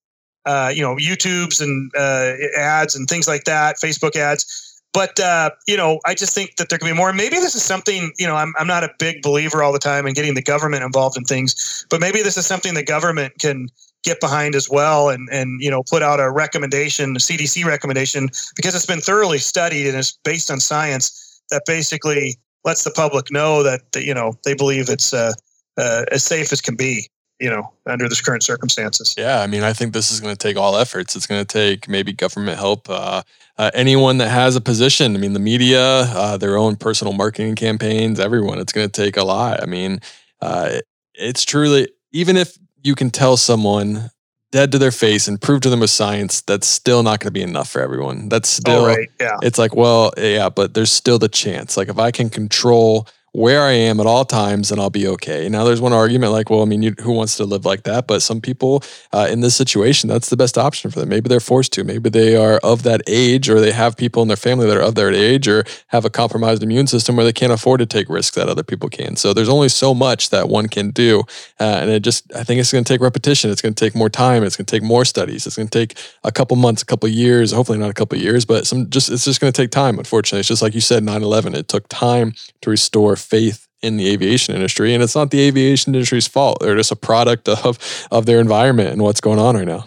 uh, 0.46 0.72
you 0.76 0.82
know, 0.84 0.98
YouTubes 0.98 1.62
and 1.62 1.92
uh, 1.98 2.34
ads 2.60 2.96
and 2.96 3.08
things 3.08 3.28
like 3.28 3.46
that, 3.46 3.78
Facebook 3.78 4.16
ads 4.16 4.71
but 4.94 5.20
uh, 5.20 5.52
you 5.68 5.78
know, 5.78 6.00
I 6.06 6.14
just 6.14 6.36
think 6.36 6.56
that 6.58 6.70
there 6.70 6.78
can 6.78 6.88
be 6.88 6.96
more. 6.96 7.14
Maybe 7.14 7.38
this 7.38 7.56
is 7.56 7.64
something. 7.64 8.12
You 8.18 8.28
know, 8.28 8.36
I'm 8.36 8.54
I'm 8.58 8.68
not 8.68 8.84
a 8.84 8.90
big 9.00 9.22
believer 9.22 9.64
all 9.64 9.72
the 9.72 9.80
time 9.80 10.06
in 10.06 10.14
getting 10.14 10.34
the 10.34 10.42
government 10.42 10.84
involved 10.84 11.18
in 11.18 11.24
things, 11.24 11.86
but 11.90 12.02
maybe 12.02 12.22
this 12.22 12.38
is 12.38 12.46
something 12.46 12.74
the 12.74 12.84
government 12.84 13.34
can 13.40 13.68
get 14.04 14.20
behind 14.20 14.56
as 14.56 14.70
well, 14.70 15.10
and 15.10 15.30
and 15.32 15.62
you 15.62 15.70
know, 15.70 15.84
put 15.84 16.02
out 16.02 16.20
a 16.20 16.30
recommendation, 16.30 17.16
a 17.16 17.20
CDC 17.20 17.66
recommendation, 17.66 18.30
because 18.56 18.76
it's 18.76 18.86
been 18.86 19.02
thoroughly 19.02 19.38
studied 19.38 19.88
and 19.88 19.98
it's 19.98 20.18
based 20.24 20.52
on 20.52 20.60
science 20.60 21.42
that 21.50 21.64
basically 21.66 22.38
lets 22.64 22.84
the 22.84 22.92
public 22.92 23.32
know 23.32 23.64
that, 23.64 23.82
that 23.94 24.04
you 24.04 24.14
know 24.14 24.34
they 24.44 24.54
believe 24.54 24.90
it's 24.90 25.14
uh, 25.14 25.32
uh, 25.78 26.04
as 26.12 26.24
safe 26.24 26.52
as 26.52 26.62
can 26.62 26.76
be 26.76 27.08
you 27.42 27.50
know, 27.50 27.74
under 27.88 28.08
this 28.08 28.22
current 28.22 28.44
circumstances. 28.44 29.16
Yeah, 29.18 29.42
I 29.42 29.48
mean, 29.48 29.64
I 29.64 29.74
think 29.74 29.94
this 29.94 30.12
is 30.12 30.20
going 30.20 30.34
to 30.34 30.38
take 30.38 30.58
all 30.58 30.78
efforts. 30.78 31.16
It's 31.16 31.26
going 31.26 31.44
to 31.44 31.54
take 31.54 31.90
maybe 31.90 32.14
government 32.14 32.60
help. 32.60 32.88
Uh, 32.88 33.24
uh, 33.58 33.72
anyone 33.74 34.20
that 34.20 34.30
has 34.30 34.56
a 34.56 34.62
position. 34.62 35.16
I 35.16 35.20
mean, 35.20 35.34
the 35.34 35.40
media, 35.40 35.82
uh, 35.82 36.38
their 36.38 36.56
own 36.56 36.76
personal 36.76 37.14
marketing 37.14 37.56
campaigns, 37.56 38.20
everyone. 38.20 38.60
It's 38.60 38.72
going 38.72 38.88
to 38.88 39.02
take 39.02 39.18
a 39.18 39.24
lot. 39.24 39.62
I 39.62 39.66
mean, 39.66 40.00
uh, 40.40 40.80
it's 41.16 41.44
truly 41.44 41.90
even 42.12 42.38
if 42.38 42.58
you 42.84 42.94
can 42.96 43.10
tell 43.10 43.38
someone 43.38 44.12
dead 44.52 44.72
to 44.74 44.78
their 44.78 44.92
face 44.92 45.28
and 45.28 45.42
prove 45.42 45.62
to 45.62 45.70
them 45.70 45.80
with 45.80 45.90
science, 45.90 46.42
that's 46.42 46.68
still 46.68 47.04
not 47.04 47.20
going 47.20 47.30
to 47.30 47.32
be 47.32 47.42
enough 47.42 47.70
for 47.70 47.82
everyone. 47.82 48.30
That's 48.30 48.60
oh, 48.60 48.62
still, 48.62 48.82
oh, 48.82 48.88
right. 48.88 49.10
yeah. 49.20 49.38
It's 49.42 49.58
like, 49.58 49.76
well, 49.76 50.12
yeah, 50.18 50.50
but 50.50 50.74
there's 50.74 50.92
still 50.92 51.18
the 51.18 51.30
chance. 51.30 51.78
Like 51.78 51.88
if 51.90 51.98
I 51.98 52.12
can 52.12 52.30
control 52.30 53.08
where 53.34 53.62
I 53.62 53.72
am 53.72 54.00
at 54.02 54.06
all 54.06 54.26
times 54.26 54.72
and 54.72 54.82
I'll 54.82 54.90
be 54.90 55.08
okay. 55.08 55.48
Now, 55.48 55.64
there's 55.64 55.80
one 55.80 55.94
argument 55.94 56.34
like, 56.34 56.50
well, 56.50 56.62
I 56.62 56.66
mean, 56.66 56.84
you, 56.84 56.94
who 57.02 57.14
wants 57.14 57.38
to 57.38 57.46
live 57.46 57.66
like 57.66 57.84
that? 57.84 58.06
But 58.06 58.22
some 58.22 58.42
people 58.42 58.84
uh, 59.14 59.28
in 59.32 59.40
this 59.40 59.56
situation, 59.56 60.10
that's 60.10 60.30
the 60.30 60.36
best 60.36 60.58
option 60.58 60.92
for 60.92 61.00
them. 61.00 61.08
Maybe 61.08 61.30
they're 61.30 61.40
forced 61.40 61.72
to. 61.74 61.86
Maybe 61.86 62.10
they 62.10 62.36
are 62.36 62.60
of 62.62 62.84
that 62.84 63.02
age 63.08 63.50
or 63.50 63.62
they 63.62 63.72
have 63.72 63.96
people 63.96 64.22
in 64.22 64.28
their 64.28 64.36
family 64.36 64.68
that 64.68 64.76
are 64.76 64.82
of 64.82 64.96
their 64.96 65.14
age 65.14 65.48
or 65.48 65.64
have 65.88 66.04
a 66.04 66.10
compromised 66.10 66.62
immune 66.62 66.88
system 66.88 67.16
where 67.16 67.26
they 67.26 67.32
can't 67.32 67.54
afford 67.54 67.80
to 67.80 67.86
take 67.86 68.10
risks 68.10 68.36
that 68.36 68.50
other 68.50 68.64
people 68.64 68.90
can. 68.90 69.16
So 69.16 69.34
there's 69.34 69.50
only 69.50 69.70
so 69.70 69.94
much 69.94 70.30
that 70.32 70.50
one 70.50 70.68
can 70.68 70.92
do. 70.92 71.22
Uh, 71.58 71.80
and 71.82 71.90
it 71.90 72.02
just, 72.02 72.34
I 72.36 72.44
think 72.44 72.60
it's 72.60 72.72
going 72.72 72.84
to 72.84 72.94
take 72.94 73.02
repetition. 73.02 73.50
It's 73.50 73.62
going 73.62 73.74
to 73.74 73.86
take 73.86 73.96
more 73.96 74.10
time. 74.10 74.44
It's 74.44 74.58
going 74.58 74.66
to 74.66 74.72
take 74.72 74.84
more 74.84 75.06
studies. 75.06 75.48
It's 75.48 75.56
going 75.56 75.70
to 75.70 75.80
take 75.80 75.98
a 76.26 76.34
couple 76.34 76.58
months, 76.58 76.82
a 76.82 76.86
couple 76.86 77.08
years, 77.08 77.54
hopefully 77.54 77.78
not 77.78 77.90
a 77.90 77.94
couple 77.94 78.18
years, 78.18 78.44
but 78.44 78.68
some 78.68 78.90
just, 78.90 79.10
it's 79.10 79.24
just 79.24 79.40
going 79.40 79.54
to 79.54 79.62
take 79.62 79.72
time, 79.72 79.98
unfortunately. 79.98 80.42
It's 80.42 80.50
just 80.50 80.62
like 80.62 80.76
you 80.76 80.82
said, 80.82 81.04
9 81.04 81.24
11, 81.24 81.56
it 81.56 81.70
took 81.70 81.88
time 81.88 82.34
to 82.60 82.70
restore 82.70 83.16
faith 83.22 83.68
in 83.82 83.98
the 83.98 84.10
aviation 84.10 84.56
industry. 84.56 84.94
And 84.94 85.04
it's 85.04 85.16
not 85.16 85.32
the 85.32 85.42
aviation 85.42 85.94
industry's 85.94 86.28
fault. 86.28 86.60
They're 86.62 86.76
just 86.76 86.92
a 86.92 86.96
product 86.96 87.48
of 87.50 87.78
of 88.12 88.26
their 88.26 88.40
environment 88.40 88.90
and 88.90 89.02
what's 89.02 89.22
going 89.22 89.40
on 89.40 89.56
right 89.56 89.68
now. 89.68 89.86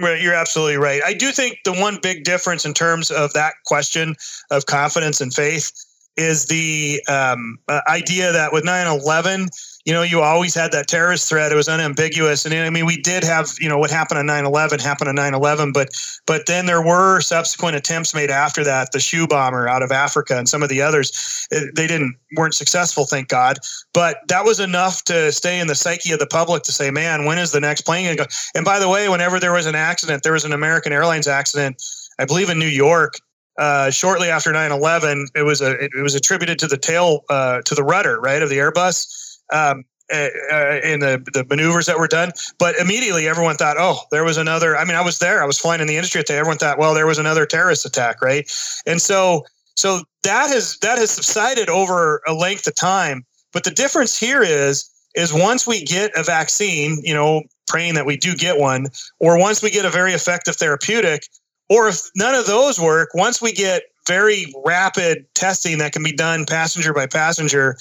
Right, 0.00 0.22
you're 0.22 0.34
absolutely 0.34 0.76
right. 0.76 1.02
I 1.04 1.12
do 1.12 1.32
think 1.32 1.58
the 1.64 1.72
one 1.72 1.98
big 2.00 2.22
difference 2.22 2.64
in 2.64 2.72
terms 2.72 3.10
of 3.10 3.32
that 3.32 3.54
question 3.66 4.14
of 4.50 4.66
confidence 4.66 5.20
and 5.20 5.34
faith 5.34 5.72
is 6.16 6.46
the 6.46 7.02
um, 7.08 7.58
uh, 7.68 7.80
idea 7.88 8.30
that 8.32 8.52
with 8.52 8.64
9 8.64 8.86
11, 8.86 9.48
you 9.88 9.94
know, 9.94 10.02
you 10.02 10.20
always 10.20 10.54
had 10.54 10.70
that 10.72 10.86
terrorist 10.86 11.30
threat. 11.30 11.50
It 11.50 11.54
was 11.54 11.66
unambiguous. 11.66 12.44
And 12.44 12.54
I 12.54 12.68
mean, 12.68 12.84
we 12.84 13.00
did 13.00 13.24
have, 13.24 13.48
you 13.58 13.70
know, 13.70 13.78
what 13.78 13.90
happened 13.90 14.18
on 14.18 14.26
9 14.26 14.44
11 14.44 14.80
happened 14.80 15.08
on 15.08 15.14
9 15.14 15.32
11, 15.32 15.72
but, 15.72 15.88
but 16.26 16.44
then 16.44 16.66
there 16.66 16.82
were 16.82 17.22
subsequent 17.22 17.74
attempts 17.74 18.14
made 18.14 18.30
after 18.30 18.62
that, 18.64 18.92
the 18.92 19.00
shoe 19.00 19.26
bomber 19.26 19.66
out 19.66 19.82
of 19.82 19.90
Africa 19.90 20.36
and 20.36 20.46
some 20.46 20.62
of 20.62 20.68
the 20.68 20.82
others. 20.82 21.48
They 21.50 21.86
didn't, 21.86 22.14
weren't 22.36 22.52
successful, 22.52 23.06
thank 23.06 23.28
God. 23.28 23.60
But 23.94 24.18
that 24.28 24.44
was 24.44 24.60
enough 24.60 25.04
to 25.04 25.32
stay 25.32 25.58
in 25.58 25.68
the 25.68 25.74
psyche 25.74 26.12
of 26.12 26.18
the 26.18 26.26
public 26.26 26.64
to 26.64 26.72
say, 26.72 26.90
man, 26.90 27.24
when 27.24 27.38
is 27.38 27.52
the 27.52 27.60
next 27.60 27.86
plane 27.86 28.04
going 28.04 28.18
to 28.18 28.24
go? 28.24 28.28
And 28.54 28.66
by 28.66 28.78
the 28.78 28.90
way, 28.90 29.08
whenever 29.08 29.40
there 29.40 29.54
was 29.54 29.64
an 29.64 29.74
accident, 29.74 30.22
there 30.22 30.34
was 30.34 30.44
an 30.44 30.52
American 30.52 30.92
Airlines 30.92 31.26
accident, 31.26 31.82
I 32.18 32.26
believe 32.26 32.50
in 32.50 32.58
New 32.58 32.66
York. 32.66 33.14
Uh, 33.56 33.90
shortly 33.90 34.28
after 34.28 34.52
9/11, 34.52 35.28
it 35.34 35.42
was 35.42 35.60
a 35.60 35.72
it 35.82 35.90
was 36.00 36.14
attributed 36.14 36.60
to 36.60 36.68
the 36.68 36.76
tail 36.76 37.24
uh, 37.28 37.60
to 37.62 37.74
the 37.74 37.82
rudder 37.82 38.20
right 38.20 38.40
of 38.40 38.50
the 38.50 38.58
Airbus, 38.58 39.27
um, 39.52 39.84
uh, 40.10 40.28
uh, 40.50 40.80
in 40.82 41.00
the, 41.00 41.22
the 41.34 41.44
maneuvers 41.50 41.84
that 41.84 41.98
were 41.98 42.06
done. 42.06 42.32
But 42.58 42.76
immediately 42.76 43.28
everyone 43.28 43.56
thought, 43.56 43.76
oh, 43.78 44.00
there 44.10 44.24
was 44.24 44.38
another. 44.38 44.74
I 44.76 44.84
mean, 44.84 44.96
I 44.96 45.02
was 45.02 45.18
there. 45.18 45.42
I 45.42 45.46
was 45.46 45.58
flying 45.58 45.82
in 45.82 45.86
the 45.86 45.96
industry 45.96 46.18
at 46.18 46.26
the. 46.26 46.34
Everyone 46.34 46.56
thought, 46.56 46.78
well, 46.78 46.94
there 46.94 47.06
was 47.06 47.18
another 47.18 47.44
terrorist 47.44 47.84
attack, 47.84 48.22
right? 48.22 48.50
And 48.86 49.02
so, 49.02 49.44
so 49.76 50.00
that 50.22 50.48
has 50.48 50.78
that 50.78 50.98
has 50.98 51.10
subsided 51.10 51.68
over 51.68 52.22
a 52.26 52.32
length 52.32 52.66
of 52.66 52.74
time. 52.74 53.24
But 53.52 53.64
the 53.64 53.70
difference 53.70 54.18
here 54.18 54.42
is 54.42 54.88
is 55.14 55.32
once 55.32 55.66
we 55.66 55.84
get 55.84 56.10
a 56.16 56.22
vaccine, 56.22 57.00
you 57.02 57.12
know, 57.12 57.42
praying 57.66 57.94
that 57.94 58.06
we 58.06 58.16
do 58.16 58.34
get 58.34 58.58
one, 58.58 58.86
or 59.18 59.38
once 59.38 59.62
we 59.62 59.70
get 59.70 59.84
a 59.84 59.90
very 59.90 60.12
effective 60.12 60.56
therapeutic, 60.56 61.28
or 61.68 61.88
if 61.88 62.08
none 62.16 62.34
of 62.34 62.46
those 62.46 62.80
work, 62.80 63.10
once 63.14 63.42
we 63.42 63.52
get 63.52 63.82
very 64.06 64.52
rapid 64.64 65.26
testing 65.34 65.78
that 65.78 65.92
can 65.92 66.02
be 66.02 66.12
done 66.12 66.46
passenger 66.46 66.94
by 66.94 67.06
passenger, 67.06 67.76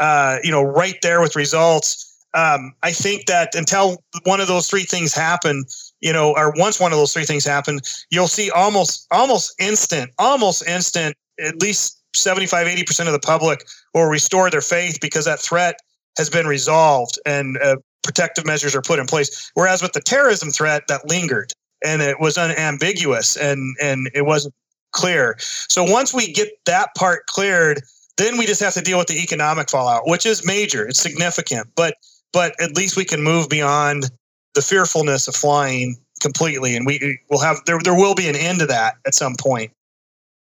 uh, 0.00 0.38
you 0.42 0.50
know, 0.50 0.62
right 0.62 0.96
there 1.02 1.20
with 1.20 1.36
results. 1.36 2.08
Um, 2.34 2.72
I 2.82 2.92
think 2.92 3.26
that 3.26 3.54
until 3.54 4.02
one 4.24 4.40
of 4.40 4.48
those 4.48 4.68
three 4.68 4.84
things 4.84 5.12
happen, 5.12 5.64
you 6.00 6.12
know, 6.12 6.34
or 6.36 6.52
once 6.56 6.80
one 6.80 6.92
of 6.92 6.98
those 6.98 7.12
three 7.12 7.24
things 7.24 7.44
happen, 7.44 7.80
you'll 8.10 8.28
see 8.28 8.50
almost 8.50 9.06
almost 9.10 9.54
instant, 9.60 10.10
almost 10.18 10.66
instant, 10.66 11.14
at 11.38 11.60
least 11.60 12.02
75, 12.14 12.66
80% 12.66 13.06
of 13.06 13.12
the 13.12 13.18
public 13.18 13.64
will 13.94 14.06
restore 14.06 14.50
their 14.50 14.60
faith 14.60 14.98
because 15.00 15.24
that 15.24 15.40
threat 15.40 15.76
has 16.18 16.28
been 16.28 16.46
resolved 16.46 17.18
and 17.24 17.58
uh, 17.58 17.76
protective 18.02 18.46
measures 18.46 18.74
are 18.74 18.82
put 18.82 18.98
in 18.98 19.06
place. 19.06 19.50
Whereas 19.54 19.82
with 19.82 19.92
the 19.92 20.00
terrorism 20.00 20.50
threat, 20.50 20.84
that 20.88 21.08
lingered 21.08 21.52
and 21.84 22.02
it 22.02 22.20
was 22.20 22.38
unambiguous 22.38 23.36
and 23.36 23.76
and 23.80 24.10
it 24.14 24.22
wasn't 24.22 24.54
clear. 24.92 25.36
So 25.40 25.84
once 25.84 26.12
we 26.12 26.32
get 26.32 26.50
that 26.66 26.94
part 26.96 27.26
cleared, 27.26 27.82
then 28.16 28.36
we 28.36 28.46
just 28.46 28.60
have 28.60 28.74
to 28.74 28.82
deal 28.82 28.98
with 28.98 29.08
the 29.08 29.22
economic 29.22 29.70
fallout, 29.70 30.02
which 30.06 30.26
is 30.26 30.46
major. 30.46 30.86
It's 30.86 31.00
significant, 31.00 31.68
but 31.76 31.94
but 32.32 32.54
at 32.60 32.76
least 32.76 32.96
we 32.96 33.04
can 33.04 33.22
move 33.22 33.48
beyond 33.48 34.10
the 34.54 34.62
fearfulness 34.62 35.28
of 35.28 35.34
flying 35.34 35.96
completely, 36.20 36.76
and 36.76 36.86
we 36.86 37.18
will 37.30 37.40
have 37.40 37.58
there 37.66 37.78
there 37.82 37.94
will 37.94 38.14
be 38.14 38.28
an 38.28 38.36
end 38.36 38.60
to 38.60 38.66
that 38.66 38.94
at 39.06 39.14
some 39.14 39.34
point. 39.38 39.72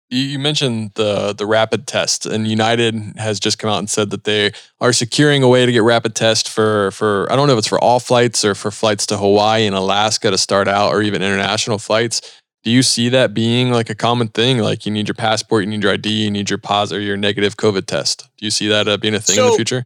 You 0.09 0.39
mentioned 0.39 0.91
the 0.95 1.33
the 1.33 1.45
rapid 1.45 1.85
test, 1.85 2.25
and 2.25 2.47
United 2.47 2.95
has 3.17 3.39
just 3.39 3.59
come 3.59 3.69
out 3.69 3.79
and 3.79 3.89
said 3.89 4.09
that 4.11 4.23
they 4.23 4.51
are 4.79 4.93
securing 4.93 5.43
a 5.43 5.49
way 5.49 5.65
to 5.65 5.71
get 5.71 5.83
rapid 5.83 6.15
test 6.15 6.49
for 6.49 6.91
for 6.91 7.29
I 7.31 7.35
don't 7.35 7.47
know 7.47 7.53
if 7.53 7.59
it's 7.59 7.67
for 7.67 7.79
all 7.79 7.99
flights 7.99 8.45
or 8.45 8.55
for 8.55 8.71
flights 8.71 9.05
to 9.07 9.17
Hawaii 9.17 9.65
and 9.65 9.75
Alaska 9.75 10.31
to 10.31 10.37
start 10.37 10.69
out, 10.69 10.93
or 10.93 11.01
even 11.01 11.21
international 11.21 11.77
flights. 11.77 12.21
Do 12.67 12.73
you 12.73 12.83
see 12.83 13.07
that 13.07 13.33
being 13.33 13.71
like 13.71 13.89
a 13.89 13.95
common 13.95 14.27
thing? 14.27 14.57
Like 14.57 14.85
you 14.85 14.91
need 14.91 15.07
your 15.07 15.15
passport, 15.15 15.63
you 15.63 15.69
need 15.69 15.83
your 15.83 15.93
ID, 15.93 16.09
you 16.09 16.29
need 16.29 16.49
your 16.49 16.59
positive 16.59 17.01
or 17.01 17.01
your 17.01 17.15
negative 17.15 17.55
COVID 17.55 17.85
test. 17.85 18.27
Do 18.35 18.45
you 18.45 18.51
see 18.51 18.67
that 18.67 18.89
uh, 18.89 18.97
being 18.97 19.15
a 19.15 19.21
thing 19.21 19.37
so, 19.37 19.45
in 19.45 19.51
the 19.51 19.55
future? 19.55 19.85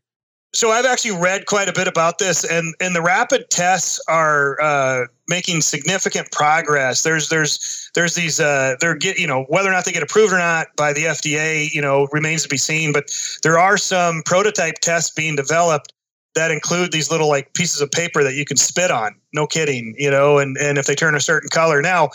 So 0.56 0.72
I've 0.72 0.88
actually 0.88 1.16
read 1.22 1.46
quite 1.46 1.70
a 1.70 1.74
bit 1.74 1.88
about 1.88 2.18
this, 2.18 2.44
and 2.44 2.74
and 2.80 2.96
the 2.96 3.04
rapid 3.04 3.52
tests 3.52 4.02
are 4.08 4.60
uh, 4.60 5.06
making 5.28 5.62
significant 5.62 6.32
progress. 6.32 7.04
There's 7.04 7.30
there's 7.30 7.92
there's 7.94 8.16
these 8.16 8.40
uh, 8.40 8.78
they're 8.80 8.96
get 8.96 9.20
you 9.20 9.28
know 9.28 9.44
whether 9.44 9.70
or 9.70 9.74
not 9.74 9.86
they 9.86 9.92
get 9.92 10.02
approved 10.02 10.34
or 10.34 10.40
not 10.40 10.66
by 10.76 10.92
the 10.92 11.04
FDA 11.04 11.72
you 11.72 11.84
know 11.84 12.08
remains 12.12 12.42
to 12.42 12.50
be 12.50 12.58
seen. 12.58 12.94
But 12.94 13.16
there 13.44 13.60
are 13.60 13.78
some 13.78 14.24
prototype 14.26 14.80
tests 14.80 15.14
being 15.14 15.36
developed 15.36 15.94
that 16.36 16.52
include 16.52 16.92
these 16.92 17.12
little 17.12 17.28
like 17.28 17.54
pieces 17.54 17.82
of 17.82 17.92
paper 17.92 18.24
that 18.24 18.36
you 18.36 18.46
can 18.46 18.58
spit 18.58 18.92
on. 18.92 19.16
No 19.34 19.48
kidding, 19.48 19.96
you 19.98 20.10
know, 20.10 20.38
and 20.38 20.58
and 20.58 20.78
if 20.78 20.86
they 20.86 20.96
turn 20.96 21.16
a 21.16 21.20
certain 21.20 21.50
color 21.50 21.82
now. 21.82 22.10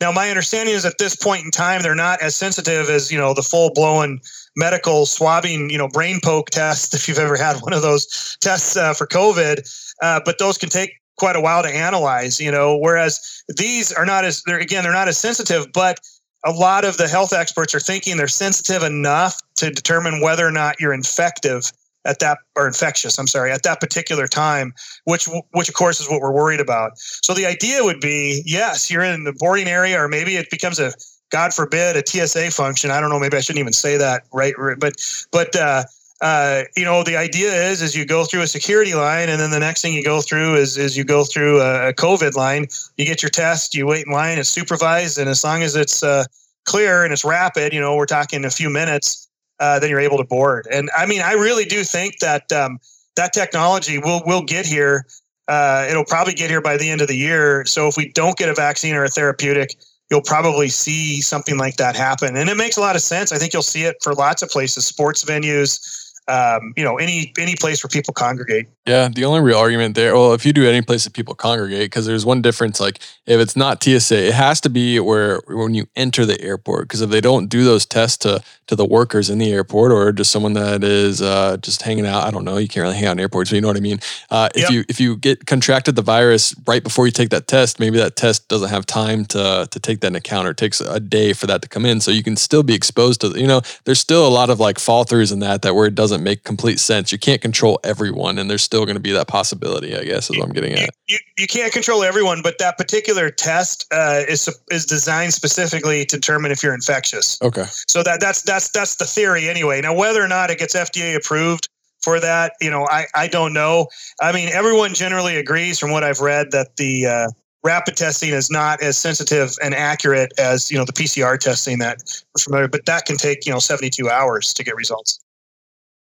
Now, 0.00 0.10
my 0.10 0.30
understanding 0.30 0.74
is 0.74 0.84
at 0.84 0.98
this 0.98 1.14
point 1.14 1.44
in 1.44 1.50
time, 1.50 1.82
they're 1.82 1.94
not 1.94 2.20
as 2.20 2.34
sensitive 2.34 2.90
as 2.90 3.12
you 3.12 3.18
know 3.18 3.34
the 3.34 3.42
full 3.42 3.72
blown 3.72 4.20
medical 4.56 5.06
swabbing, 5.06 5.70
you 5.70 5.78
know, 5.78 5.88
brain 5.88 6.20
poke 6.22 6.50
test 6.50 6.94
if 6.94 7.08
you've 7.08 7.18
ever 7.18 7.36
had 7.36 7.56
one 7.62 7.72
of 7.72 7.82
those 7.82 8.36
tests 8.40 8.76
uh, 8.76 8.94
for 8.94 9.06
COVID. 9.06 9.94
Uh, 10.02 10.20
but 10.24 10.38
those 10.38 10.58
can 10.58 10.68
take 10.68 11.00
quite 11.18 11.36
a 11.36 11.40
while 11.40 11.62
to 11.62 11.68
analyze, 11.68 12.40
you 12.40 12.50
know, 12.50 12.76
whereas 12.76 13.44
these 13.56 13.92
are 13.92 14.04
not 14.04 14.24
as 14.24 14.42
they're 14.44 14.58
again, 14.58 14.82
they're 14.82 14.92
not 14.92 15.08
as 15.08 15.18
sensitive, 15.18 15.66
but 15.72 16.00
a 16.44 16.50
lot 16.50 16.84
of 16.84 16.96
the 16.96 17.06
health 17.06 17.32
experts 17.32 17.74
are 17.74 17.80
thinking 17.80 18.16
they're 18.16 18.26
sensitive 18.28 18.82
enough 18.82 19.40
to 19.56 19.70
determine 19.70 20.20
whether 20.20 20.46
or 20.46 20.50
not 20.50 20.80
you're 20.80 20.92
infective 20.92 21.70
at 22.04 22.18
that 22.18 22.38
or 22.56 22.66
infectious 22.66 23.18
i'm 23.18 23.26
sorry 23.26 23.50
at 23.50 23.62
that 23.62 23.80
particular 23.80 24.26
time 24.26 24.72
which 25.04 25.28
which 25.52 25.68
of 25.68 25.74
course 25.74 26.00
is 26.00 26.08
what 26.08 26.20
we're 26.20 26.32
worried 26.32 26.60
about 26.60 26.92
so 26.96 27.34
the 27.34 27.46
idea 27.46 27.82
would 27.82 28.00
be 28.00 28.42
yes 28.44 28.90
you're 28.90 29.02
in 29.02 29.24
the 29.24 29.32
boarding 29.32 29.68
area 29.68 30.00
or 30.00 30.08
maybe 30.08 30.36
it 30.36 30.50
becomes 30.50 30.78
a 30.78 30.92
God 31.32 31.54
forbid, 31.54 31.96
a 31.96 32.06
TSA 32.06 32.50
function. 32.50 32.90
I 32.90 33.00
don't 33.00 33.08
know. 33.08 33.18
Maybe 33.18 33.38
I 33.38 33.40
shouldn't 33.40 33.60
even 33.60 33.72
say 33.72 33.96
that, 33.96 34.24
right? 34.34 34.54
But 34.78 35.02
but 35.32 35.56
uh, 35.56 35.84
uh, 36.20 36.62
you 36.76 36.84
know, 36.84 37.02
the 37.02 37.16
idea 37.16 37.52
is 37.52 37.82
is 37.82 37.96
you 37.96 38.04
go 38.04 38.24
through 38.24 38.42
a 38.42 38.46
security 38.46 38.94
line, 38.94 39.28
and 39.28 39.40
then 39.40 39.50
the 39.50 39.58
next 39.58 39.82
thing 39.82 39.92
you 39.92 40.04
go 40.04 40.20
through 40.20 40.54
is 40.54 40.76
is 40.76 40.96
you 40.96 41.04
go 41.04 41.24
through 41.24 41.60
a, 41.60 41.88
a 41.88 41.92
COVID 41.92 42.34
line. 42.34 42.68
You 42.96 43.04
get 43.04 43.22
your 43.22 43.30
test, 43.30 43.74
you 43.74 43.86
wait 43.86 44.06
in 44.06 44.12
line, 44.12 44.38
it's 44.38 44.48
supervised, 44.48 45.18
and 45.18 45.28
as 45.28 45.42
long 45.42 45.62
as 45.62 45.74
it's 45.74 46.02
uh, 46.02 46.24
clear 46.64 47.02
and 47.02 47.12
it's 47.12 47.24
rapid, 47.24 47.72
you 47.72 47.80
know, 47.80 47.96
we're 47.96 48.06
talking 48.06 48.44
a 48.44 48.50
few 48.50 48.70
minutes, 48.70 49.28
uh, 49.62 49.78
then 49.78 49.88
you're 49.88 50.00
able 50.00 50.18
to 50.18 50.24
board. 50.24 50.66
And 50.72 50.90
I 50.96 51.06
mean, 51.06 51.22
I 51.22 51.34
really 51.34 51.64
do 51.64 51.84
think 51.84 52.18
that 52.18 52.50
um, 52.50 52.80
that 53.14 53.32
technology 53.32 53.96
will 53.96 54.20
will 54.26 54.42
get 54.42 54.66
here. 54.66 55.06
Uh, 55.46 55.86
it'll 55.88 56.04
probably 56.04 56.34
get 56.34 56.50
here 56.50 56.60
by 56.60 56.76
the 56.76 56.90
end 56.90 57.00
of 57.00 57.08
the 57.08 57.16
year. 57.16 57.64
So 57.64 57.86
if 57.86 57.96
we 57.96 58.08
don't 58.08 58.36
get 58.36 58.48
a 58.48 58.54
vaccine 58.54 58.94
or 58.94 59.04
a 59.04 59.08
therapeutic, 59.08 59.76
you'll 60.10 60.22
probably 60.22 60.68
see 60.68 61.20
something 61.20 61.58
like 61.58 61.76
that 61.76 61.94
happen. 61.94 62.36
And 62.36 62.50
it 62.50 62.56
makes 62.56 62.76
a 62.76 62.80
lot 62.80 62.96
of 62.96 63.02
sense. 63.02 63.32
I 63.32 63.38
think 63.38 63.52
you'll 63.52 63.62
see 63.62 63.84
it 63.84 63.96
for 64.02 64.14
lots 64.14 64.42
of 64.42 64.50
places, 64.50 64.84
sports 64.84 65.24
venues, 65.24 66.01
um, 66.28 66.72
you 66.76 66.84
know, 66.84 66.96
any 66.96 67.32
any 67.38 67.56
place 67.56 67.82
where 67.82 67.88
people 67.88 68.14
congregate. 68.14 68.68
Yeah, 68.86 69.08
the 69.08 69.24
only 69.24 69.40
real 69.40 69.58
argument 69.58 69.94
there, 69.94 70.14
well, 70.14 70.34
if 70.34 70.44
you 70.46 70.52
do 70.52 70.68
any 70.68 70.82
place 70.82 71.04
that 71.04 71.12
people 71.12 71.34
congregate, 71.34 71.86
because 71.86 72.06
there's 72.06 72.24
one 72.24 72.42
difference. 72.42 72.80
Like 72.80 73.00
if 73.26 73.40
it's 73.40 73.56
not 73.56 73.82
TSA, 73.82 74.28
it 74.28 74.34
has 74.34 74.60
to 74.62 74.70
be 74.70 75.00
where 75.00 75.40
when 75.48 75.74
you 75.74 75.86
enter 75.96 76.24
the 76.24 76.40
airport. 76.40 76.88
Because 76.88 77.00
if 77.00 77.10
they 77.10 77.20
don't 77.20 77.48
do 77.48 77.64
those 77.64 77.86
tests 77.86 78.18
to 78.18 78.42
to 78.68 78.76
the 78.76 78.84
workers 78.84 79.30
in 79.30 79.38
the 79.38 79.52
airport 79.52 79.92
or 79.92 80.12
just 80.12 80.30
someone 80.30 80.52
that 80.52 80.84
is 80.84 81.20
uh, 81.20 81.56
just 81.58 81.82
hanging 81.82 82.06
out, 82.06 82.24
I 82.24 82.30
don't 82.30 82.44
know, 82.44 82.56
you 82.56 82.68
can't 82.68 82.82
really 82.82 82.96
hang 82.96 83.06
out 83.06 83.12
in 83.12 83.20
airports, 83.20 83.50
but 83.50 83.56
you 83.56 83.60
know 83.60 83.68
what 83.68 83.76
I 83.76 83.80
mean. 83.80 83.98
Uh, 84.30 84.48
if 84.54 84.62
yep. 84.62 84.70
you 84.70 84.84
if 84.88 85.00
you 85.00 85.16
get 85.16 85.46
contracted 85.46 85.96
the 85.96 86.02
virus 86.02 86.54
right 86.66 86.82
before 86.82 87.06
you 87.06 87.12
take 87.12 87.30
that 87.30 87.48
test, 87.48 87.80
maybe 87.80 87.98
that 87.98 88.14
test 88.14 88.48
doesn't 88.48 88.70
have 88.70 88.86
time 88.86 89.24
to 89.26 89.66
to 89.68 89.80
take 89.80 90.00
that 90.00 90.08
into 90.08 90.18
account, 90.18 90.46
or 90.46 90.52
it 90.52 90.56
takes 90.56 90.80
a 90.80 91.00
day 91.00 91.32
for 91.32 91.48
that 91.48 91.62
to 91.62 91.68
come 91.68 91.84
in. 91.84 92.00
So 92.00 92.12
you 92.12 92.22
can 92.22 92.36
still 92.36 92.62
be 92.62 92.74
exposed 92.74 93.20
to. 93.22 93.28
You 93.38 93.48
know, 93.48 93.60
there's 93.84 94.00
still 94.00 94.26
a 94.26 94.30
lot 94.30 94.50
of 94.50 94.60
like 94.60 94.78
fall 94.78 95.04
throughs 95.04 95.32
in 95.32 95.40
that 95.40 95.62
that 95.62 95.74
where 95.74 95.86
it 95.86 95.94
doesn't 95.94 96.11
make 96.18 96.44
complete 96.44 96.80
sense. 96.80 97.12
You 97.12 97.18
can't 97.18 97.40
control 97.40 97.80
everyone, 97.84 98.38
and 98.38 98.50
there's 98.50 98.62
still 98.62 98.84
going 98.84 98.96
to 98.96 99.00
be 99.00 99.12
that 99.12 99.28
possibility. 99.28 99.96
I 99.96 100.04
guess 100.04 100.30
is 100.30 100.36
what 100.36 100.46
I'm 100.46 100.52
getting 100.52 100.72
at. 100.72 100.80
You, 100.80 100.86
you, 101.08 101.18
you 101.38 101.46
can't 101.46 101.72
control 101.72 102.02
everyone, 102.02 102.42
but 102.42 102.58
that 102.58 102.78
particular 102.78 103.30
test 103.30 103.86
uh, 103.92 104.22
is 104.28 104.48
is 104.70 104.86
designed 104.86 105.34
specifically 105.34 106.04
to 106.06 106.16
determine 106.16 106.52
if 106.52 106.62
you're 106.62 106.74
infectious. 106.74 107.40
Okay. 107.42 107.64
So 107.88 108.02
that 108.02 108.20
that's 108.20 108.42
that's 108.42 108.70
that's 108.70 108.96
the 108.96 109.04
theory 109.04 109.48
anyway. 109.48 109.80
Now 109.80 109.94
whether 109.94 110.22
or 110.22 110.28
not 110.28 110.50
it 110.50 110.58
gets 110.58 110.74
FDA 110.74 111.16
approved 111.16 111.68
for 112.02 112.20
that, 112.20 112.54
you 112.60 112.70
know, 112.70 112.86
I 112.90 113.06
I 113.14 113.28
don't 113.28 113.52
know. 113.52 113.88
I 114.20 114.32
mean, 114.32 114.48
everyone 114.48 114.94
generally 114.94 115.36
agrees 115.36 115.78
from 115.78 115.90
what 115.90 116.04
I've 116.04 116.20
read 116.20 116.50
that 116.52 116.76
the 116.76 117.06
uh, 117.06 117.28
rapid 117.62 117.96
testing 117.96 118.30
is 118.30 118.50
not 118.50 118.82
as 118.82 118.98
sensitive 118.98 119.52
and 119.62 119.74
accurate 119.74 120.32
as 120.38 120.70
you 120.70 120.78
know 120.78 120.84
the 120.84 120.92
PCR 120.92 121.38
testing 121.38 121.78
that 121.78 121.98
we're 122.34 122.42
familiar, 122.42 122.68
but 122.68 122.84
that 122.86 123.06
can 123.06 123.16
take 123.16 123.46
you 123.46 123.52
know 123.52 123.58
72 123.58 124.08
hours 124.08 124.52
to 124.54 124.64
get 124.64 124.76
results 124.76 125.20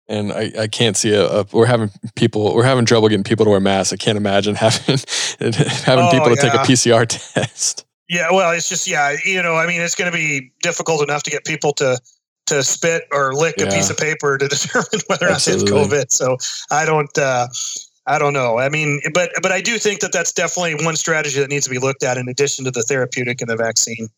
and 0.09 0.33
I, 0.33 0.53
I 0.59 0.67
can't 0.69 0.97
see 0.97 1.13
a, 1.13 1.27
a, 1.27 1.47
we're 1.53 1.67
having 1.67 1.91
people 2.15 2.55
we're 2.55 2.65
having 2.65 2.87
trouble 2.87 3.09
getting 3.09 3.25
people 3.25 3.45
to 3.45 3.51
wear 3.51 3.61
masks. 3.61 3.93
I 3.93 3.97
can't 3.97 4.17
imagine 4.17 4.55
having 4.57 4.99
having 5.39 6.05
oh, 6.05 6.11
people 6.11 6.27
to 6.27 6.37
yeah. 6.37 6.51
take 6.51 6.55
a 6.55 6.59
PCR 6.59 7.07
test. 7.35 7.85
Yeah, 8.09 8.29
well, 8.33 8.53
it's 8.53 8.69
just 8.69 8.87
yeah, 8.87 9.17
you 9.25 9.43
know, 9.43 9.57
I 9.57 9.67
mean, 9.67 9.83
it's 9.83 9.95
going 9.95 10.11
to 10.11 10.17
be 10.17 10.51
difficult 10.63 11.03
enough 11.03 11.23
to 11.25 11.31
get 11.31 11.45
people 11.45 11.73
to 11.75 12.01
to 12.47 12.63
spit 12.63 13.05
or 13.13 13.35
lick 13.35 13.57
yeah. 13.59 13.67
a 13.67 13.71
piece 13.71 13.91
of 13.91 13.99
paper 13.99 14.39
to 14.39 14.49
determine 14.49 15.01
whether 15.09 15.27
or 15.27 15.31
not 15.31 15.47
it's 15.47 15.65
COVID. 15.65 16.11
So 16.11 16.37
I 16.71 16.85
don't. 16.85 17.17
Uh, 17.17 17.49
I 18.07 18.19
don't 18.19 18.33
know. 18.33 18.59
I 18.59 18.71
mean, 18.71 19.03
but 19.13 19.31
but 19.43 19.53
I 19.53 19.61
do 19.61 19.77
think 19.79 20.01
that 20.01 20.13
that's 20.13 20.33
definitely 20.33 20.83
one 20.83 20.97
strategy 20.97 21.39
that 21.41 21.51
needs 21.51 21.67
to 21.67 21.71
be 21.71 21.79
looked 21.79 22.03
at 22.03 22.17
in 22.17 22.27
addition 22.27 22.65
to 22.65 22.71
the 22.71 22.83
therapeutic 22.83 23.43
and 23.43 23.51
the 23.51 23.57
vaccine. 23.57 24.09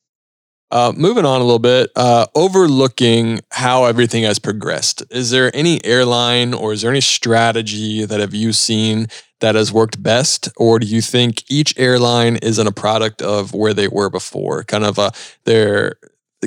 Uh, 0.72 0.92
moving 0.96 1.24
on 1.24 1.40
a 1.40 1.44
little 1.44 1.58
bit, 1.58 1.90
uh, 1.96 2.26
overlooking 2.36 3.40
how 3.50 3.86
everything 3.86 4.22
has 4.22 4.38
progressed. 4.38 5.02
Is 5.10 5.30
there 5.30 5.50
any 5.54 5.84
airline 5.84 6.54
or 6.54 6.72
is 6.72 6.82
there 6.82 6.92
any 6.92 7.00
strategy 7.00 8.04
that 8.04 8.20
have 8.20 8.34
you 8.34 8.52
seen 8.52 9.08
that 9.40 9.54
has 9.56 9.72
worked 9.72 10.02
best, 10.02 10.48
or 10.56 10.78
do 10.78 10.86
you 10.86 11.00
think 11.00 11.42
each 11.50 11.76
airline 11.78 12.36
isn't 12.36 12.66
a 12.66 12.72
product 12.72 13.20
of 13.22 13.52
where 13.52 13.74
they 13.74 13.88
were 13.88 14.10
before? 14.10 14.62
Kind 14.64 14.84
of 14.84 14.98
uh, 14.98 15.10
their 15.44 15.96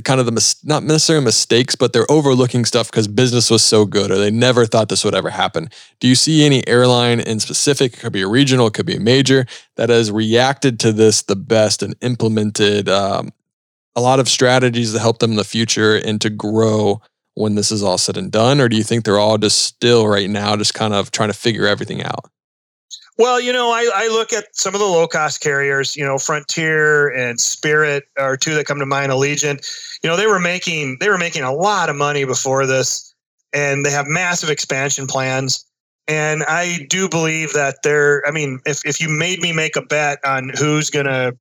kind 0.03 0.19
of 0.19 0.25
the 0.25 0.31
mis- 0.31 0.63
not 0.63 0.83
necessarily 0.83 1.23
mistakes, 1.23 1.75
but 1.75 1.93
they're 1.93 2.09
overlooking 2.09 2.65
stuff 2.65 2.89
because 2.89 3.07
business 3.07 3.49
was 3.51 3.63
so 3.63 3.85
good, 3.85 4.09
or 4.09 4.17
they 4.17 4.31
never 4.31 4.65
thought 4.65 4.89
this 4.89 5.03
would 5.03 5.15
ever 5.15 5.29
happen. 5.29 5.69
Do 5.99 6.07
you 6.07 6.15
see 6.15 6.45
any 6.45 6.65
airline 6.67 7.19
in 7.19 7.39
specific? 7.39 7.93
It 7.93 7.99
could 7.99 8.13
be 8.13 8.21
a 8.21 8.27
regional, 8.27 8.67
it 8.67 8.73
could 8.73 8.85
be 8.85 8.95
a 8.95 8.99
major 8.99 9.45
that 9.75 9.89
has 9.89 10.11
reacted 10.11 10.79
to 10.81 10.91
this 10.93 11.23
the 11.23 11.35
best 11.35 11.83
and 11.83 11.95
implemented 12.01 12.89
um, 12.89 13.31
a 13.95 14.01
lot 14.01 14.19
of 14.19 14.27
strategies 14.27 14.93
to 14.93 14.99
help 14.99 15.19
them 15.19 15.31
in 15.31 15.37
the 15.37 15.43
future 15.43 15.95
and 15.95 16.19
to 16.21 16.29
grow 16.29 17.01
when 17.35 17.55
this 17.55 17.71
is 17.71 17.83
all 17.83 17.97
said 17.97 18.17
and 18.17 18.31
done? 18.31 18.59
Or 18.59 18.69
do 18.69 18.75
you 18.75 18.83
think 18.83 19.05
they're 19.05 19.19
all 19.19 19.37
just 19.37 19.63
still 19.63 20.07
right 20.07 20.29
now, 20.29 20.55
just 20.55 20.73
kind 20.73 20.93
of 20.93 21.11
trying 21.11 21.29
to 21.29 21.37
figure 21.37 21.67
everything 21.67 22.03
out? 22.03 22.29
Well, 23.17 23.39
you 23.39 23.53
know, 23.53 23.69
I, 23.69 23.89
I 23.93 24.07
look 24.07 24.33
at 24.33 24.55
some 24.55 24.73
of 24.73 24.79
the 24.79 24.87
low 24.87 25.07
cost 25.07 25.39
carriers, 25.39 25.95
you 25.95 26.03
know, 26.03 26.17
Frontier 26.17 27.09
and 27.09 27.39
Spirit 27.39 28.05
are 28.17 28.35
two 28.35 28.55
that 28.55 28.65
come 28.65 28.79
to 28.79 28.87
mind, 28.87 29.11
Allegiant. 29.11 29.69
You 30.01 30.09
know, 30.09 30.17
they 30.17 30.25
were 30.25 30.39
making 30.39 30.97
they 30.99 31.09
were 31.09 31.17
making 31.17 31.43
a 31.43 31.53
lot 31.53 31.89
of 31.89 31.95
money 31.95 32.25
before 32.25 32.65
this 32.65 33.13
and 33.53 33.85
they 33.85 33.91
have 33.91 34.07
massive 34.07 34.49
expansion 34.49 35.05
plans. 35.05 35.63
And 36.07 36.43
I 36.47 36.85
do 36.89 37.07
believe 37.07 37.53
that 37.53 37.77
they're 37.83 38.25
I 38.27 38.31
mean, 38.31 38.59
if, 38.65 38.83
if 38.83 38.99
you 38.99 39.09
made 39.09 39.41
me 39.41 39.53
make 39.53 39.75
a 39.75 39.83
bet 39.83 40.17
on 40.25 40.49
who's 40.49 40.89
gonna 40.89 41.33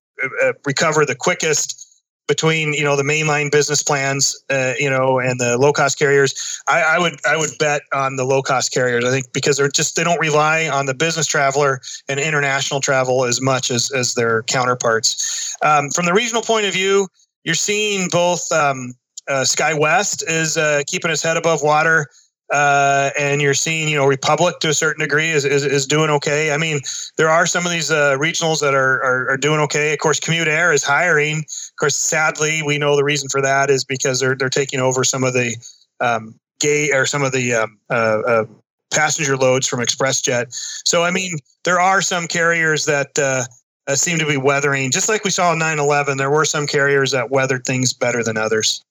uh, 0.44 0.52
recover 0.66 1.06
the 1.06 1.14
quickest 1.14 1.91
between 2.28 2.72
you 2.72 2.84
know 2.84 2.96
the 2.96 3.02
mainline 3.02 3.50
business 3.50 3.82
plans, 3.82 4.42
uh, 4.50 4.74
you 4.78 4.88
know, 4.88 5.18
and 5.18 5.40
the 5.40 5.58
low 5.58 5.72
cost 5.72 5.98
carriers, 5.98 6.60
I, 6.68 6.82
I, 6.82 6.98
would 6.98 7.14
I 7.26 7.36
would 7.36 7.50
bet 7.58 7.82
on 7.92 8.16
the 8.16 8.24
low 8.24 8.42
cost 8.42 8.72
carriers. 8.72 9.04
I 9.04 9.10
think 9.10 9.32
because 9.32 9.56
they're 9.56 9.68
just 9.68 9.96
they 9.96 10.04
don't 10.04 10.20
rely 10.20 10.68
on 10.68 10.86
the 10.86 10.94
business 10.94 11.26
traveler 11.26 11.80
and 12.08 12.20
international 12.20 12.80
travel 12.80 13.24
as 13.24 13.40
much 13.40 13.70
as 13.70 13.90
as 13.92 14.14
their 14.14 14.42
counterparts. 14.44 15.56
Um, 15.62 15.90
from 15.90 16.06
the 16.06 16.14
regional 16.14 16.42
point 16.42 16.66
of 16.66 16.72
view, 16.72 17.08
you're 17.44 17.54
seeing 17.54 18.08
both. 18.10 18.50
Um, 18.52 18.94
uh, 19.28 19.44
SkyWest 19.44 20.24
is 20.26 20.56
uh, 20.56 20.82
keeping 20.88 21.08
its 21.08 21.22
head 21.22 21.36
above 21.36 21.62
water. 21.62 22.08
Uh, 22.52 23.10
and 23.18 23.40
you're 23.40 23.54
seeing, 23.54 23.88
you 23.88 23.96
know, 23.96 24.06
Republic 24.06 24.60
to 24.60 24.68
a 24.68 24.74
certain 24.74 25.00
degree 25.00 25.30
is, 25.30 25.46
is, 25.46 25.64
is 25.64 25.86
doing 25.86 26.10
okay. 26.10 26.52
I 26.52 26.58
mean, 26.58 26.80
there 27.16 27.30
are 27.30 27.46
some 27.46 27.64
of 27.64 27.72
these 27.72 27.90
uh, 27.90 28.18
regionals 28.18 28.60
that 28.60 28.74
are, 28.74 29.02
are, 29.02 29.30
are 29.30 29.36
doing 29.38 29.58
okay. 29.60 29.94
Of 29.94 30.00
course, 30.00 30.20
CommutAir 30.20 30.74
is 30.74 30.84
hiring. 30.84 31.38
Of 31.38 31.76
course, 31.80 31.96
sadly, 31.96 32.62
we 32.62 32.76
know 32.76 32.94
the 32.94 33.04
reason 33.04 33.30
for 33.30 33.40
that 33.40 33.70
is 33.70 33.84
because 33.84 34.20
they're 34.20 34.34
they're 34.34 34.50
taking 34.50 34.80
over 34.80 35.02
some 35.02 35.24
of 35.24 35.32
the 35.32 35.56
um, 36.00 36.38
gay 36.60 36.92
or 36.92 37.06
some 37.06 37.22
of 37.22 37.32
the 37.32 37.54
um, 37.54 37.78
uh, 37.88 38.20
uh 38.26 38.44
passenger 38.92 39.38
loads 39.38 39.66
from 39.66 39.80
ExpressJet. 39.80 40.54
So, 40.86 41.04
I 41.04 41.10
mean, 41.10 41.38
there 41.64 41.80
are 41.80 42.02
some 42.02 42.26
carriers 42.26 42.84
that 42.84 43.18
uh, 43.18 43.44
uh, 43.86 43.94
seem 43.96 44.18
to 44.18 44.26
be 44.26 44.36
weathering, 44.36 44.90
just 44.90 45.08
like 45.08 45.24
we 45.24 45.30
saw 45.30 45.54
in 45.54 45.58
9/11. 45.58 46.18
There 46.18 46.30
were 46.30 46.44
some 46.44 46.66
carriers 46.66 47.12
that 47.12 47.30
weathered 47.30 47.64
things 47.64 47.94
better 47.94 48.22
than 48.22 48.36
others. 48.36 48.84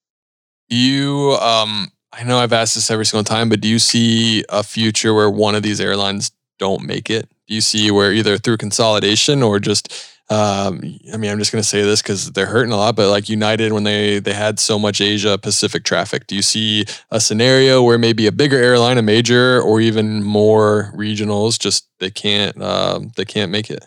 You 0.68 1.38
um 1.42 1.92
I 2.14 2.24
know 2.24 2.40
I've 2.40 2.54
asked 2.54 2.76
this 2.76 2.92
every 2.92 3.06
single 3.06 3.24
time, 3.24 3.50
but 3.50 3.62
do 3.62 3.68
you 3.68 3.80
see 3.80 4.44
a 4.50 4.64
future 4.64 5.14
where 5.14 5.30
one 5.30 5.56
of 5.56 5.64
these 5.64 5.80
airlines 5.80 6.32
don't 6.60 6.84
make 6.84 7.10
it? 7.10 7.30
Do 7.48 7.56
you 7.56 7.62
see 7.62 7.90
where 7.92 8.12
either 8.12 8.38
through 8.38 8.58
consolidation 8.58 9.42
or 9.42 9.60
just 9.60 10.12
um, 10.32 10.80
I 11.14 11.18
mean, 11.18 11.30
I'm 11.30 11.40
just 11.40 11.52
going 11.52 11.62
to 11.62 11.68
say 11.68 11.82
this 11.82 12.02
because 12.02 12.32
they're 12.32 12.46
hurting 12.46 12.72
a 12.72 12.78
lot, 12.78 12.96
but 12.96 13.10
like 13.10 13.28
United, 13.28 13.74
when 13.74 13.84
they 13.84 14.20
they 14.20 14.32
had 14.32 14.60
so 14.60 14.80
much 14.80 15.02
Asia 15.02 15.38
Pacific 15.38 15.84
traffic, 15.84 16.26
do 16.26 16.36
you 16.36 16.42
see 16.42 16.86
a 17.10 17.20
scenario 17.20 17.84
where 17.84 17.98
maybe 17.98 18.28
a 18.28 18.32
bigger 18.32 18.56
airline, 18.56 18.98
a 18.98 19.02
major, 19.02 19.62
or 19.62 19.82
even 19.82 20.24
more 20.24 20.94
regionals, 20.96 21.60
just 21.60 21.90
they 22.00 22.10
can't 22.10 22.62
um, 22.62 23.12
they 23.18 23.26
can't 23.26 23.52
make 23.52 23.70
it? 23.70 23.86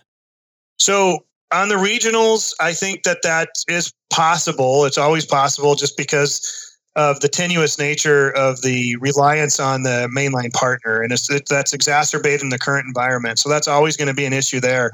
So 0.79 1.25
on 1.51 1.71
the 1.71 1.77
regionals, 1.77 2.53
I 2.61 2.75
think 2.75 3.05
that 3.05 3.23
that 3.23 3.49
is 3.67 3.95
possible. 4.11 4.85
It's 4.85 4.99
always 4.99 5.25
possible, 5.25 5.75
just 5.77 5.97
because 5.97 6.64
of 6.97 7.21
the 7.21 7.29
tenuous 7.29 7.79
nature 7.79 8.31
of 8.37 8.63
the 8.63 8.97
reliance 8.97 9.59
on 9.59 9.83
the 9.83 10.09
mainline 10.15 10.53
partner, 10.53 11.03
and 11.03 11.13
it, 11.13 11.43
that's 11.49 11.73
exacerbated 11.73 12.43
in 12.43 12.51
the 12.51 12.59
current 12.59 12.87
environment. 12.87 13.39
So 13.39 13.49
that's 13.49 13.67
always 13.67 13.97
going 13.97 14.09
to 14.09 14.15
be 14.15 14.25
an 14.27 14.33
issue 14.33 14.61
there. 14.61 14.91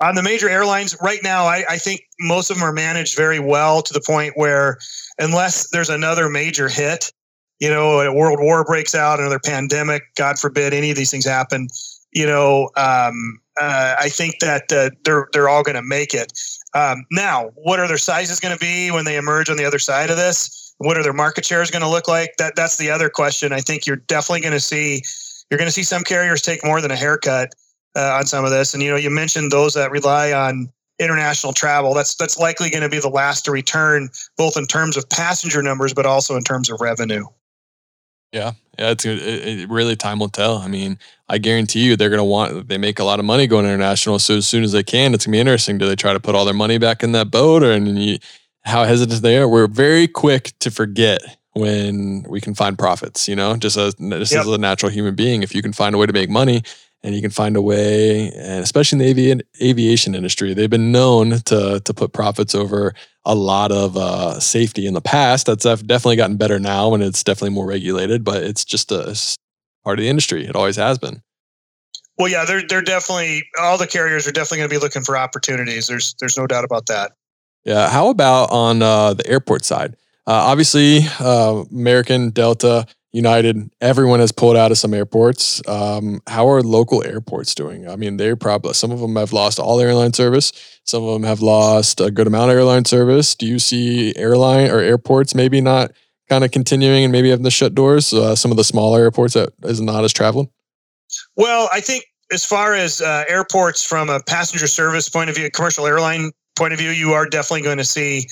On 0.00 0.14
the 0.14 0.22
major 0.22 0.48
airlines, 0.48 0.96
right 1.00 1.20
now, 1.22 1.44
I, 1.44 1.64
I 1.70 1.78
think 1.78 2.00
most 2.20 2.50
of 2.50 2.56
them 2.56 2.64
are 2.64 2.72
managed 2.72 3.16
very 3.16 3.40
well 3.40 3.82
to 3.82 3.92
the 3.92 4.00
point 4.00 4.32
where, 4.36 4.78
unless 5.18 5.70
there's 5.70 5.90
another 5.90 6.28
major 6.28 6.68
hit, 6.68 7.12
you 7.60 7.68
know, 7.68 8.00
a 8.00 8.12
world 8.12 8.38
war 8.40 8.64
breaks 8.64 8.94
out, 8.94 9.20
another 9.20 9.40
pandemic, 9.44 10.02
God 10.16 10.38
forbid, 10.38 10.72
any 10.72 10.90
of 10.90 10.96
these 10.96 11.10
things 11.10 11.24
happen, 11.24 11.68
you 12.12 12.26
know, 12.26 12.70
um, 12.76 13.40
uh, 13.60 13.96
I 13.98 14.08
think 14.08 14.38
that 14.40 14.72
uh, 14.72 14.90
they're 15.04 15.28
they're 15.32 15.48
all 15.48 15.62
going 15.62 15.76
to 15.76 15.82
make 15.82 16.14
it. 16.14 16.32
Um, 16.74 17.04
now, 17.10 17.50
what 17.54 17.80
are 17.80 17.88
their 17.88 17.98
sizes 17.98 18.40
going 18.40 18.54
to 18.54 18.60
be 18.60 18.90
when 18.90 19.04
they 19.04 19.16
emerge 19.16 19.50
on 19.50 19.56
the 19.56 19.64
other 19.64 19.78
side 19.78 20.10
of 20.10 20.16
this? 20.16 20.57
What 20.78 20.96
are 20.96 21.02
their 21.02 21.12
market 21.12 21.44
shares 21.44 21.70
going 21.70 21.82
to 21.82 21.88
look 21.88 22.08
like? 22.08 22.34
That 22.38 22.54
that's 22.56 22.76
the 22.76 22.90
other 22.90 23.08
question. 23.08 23.52
I 23.52 23.60
think 23.60 23.86
you're 23.86 23.96
definitely 23.96 24.40
going 24.40 24.52
to 24.52 24.60
see 24.60 25.02
you're 25.50 25.58
going 25.58 25.68
to 25.68 25.72
see 25.72 25.82
some 25.82 26.02
carriers 26.02 26.42
take 26.42 26.64
more 26.64 26.80
than 26.80 26.90
a 26.90 26.96
haircut 26.96 27.54
uh, 27.96 28.16
on 28.18 28.26
some 28.26 28.44
of 28.44 28.50
this. 28.50 28.74
And 28.74 28.82
you 28.82 28.90
know, 28.90 28.96
you 28.96 29.10
mentioned 29.10 29.50
those 29.50 29.74
that 29.74 29.90
rely 29.90 30.32
on 30.32 30.70
international 30.98 31.52
travel. 31.52 31.94
That's 31.94 32.14
that's 32.14 32.38
likely 32.38 32.70
going 32.70 32.82
to 32.82 32.88
be 32.88 33.00
the 33.00 33.08
last 33.08 33.44
to 33.46 33.50
return, 33.50 34.08
both 34.36 34.56
in 34.56 34.66
terms 34.66 34.96
of 34.96 35.08
passenger 35.08 35.62
numbers, 35.62 35.94
but 35.94 36.06
also 36.06 36.36
in 36.36 36.42
terms 36.42 36.70
of 36.70 36.80
revenue. 36.80 37.24
Yeah, 38.32 38.52
yeah, 38.78 38.90
it's 38.90 39.04
it, 39.04 39.18
it 39.18 39.70
really 39.70 39.96
time 39.96 40.18
will 40.18 40.28
tell. 40.28 40.58
I 40.58 40.68
mean, 40.68 40.98
I 41.28 41.38
guarantee 41.38 41.84
you 41.84 41.96
they're 41.96 42.10
going 42.10 42.18
to 42.18 42.24
want 42.24 42.68
they 42.68 42.78
make 42.78 42.98
a 42.98 43.04
lot 43.04 43.18
of 43.18 43.24
money 43.24 43.46
going 43.46 43.64
international. 43.64 44.18
So 44.18 44.36
as 44.36 44.46
soon 44.46 44.64
as 44.64 44.72
they 44.72 44.82
can, 44.82 45.14
it's 45.14 45.24
going 45.24 45.32
to 45.32 45.36
be 45.36 45.40
interesting. 45.40 45.78
Do 45.78 45.86
they 45.86 45.96
try 45.96 46.12
to 46.12 46.20
put 46.20 46.34
all 46.34 46.44
their 46.44 46.54
money 46.54 46.78
back 46.78 47.02
in 47.02 47.12
that 47.12 47.30
boat, 47.30 47.62
or 47.62 47.72
and 47.72 47.98
you, 47.98 48.18
how 48.64 48.84
hesitant 48.84 49.22
they 49.22 49.38
are. 49.38 49.48
We're 49.48 49.66
very 49.66 50.08
quick 50.08 50.52
to 50.60 50.70
forget 50.70 51.20
when 51.54 52.24
we 52.28 52.40
can 52.40 52.54
find 52.54 52.78
profits, 52.78 53.28
you 53.28 53.34
know, 53.34 53.56
just 53.56 53.76
as 53.76 53.94
just 53.94 54.32
yep. 54.32 54.42
as 54.42 54.46
a 54.46 54.58
natural 54.58 54.90
human 54.90 55.14
being. 55.14 55.42
If 55.42 55.54
you 55.54 55.62
can 55.62 55.72
find 55.72 55.94
a 55.94 55.98
way 55.98 56.06
to 56.06 56.12
make 56.12 56.30
money 56.30 56.62
and 57.02 57.14
you 57.14 57.20
can 57.20 57.30
find 57.30 57.56
a 57.56 57.62
way, 57.62 58.30
and 58.32 58.62
especially 58.62 58.98
in 58.98 59.16
the 59.16 59.32
avi- 59.32 59.42
aviation 59.62 60.14
industry, 60.14 60.54
they've 60.54 60.70
been 60.70 60.92
known 60.92 61.40
to 61.46 61.80
to 61.84 61.94
put 61.94 62.12
profits 62.12 62.54
over 62.54 62.94
a 63.24 63.34
lot 63.34 63.72
of 63.72 63.96
uh, 63.96 64.38
safety 64.40 64.86
in 64.86 64.94
the 64.94 65.00
past. 65.00 65.46
That's 65.46 65.64
definitely 65.64 66.16
gotten 66.16 66.36
better 66.36 66.58
now, 66.58 66.94
and 66.94 67.02
it's 67.02 67.24
definitely 67.24 67.54
more 67.54 67.66
regulated. 67.66 68.24
But 68.24 68.42
it's 68.42 68.64
just 68.64 68.92
a 68.92 69.18
part 69.84 69.98
of 69.98 70.02
the 70.02 70.08
industry. 70.08 70.46
It 70.46 70.56
always 70.56 70.76
has 70.76 70.98
been. 70.98 71.22
Well, 72.18 72.28
yeah, 72.28 72.44
they're 72.44 72.66
they're 72.66 72.82
definitely 72.82 73.44
all 73.60 73.78
the 73.78 73.86
carriers 73.86 74.26
are 74.26 74.32
definitely 74.32 74.58
going 74.58 74.70
to 74.70 74.74
be 74.74 74.80
looking 74.80 75.02
for 75.02 75.16
opportunities. 75.16 75.86
There's 75.86 76.14
there's 76.14 76.36
no 76.36 76.46
doubt 76.46 76.64
about 76.64 76.86
that. 76.86 77.12
Yeah. 77.68 77.90
How 77.90 78.08
about 78.08 78.50
on 78.50 78.80
uh, 78.80 79.12
the 79.12 79.26
airport 79.26 79.62
side? 79.62 79.94
Uh, 80.26 80.32
obviously, 80.32 81.00
uh, 81.20 81.64
American, 81.70 82.30
Delta, 82.30 82.86
United, 83.12 83.70
everyone 83.82 84.20
has 84.20 84.32
pulled 84.32 84.56
out 84.56 84.70
of 84.70 84.78
some 84.78 84.94
airports. 84.94 85.60
Um, 85.68 86.22
how 86.26 86.48
are 86.48 86.62
local 86.62 87.04
airports 87.04 87.54
doing? 87.54 87.86
I 87.86 87.96
mean, 87.96 88.16
they're 88.16 88.36
probably 88.36 88.72
some 88.72 88.90
of 88.90 89.00
them 89.00 89.16
have 89.16 89.34
lost 89.34 89.58
all 89.58 89.80
airline 89.80 90.14
service. 90.14 90.80
Some 90.84 91.04
of 91.04 91.12
them 91.12 91.24
have 91.24 91.42
lost 91.42 92.00
a 92.00 92.10
good 92.10 92.26
amount 92.26 92.50
of 92.50 92.56
airline 92.56 92.86
service. 92.86 93.34
Do 93.34 93.46
you 93.46 93.58
see 93.58 94.16
airline 94.16 94.70
or 94.70 94.78
airports 94.78 95.34
maybe 95.34 95.60
not 95.60 95.92
kind 96.30 96.44
of 96.44 96.50
continuing 96.50 97.04
and 97.04 97.12
maybe 97.12 97.28
having 97.28 97.44
to 97.44 97.50
shut 97.50 97.74
doors? 97.74 98.14
Uh, 98.14 98.34
some 98.34 98.50
of 98.50 98.56
the 98.56 98.64
smaller 98.64 99.00
airports 99.00 99.34
that 99.34 99.50
is 99.64 99.82
not 99.82 100.04
as 100.04 100.14
traveling. 100.14 100.48
Well, 101.36 101.68
I 101.70 101.80
think 101.80 102.04
as 102.32 102.46
far 102.46 102.72
as 102.72 103.02
uh, 103.02 103.24
airports 103.28 103.84
from 103.84 104.08
a 104.08 104.20
passenger 104.22 104.68
service 104.68 105.10
point 105.10 105.28
of 105.28 105.36
view, 105.36 105.50
commercial 105.50 105.86
airline 105.86 106.32
point 106.58 106.72
of 106.72 106.78
view, 106.78 106.90
you 106.90 107.12
are 107.12 107.26
definitely 107.26 107.62
going 107.62 107.78
to 107.78 107.84
see 107.84 108.26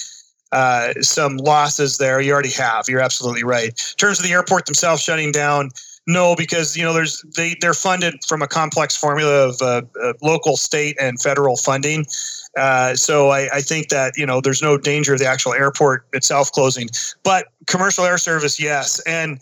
uh, 0.52 0.92
some 1.00 1.36
losses 1.38 1.98
there. 1.98 2.20
You 2.20 2.32
already 2.32 2.50
have. 2.50 2.88
You're 2.88 3.00
absolutely 3.00 3.44
right. 3.44 3.68
In 3.68 3.96
terms 3.96 4.18
of 4.18 4.24
the 4.24 4.32
airport 4.32 4.66
themselves 4.66 5.02
shutting 5.02 5.32
down, 5.32 5.70
no, 6.06 6.36
because 6.36 6.76
you 6.76 6.84
know 6.84 6.92
there's 6.92 7.22
they 7.36 7.56
they're 7.60 7.74
funded 7.74 8.14
from 8.26 8.40
a 8.42 8.46
complex 8.46 8.96
formula 8.96 9.48
of 9.48 9.60
uh, 9.60 9.82
uh, 10.02 10.12
local, 10.22 10.56
state, 10.56 10.96
and 11.00 11.20
federal 11.20 11.56
funding. 11.56 12.06
Uh, 12.56 12.94
so 12.94 13.30
I, 13.30 13.48
I, 13.52 13.60
think 13.60 13.88
that 13.88 14.16
you 14.16 14.24
know 14.24 14.40
there's 14.40 14.62
no 14.62 14.78
danger 14.78 15.14
of 15.14 15.18
the 15.18 15.26
actual 15.26 15.52
airport 15.52 16.06
itself 16.12 16.52
closing, 16.52 16.88
but 17.24 17.48
commercial 17.66 18.04
air 18.04 18.18
service, 18.18 18.60
yes. 18.60 19.00
And 19.00 19.40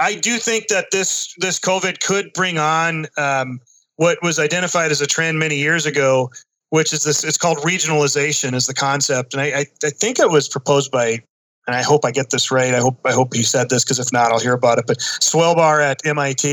I 0.00 0.14
do 0.14 0.38
think 0.38 0.68
that 0.68 0.86
this 0.92 1.34
this 1.38 1.58
COVID 1.58 2.00
could 2.00 2.32
bring 2.32 2.58
on 2.58 3.06
um, 3.18 3.60
what 3.96 4.18
was 4.22 4.38
identified 4.38 4.90
as 4.90 5.00
a 5.00 5.06
trend 5.06 5.38
many 5.38 5.56
years 5.56 5.84
ago, 5.84 6.30
which 6.70 6.92
is 6.92 7.04
this 7.04 7.24
it's 7.24 7.38
called 7.38 7.58
regionalization 7.58 8.54
is 8.54 8.66
the 8.66 8.74
concept. 8.74 9.34
And 9.34 9.42
i 9.42 9.46
i, 9.46 9.66
I 9.84 9.90
think 9.90 10.18
it 10.18 10.30
was 10.30 10.48
proposed 10.48 10.90
by 10.90 11.22
and 11.66 11.76
i 11.76 11.82
hope 11.82 12.04
i 12.04 12.10
get 12.10 12.30
this 12.30 12.50
right. 12.50 12.74
I 12.74 12.80
hope 12.80 12.98
i 13.04 13.12
hope 13.12 13.34
he 13.34 13.42
said 13.42 13.70
this 13.70 13.84
because 13.84 13.98
if 13.98 14.12
not 14.12 14.32
i'll 14.32 14.40
hear 14.40 14.54
about 14.54 14.78
it. 14.78 14.86
But 14.86 14.98
swelbar 14.98 15.82
at 15.82 16.04
mit 16.04 16.44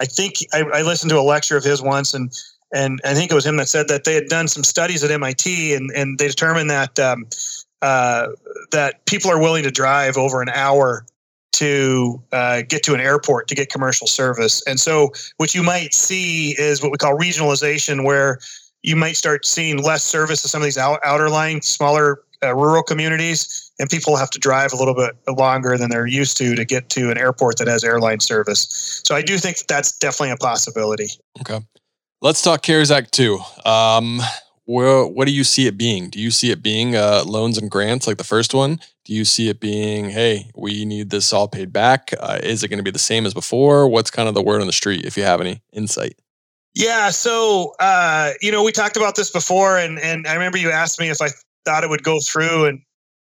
i 0.00 0.04
think 0.04 0.34
I, 0.52 0.62
I 0.62 0.82
listened 0.82 1.10
to 1.10 1.18
a 1.18 1.22
lecture 1.22 1.56
of 1.56 1.64
his 1.64 1.82
once 1.82 2.14
and 2.14 2.32
and 2.72 3.00
I 3.04 3.14
think 3.14 3.30
it 3.30 3.34
was 3.34 3.46
him 3.46 3.56
that 3.56 3.68
said 3.68 3.88
that 3.88 4.04
they 4.04 4.14
had 4.14 4.26
done 4.26 4.46
some 4.46 4.62
studies 4.62 5.02
at 5.02 5.10
MIT 5.10 5.74
and, 5.74 5.90
and 5.92 6.18
they 6.18 6.28
determined 6.28 6.68
that 6.68 6.98
um, 6.98 7.26
uh, 7.80 8.28
that 8.72 9.04
people 9.06 9.30
are 9.30 9.40
willing 9.40 9.62
to 9.62 9.70
drive 9.70 10.16
over 10.16 10.42
an 10.42 10.50
hour 10.50 11.06
to 11.52 12.22
uh, 12.32 12.62
get 12.68 12.82
to 12.84 12.94
an 12.94 13.00
airport 13.00 13.48
to 13.48 13.54
get 13.54 13.70
commercial 13.70 14.06
service. 14.06 14.62
And 14.66 14.78
so 14.78 15.10
what 15.38 15.54
you 15.54 15.62
might 15.62 15.94
see 15.94 16.54
is 16.58 16.82
what 16.82 16.92
we 16.92 16.98
call 16.98 17.16
regionalization, 17.16 18.04
where 18.04 18.38
you 18.82 18.96
might 18.96 19.16
start 19.16 19.44
seeing 19.44 19.82
less 19.82 20.02
service 20.02 20.42
to 20.42 20.48
some 20.48 20.60
of 20.60 20.64
these 20.64 20.78
out, 20.78 21.00
outer 21.04 21.28
line, 21.28 21.62
smaller 21.62 22.22
uh, 22.42 22.54
rural 22.54 22.82
communities, 22.82 23.72
and 23.78 23.90
people 23.90 24.16
have 24.16 24.30
to 24.30 24.38
drive 24.38 24.72
a 24.72 24.76
little 24.76 24.94
bit 24.94 25.16
longer 25.36 25.76
than 25.76 25.90
they're 25.90 26.06
used 26.06 26.36
to 26.36 26.54
to 26.54 26.64
get 26.64 26.88
to 26.90 27.10
an 27.10 27.18
airport 27.18 27.58
that 27.58 27.68
has 27.68 27.82
airline 27.82 28.20
service. 28.20 29.00
So 29.04 29.14
I 29.14 29.22
do 29.22 29.38
think 29.38 29.58
that 29.58 29.68
that's 29.68 29.98
definitely 29.98 30.30
a 30.30 30.36
possibility. 30.36 31.08
Okay. 31.40 31.60
Let's 32.20 32.42
talk 32.42 32.62
CARES 32.62 32.90
Act 32.90 33.12
2. 33.12 33.38
Um, 33.64 34.20
what 34.64 35.24
do 35.26 35.32
you 35.32 35.44
see 35.44 35.66
it 35.66 35.78
being? 35.78 36.10
Do 36.10 36.20
you 36.20 36.30
see 36.30 36.50
it 36.50 36.62
being 36.62 36.94
uh, 36.94 37.22
loans 37.24 37.56
and 37.56 37.70
grants 37.70 38.06
like 38.06 38.18
the 38.18 38.24
first 38.24 38.52
one? 38.52 38.80
Do 39.04 39.14
you 39.14 39.24
see 39.24 39.48
it 39.48 39.60
being, 39.60 40.10
hey, 40.10 40.50
we 40.54 40.84
need 40.84 41.08
this 41.08 41.32
all 41.32 41.48
paid 41.48 41.72
back? 41.72 42.12
Uh, 42.20 42.38
is 42.42 42.62
it 42.62 42.68
going 42.68 42.78
to 42.78 42.84
be 42.84 42.90
the 42.90 42.98
same 42.98 43.24
as 43.24 43.32
before? 43.32 43.88
What's 43.88 44.10
kind 44.10 44.28
of 44.28 44.34
the 44.34 44.42
word 44.42 44.60
on 44.60 44.66
the 44.66 44.72
street 44.72 45.06
if 45.06 45.16
you 45.16 45.22
have 45.22 45.40
any 45.40 45.62
insight? 45.72 46.18
Yeah, 46.78 47.10
so 47.10 47.74
uh, 47.80 48.32
you 48.40 48.52
know, 48.52 48.62
we 48.62 48.70
talked 48.72 48.96
about 48.96 49.16
this 49.16 49.30
before, 49.32 49.78
and 49.78 49.98
and 49.98 50.26
I 50.28 50.34
remember 50.34 50.58
you 50.58 50.70
asked 50.70 51.00
me 51.00 51.10
if 51.10 51.20
I 51.20 51.28
thought 51.64 51.82
it 51.84 51.90
would 51.90 52.04
go 52.04 52.20
through, 52.20 52.66
and 52.66 52.80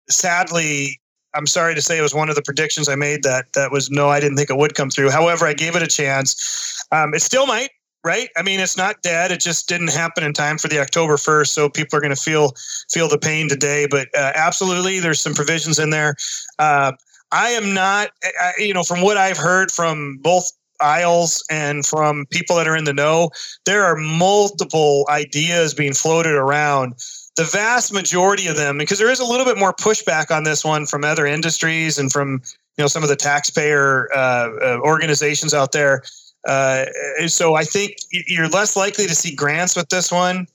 sadly, 0.09 1.01
I'm 1.35 1.47
sorry 1.47 1.75
to 1.75 1.83
say 1.83 1.99
it 1.99 2.03
was 2.03 2.15
one 2.15 2.31
of 2.31 2.35
the 2.37 2.43
predictions 2.43 2.89
I 2.89 2.97
made 2.97 3.25
that 3.25 3.53
that 3.55 3.71
was 3.71 3.91
no, 3.91 4.09
I 4.09 4.21
didn't 4.21 4.39
think 4.39 4.51
it 4.51 4.57
would 4.57 4.75
come 4.75 4.91
through. 4.91 5.11
However, 5.11 5.47
I 5.47 5.55
gave 5.55 5.77
it 5.77 5.83
a 5.83 5.89
chance. 5.89 6.83
Um, 6.93 7.15
it 7.15 7.23
still 7.23 7.47
might. 7.47 7.71
right? 8.05 8.31
I 8.37 8.43
mean, 8.43 8.61
it's 8.61 8.77
not 8.77 9.03
dead. 9.03 9.31
It 9.33 9.41
just 9.41 9.69
didn't 9.69 9.93
happen 9.93 10.25
in 10.25 10.33
time 10.33 10.59
for 10.59 10.69
the 10.69 10.81
October 10.81 11.17
1st. 11.17 11.49
So 11.49 11.69
people 11.69 11.99
are 11.99 12.01
going 12.03 12.15
to 12.15 12.21
feel 12.21 12.53
feel 12.91 13.09
the 13.09 13.19
pain 13.19 13.49
today. 13.49 13.87
But 13.91 14.09
uh, 14.17 14.33
absolutely, 14.35 15.01
there's 15.01 15.21
some 15.21 15.35
provisions 15.35 15.79
in 15.79 15.91
there. 15.91 16.17
Uh, 16.59 16.93
I 17.33 17.51
am 17.51 17.73
not, 17.75 18.11
I, 18.25 18.53
you 18.59 18.75
know, 18.75 18.83
from 18.85 19.03
what 19.03 19.17
I've 19.17 19.39
heard 19.39 19.71
from 19.73 20.19
both 20.23 20.51
aisles 20.83 21.45
and 21.51 21.87
from 21.87 22.27
people 22.31 22.57
that 22.57 22.69
are 22.69 22.77
in 22.77 22.85
the 22.85 22.93
know, 22.93 23.31
there 23.65 23.85
are 23.85 23.97
multiple 23.97 25.07
ideas 25.09 25.75
being 25.75 25.95
floated 25.95 26.35
around. 26.35 26.95
The 27.37 27.45
vast 27.45 27.93
majority 27.93 28.47
of 28.47 28.57
them, 28.57 28.77
because 28.77 28.99
there 28.99 29.11
is 29.11 29.21
a 29.21 29.25
little 29.25 29.47
bit 29.47 29.57
more 29.57 29.73
pushback 29.73 30.35
on 30.35 30.45
this 30.45 30.65
one 30.65 30.85
from 30.85 31.05
other 31.05 31.25
industries 31.27 31.99
and 31.99 32.13
from 32.13 32.43
you 32.77 32.83
know 32.83 32.89
some 32.89 33.03
of 33.03 33.09
the 33.09 33.17
taxpayer 33.17 34.09
uh, 34.15 34.51
uh, 34.61 34.79
organizations 34.83 35.55
out 35.55 35.73
there. 35.73 36.03
Uh, 36.47 36.87
so 37.27 37.55
I 37.55 37.65
think 37.65 37.97
you're 38.11 38.49
less 38.49 38.77
likely 38.77 39.07
to 39.07 39.15
see 39.15 39.35
grants 39.35 39.77
with 39.77 39.89
this 39.89 40.11
one. 40.11 40.47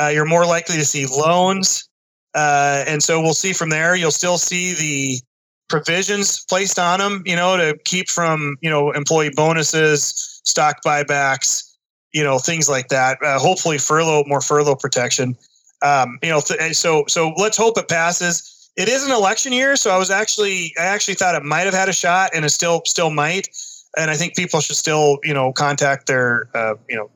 Uh, 0.00 0.08
you're 0.08 0.26
more 0.26 0.46
likely 0.46 0.76
to 0.76 0.84
see 0.84 1.06
loans, 1.06 1.88
uh, 2.34 2.84
and 2.86 3.02
so 3.02 3.20
we'll 3.20 3.34
see 3.34 3.52
from 3.52 3.70
there. 3.70 3.94
You'll 3.96 4.10
still 4.10 4.38
see 4.38 4.74
the 4.74 5.20
provisions 5.68 6.44
placed 6.44 6.78
on 6.78 7.00
them, 7.00 7.22
you 7.26 7.36
know, 7.36 7.56
to 7.56 7.76
keep 7.84 8.08
from 8.08 8.56
you 8.60 8.70
know 8.70 8.90
employee 8.92 9.30
bonuses, 9.34 10.40
stock 10.44 10.78
buybacks, 10.84 11.64
you 12.12 12.22
know, 12.22 12.38
things 12.38 12.68
like 12.68 12.88
that. 12.88 13.18
Uh, 13.22 13.38
hopefully, 13.38 13.78
furlough 13.78 14.24
more 14.26 14.40
furlough 14.40 14.76
protection. 14.76 15.36
Um, 15.82 16.18
you 16.22 16.30
know, 16.30 16.40
th- 16.40 16.74
so 16.74 17.04
so 17.08 17.32
let's 17.36 17.56
hope 17.56 17.78
it 17.78 17.88
passes 17.88 18.52
it 18.76 18.88
is 18.90 19.04
an 19.04 19.10
election 19.10 19.52
year, 19.52 19.74
so 19.74 19.90
I 19.90 19.96
was 19.96 20.10
actually 20.10 20.72
I 20.78 20.84
actually 20.84 21.14
thought 21.14 21.34
it 21.34 21.42
might 21.42 21.62
have 21.62 21.74
had 21.74 21.88
a 21.88 21.92
shot, 21.92 22.30
and 22.34 22.44
it 22.44 22.50
still 22.50 22.82
still 22.84 23.10
might. 23.10 23.48
And 23.96 24.10
I 24.10 24.16
think 24.16 24.36
people 24.36 24.60
should 24.60 24.76
still 24.76 25.18
you 25.24 25.32
know 25.32 25.52
contact 25.52 26.06
their 26.06 26.48
uh, 26.54 26.74
you 26.88 26.96
know 26.96 27.10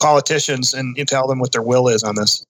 politicians 0.00 0.74
and 0.74 0.96
you 0.96 1.04
tell 1.04 1.26
them 1.26 1.38
what 1.38 1.52
their 1.52 1.62
will 1.62 1.88
is 1.88 2.02
on 2.02 2.16
this. 2.16 2.44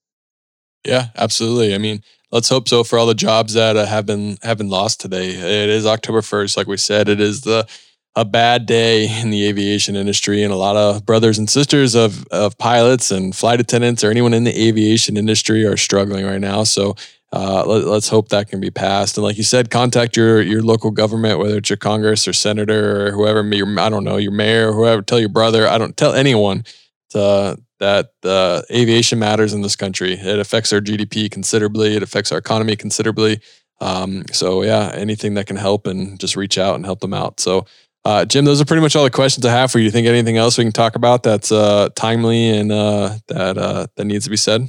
Yeah, 0.84 1.08
absolutely. 1.16 1.74
I 1.74 1.78
mean, 1.78 2.02
let's 2.30 2.48
hope 2.48 2.68
so 2.68 2.84
for 2.84 2.98
all 2.98 3.06
the 3.06 3.14
jobs 3.14 3.54
that 3.54 3.76
uh, 3.76 3.86
have 3.86 4.06
been 4.06 4.38
have 4.42 4.58
been 4.58 4.68
lost 4.68 5.00
today. 5.00 5.30
It 5.30 5.68
is 5.68 5.86
October 5.86 6.22
first, 6.22 6.56
like 6.56 6.66
we 6.66 6.76
said. 6.76 7.08
It 7.08 7.20
is 7.20 7.42
the 7.42 7.66
a 8.14 8.24
bad 8.24 8.64
day 8.64 9.06
in 9.20 9.28
the 9.30 9.46
aviation 9.46 9.94
industry, 9.94 10.42
and 10.42 10.52
a 10.52 10.56
lot 10.56 10.76
of 10.76 11.04
brothers 11.04 11.38
and 11.38 11.48
sisters 11.48 11.94
of 11.94 12.26
of 12.28 12.56
pilots 12.58 13.10
and 13.10 13.34
flight 13.34 13.60
attendants 13.60 14.02
or 14.02 14.10
anyone 14.10 14.34
in 14.34 14.44
the 14.44 14.68
aviation 14.68 15.16
industry 15.16 15.64
are 15.66 15.76
struggling 15.76 16.24
right 16.24 16.40
now. 16.40 16.64
So 16.64 16.96
uh, 17.32 17.64
let, 17.66 17.84
us 17.84 18.08
hope 18.08 18.28
that 18.30 18.48
can 18.48 18.60
be 18.60 18.70
passed. 18.70 19.16
And 19.16 19.24
like 19.24 19.36
you 19.36 19.42
said, 19.42 19.70
contact 19.70 20.16
your 20.16 20.40
your 20.40 20.62
local 20.62 20.90
government, 20.90 21.38
whether 21.38 21.58
it's 21.58 21.68
your 21.68 21.76
Congress 21.76 22.26
or 22.26 22.32
senator 22.32 23.06
or 23.06 23.10
whoever, 23.12 23.42
your, 23.54 23.78
I 23.78 23.88
don't 23.88 24.04
know, 24.04 24.16
your 24.16 24.32
mayor 24.32 24.70
or 24.70 24.72
whoever. 24.72 25.02
Tell 25.02 25.20
your 25.20 25.28
brother. 25.28 25.66
I 25.66 25.76
don't 25.76 25.96
tell 25.96 26.14
anyone 26.14 26.64
to, 27.10 27.58
that 27.78 28.10
uh, 28.24 28.62
aviation 28.70 29.18
matters 29.18 29.52
in 29.52 29.62
this 29.62 29.76
country. 29.76 30.14
It 30.14 30.38
affects 30.38 30.72
our 30.72 30.80
GDP 30.80 31.30
considerably. 31.30 31.96
It 31.96 32.02
affects 32.02 32.32
our 32.32 32.38
economy 32.38 32.76
considerably. 32.76 33.40
Um, 33.80 34.24
so 34.32 34.62
yeah, 34.62 34.90
anything 34.94 35.34
that 35.34 35.46
can 35.46 35.56
help 35.56 35.86
and 35.86 36.18
just 36.18 36.36
reach 36.36 36.58
out 36.58 36.76
and 36.76 36.84
help 36.84 37.00
them 37.00 37.14
out. 37.14 37.40
So. 37.40 37.66
Uh, 38.04 38.24
Jim, 38.24 38.44
those 38.44 38.60
are 38.60 38.64
pretty 38.64 38.82
much 38.82 38.94
all 38.94 39.02
the 39.02 39.10
questions 39.10 39.44
I 39.44 39.50
have 39.50 39.72
for 39.72 39.80
you. 39.80 39.82
Do 39.82 39.86
you 39.86 39.90
think 39.90 40.06
anything 40.06 40.36
else 40.36 40.56
we 40.56 40.62
can 40.62 40.72
talk 40.72 40.94
about 40.94 41.24
that's 41.24 41.50
uh, 41.50 41.88
timely 41.96 42.50
and 42.50 42.70
uh, 42.70 43.16
that 43.26 43.58
uh, 43.58 43.88
that 43.96 44.04
needs 44.04 44.22
to 44.26 44.30
be 44.30 44.36
said? 44.36 44.68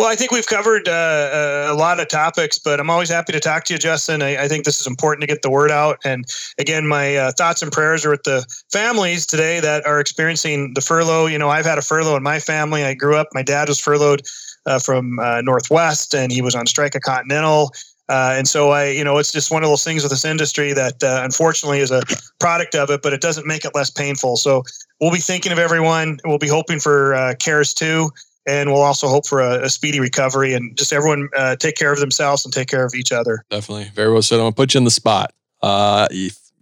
Well, 0.00 0.08
I 0.08 0.14
think 0.14 0.30
we've 0.30 0.46
covered 0.46 0.88
uh, 0.88 0.92
uh, 0.92 1.66
a 1.68 1.74
lot 1.74 2.00
of 2.00 2.08
topics, 2.08 2.58
but 2.58 2.80
I'm 2.80 2.88
always 2.88 3.10
happy 3.10 3.34
to 3.34 3.38
talk 3.38 3.64
to 3.64 3.74
you, 3.74 3.78
Justin. 3.78 4.22
I, 4.22 4.44
I 4.44 4.48
think 4.48 4.64
this 4.64 4.80
is 4.80 4.86
important 4.86 5.20
to 5.20 5.26
get 5.26 5.42
the 5.42 5.50
word 5.50 5.70
out. 5.70 5.98
And 6.06 6.24
again, 6.56 6.86
my 6.86 7.16
uh, 7.16 7.32
thoughts 7.32 7.60
and 7.60 7.70
prayers 7.70 8.06
are 8.06 8.10
with 8.10 8.22
the 8.22 8.46
families 8.72 9.26
today 9.26 9.60
that 9.60 9.84
are 9.84 10.00
experiencing 10.00 10.72
the 10.72 10.80
furlough. 10.80 11.26
You 11.26 11.36
know, 11.36 11.50
I've 11.50 11.66
had 11.66 11.76
a 11.76 11.82
furlough 11.82 12.16
in 12.16 12.22
my 12.22 12.40
family. 12.40 12.82
I 12.82 12.94
grew 12.94 13.14
up, 13.14 13.28
my 13.34 13.42
dad 13.42 13.68
was 13.68 13.78
furloughed 13.78 14.22
uh, 14.64 14.78
from 14.78 15.18
uh, 15.18 15.42
Northwest, 15.42 16.14
and 16.14 16.32
he 16.32 16.40
was 16.40 16.54
on 16.54 16.66
strike 16.66 16.96
at 16.96 17.02
Continental. 17.02 17.70
Uh, 18.08 18.32
and 18.38 18.48
so 18.48 18.70
I, 18.70 18.86
you 18.86 19.04
know, 19.04 19.18
it's 19.18 19.32
just 19.32 19.50
one 19.50 19.62
of 19.62 19.68
those 19.68 19.84
things 19.84 20.02
with 20.02 20.12
this 20.12 20.24
industry 20.24 20.72
that 20.72 21.04
uh, 21.04 21.20
unfortunately 21.22 21.80
is 21.80 21.90
a 21.90 22.00
product 22.38 22.74
of 22.74 22.88
it, 22.88 23.02
but 23.02 23.12
it 23.12 23.20
doesn't 23.20 23.46
make 23.46 23.66
it 23.66 23.74
less 23.74 23.90
painful. 23.90 24.38
So 24.38 24.64
we'll 24.98 25.12
be 25.12 25.18
thinking 25.18 25.52
of 25.52 25.58
everyone. 25.58 26.20
We'll 26.24 26.38
be 26.38 26.48
hoping 26.48 26.80
for 26.80 27.14
uh, 27.14 27.34
CARES 27.38 27.74
two 27.74 28.10
and 28.46 28.72
we'll 28.72 28.82
also 28.82 29.08
hope 29.08 29.26
for 29.26 29.40
a, 29.40 29.64
a 29.64 29.70
speedy 29.70 30.00
recovery 30.00 30.54
and 30.54 30.76
just 30.76 30.92
everyone 30.92 31.28
uh, 31.36 31.56
take 31.56 31.76
care 31.76 31.92
of 31.92 32.00
themselves 32.00 32.44
and 32.44 32.52
take 32.54 32.68
care 32.68 32.84
of 32.84 32.94
each 32.94 33.12
other. 33.12 33.44
Definitely, 33.50 33.90
very 33.94 34.12
well 34.12 34.22
said. 34.22 34.36
I'm 34.36 34.42
gonna 34.42 34.52
put 34.52 34.74
you 34.74 34.78
in 34.78 34.84
the 34.84 34.90
spot. 34.90 35.32
Uh, 35.62 36.08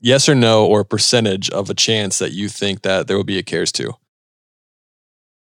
yes 0.00 0.28
or 0.28 0.34
no, 0.34 0.66
or 0.66 0.80
a 0.80 0.84
percentage 0.84 1.50
of 1.50 1.70
a 1.70 1.74
chance 1.74 2.18
that 2.18 2.32
you 2.32 2.48
think 2.48 2.82
that 2.82 3.06
there 3.06 3.16
will 3.16 3.24
be 3.24 3.38
a 3.38 3.42
CARES 3.42 3.72
two. 3.72 3.92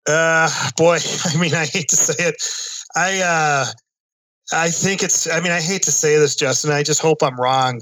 Uh, 0.08 0.50
boy, 0.76 0.98
I 1.24 1.38
mean, 1.38 1.54
I 1.54 1.66
hate 1.66 1.88
to 1.88 1.96
say 1.96 2.24
it. 2.24 2.36
I 2.96 3.20
uh, 3.20 3.64
I 4.52 4.70
think 4.70 5.02
it's. 5.02 5.30
I 5.30 5.40
mean, 5.40 5.52
I 5.52 5.60
hate 5.60 5.82
to 5.82 5.92
say 5.92 6.18
this, 6.18 6.36
Justin. 6.36 6.70
I 6.72 6.82
just 6.82 7.00
hope 7.00 7.22
I'm 7.22 7.38
wrong. 7.40 7.80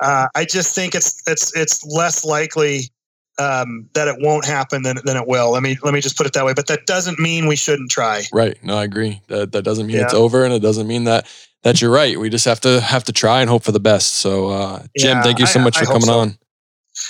Uh, 0.00 0.28
I 0.34 0.44
just 0.44 0.74
think 0.74 0.94
it's 0.94 1.22
it's 1.26 1.54
it's 1.56 1.84
less 1.84 2.24
likely 2.24 2.90
um, 3.38 3.88
that 3.94 4.08
it 4.08 4.16
won't 4.18 4.44
happen 4.44 4.82
than, 4.82 4.98
than 5.04 5.16
it 5.16 5.26
will. 5.26 5.52
Let 5.52 5.62
me 5.62 5.78
let 5.82 5.94
me 5.94 6.00
just 6.00 6.16
put 6.16 6.26
it 6.26 6.32
that 6.32 6.44
way. 6.44 6.54
But 6.54 6.66
that 6.66 6.86
doesn't 6.86 7.18
mean 7.18 7.46
we 7.46 7.56
shouldn't 7.56 7.90
try. 7.90 8.22
Right. 8.32 8.62
No, 8.64 8.76
I 8.76 8.84
agree. 8.84 9.22
That 9.28 9.52
that 9.52 9.62
doesn't 9.62 9.86
mean 9.86 9.96
yeah. 9.96 10.04
it's 10.04 10.14
over, 10.14 10.44
and 10.44 10.52
it 10.52 10.60
doesn't 10.60 10.86
mean 10.86 11.04
that 11.04 11.26
that 11.62 11.80
you're 11.80 11.90
right. 11.90 12.18
We 12.18 12.30
just 12.30 12.44
have 12.44 12.60
to 12.60 12.80
have 12.80 13.04
to 13.04 13.12
try 13.12 13.40
and 13.40 13.50
hope 13.50 13.64
for 13.64 13.72
the 13.72 13.80
best. 13.80 14.16
So, 14.16 14.48
uh, 14.48 14.82
Jim, 14.96 15.16
yeah, 15.16 15.22
thank 15.22 15.38
you 15.38 15.46
so 15.46 15.60
much 15.60 15.76
I, 15.76 15.80
for 15.80 15.86
coming 15.86 16.02
so. 16.02 16.18
on. 16.20 16.38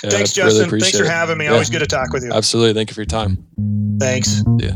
Yeah, 0.03 0.11
Thanks, 0.11 0.33
Justin. 0.33 0.69
Really 0.69 0.81
Thanks 0.81 0.99
for 0.99 1.05
having 1.05 1.37
me. 1.37 1.47
Always 1.47 1.69
good 1.69 1.79
to 1.79 1.87
talk 1.87 2.13
with 2.13 2.23
you. 2.23 2.31
Absolutely. 2.31 2.73
Thank 2.73 2.89
you 2.89 2.93
for 2.93 3.01
your 3.01 3.05
time. 3.05 3.47
Thanks. 3.99 4.43
Yeah. 4.59 4.75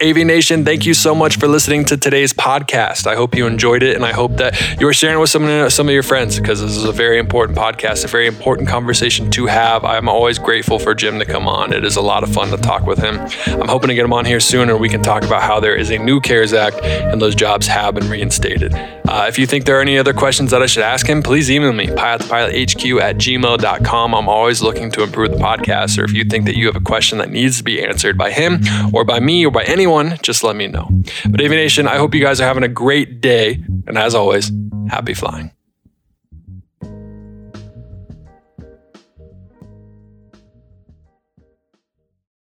AV 0.00 0.18
Nation, 0.18 0.64
thank 0.64 0.86
you 0.86 0.94
so 0.94 1.12
much 1.12 1.38
for 1.38 1.48
listening 1.48 1.84
to 1.86 1.96
today's 1.96 2.32
podcast. 2.32 3.08
I 3.08 3.16
hope 3.16 3.34
you 3.34 3.48
enjoyed 3.48 3.82
it, 3.82 3.96
and 3.96 4.04
I 4.04 4.12
hope 4.12 4.36
that 4.36 4.80
you 4.80 4.86
are 4.86 4.92
sharing 4.92 5.16
it 5.16 5.20
with 5.20 5.30
some, 5.30 5.68
some 5.70 5.88
of 5.88 5.92
your 5.92 6.04
friends 6.04 6.38
because 6.38 6.60
this 6.60 6.76
is 6.76 6.84
a 6.84 6.92
very 6.92 7.18
important 7.18 7.58
podcast, 7.58 8.04
a 8.04 8.06
very 8.06 8.28
important 8.28 8.68
conversation 8.68 9.28
to 9.32 9.46
have. 9.46 9.84
I'm 9.84 10.08
always 10.08 10.38
grateful 10.38 10.78
for 10.78 10.94
Jim 10.94 11.18
to 11.18 11.24
come 11.24 11.48
on. 11.48 11.72
It 11.72 11.84
is 11.84 11.96
a 11.96 12.00
lot 12.00 12.22
of 12.22 12.32
fun 12.32 12.50
to 12.50 12.56
talk 12.58 12.86
with 12.86 13.00
him. 13.00 13.18
I'm 13.46 13.66
hoping 13.66 13.88
to 13.88 13.94
get 13.96 14.04
him 14.04 14.12
on 14.12 14.24
here 14.24 14.38
soon, 14.38 14.70
and 14.70 14.78
we 14.78 14.88
can 14.88 15.02
talk 15.02 15.24
about 15.24 15.42
how 15.42 15.58
there 15.58 15.74
is 15.74 15.90
a 15.90 15.98
new 15.98 16.20
CARES 16.20 16.52
Act 16.52 16.76
and 16.84 17.20
those 17.20 17.34
jobs 17.34 17.66
have 17.66 17.96
been 17.96 18.08
reinstated. 18.08 18.74
Uh, 18.74 19.24
if 19.26 19.36
you 19.36 19.46
think 19.46 19.64
there 19.64 19.78
are 19.78 19.82
any 19.82 19.98
other 19.98 20.12
questions 20.12 20.52
that 20.52 20.62
I 20.62 20.66
should 20.66 20.84
ask 20.84 21.08
him, 21.08 21.24
please 21.24 21.50
email 21.50 21.72
me, 21.72 21.86
pilotthepilothq 21.88 23.00
at 23.00 23.16
gmail.com. 23.16 24.14
I'm 24.14 24.28
always 24.28 24.62
looking 24.62 24.92
to 24.92 25.02
improve 25.02 25.32
the 25.32 25.38
podcast, 25.38 25.98
or 25.98 26.04
if 26.04 26.12
you 26.12 26.22
think 26.22 26.44
that 26.44 26.56
you 26.56 26.66
have 26.66 26.76
a 26.76 26.80
question 26.80 27.18
that 27.18 27.30
needs 27.30 27.58
to 27.58 27.64
be 27.64 27.84
answered 27.84 28.16
by 28.16 28.30
him 28.30 28.60
or 28.92 29.02
by 29.02 29.18
me 29.18 29.44
or 29.44 29.50
by 29.50 29.64
anyone 29.64 29.87
anyone, 29.88 30.18
just 30.22 30.44
let 30.44 30.56
me 30.56 30.66
know. 30.66 30.88
But 31.28 31.40
AV 31.40 31.50
Nation, 31.50 31.86
I 31.86 31.96
hope 31.96 32.14
you 32.14 32.20
guys 32.20 32.40
are 32.40 32.44
having 32.44 32.62
a 32.62 32.68
great 32.68 33.20
day. 33.20 33.62
And 33.86 33.96
as 33.96 34.14
always, 34.14 34.52
happy 34.88 35.14
flying. 35.14 35.50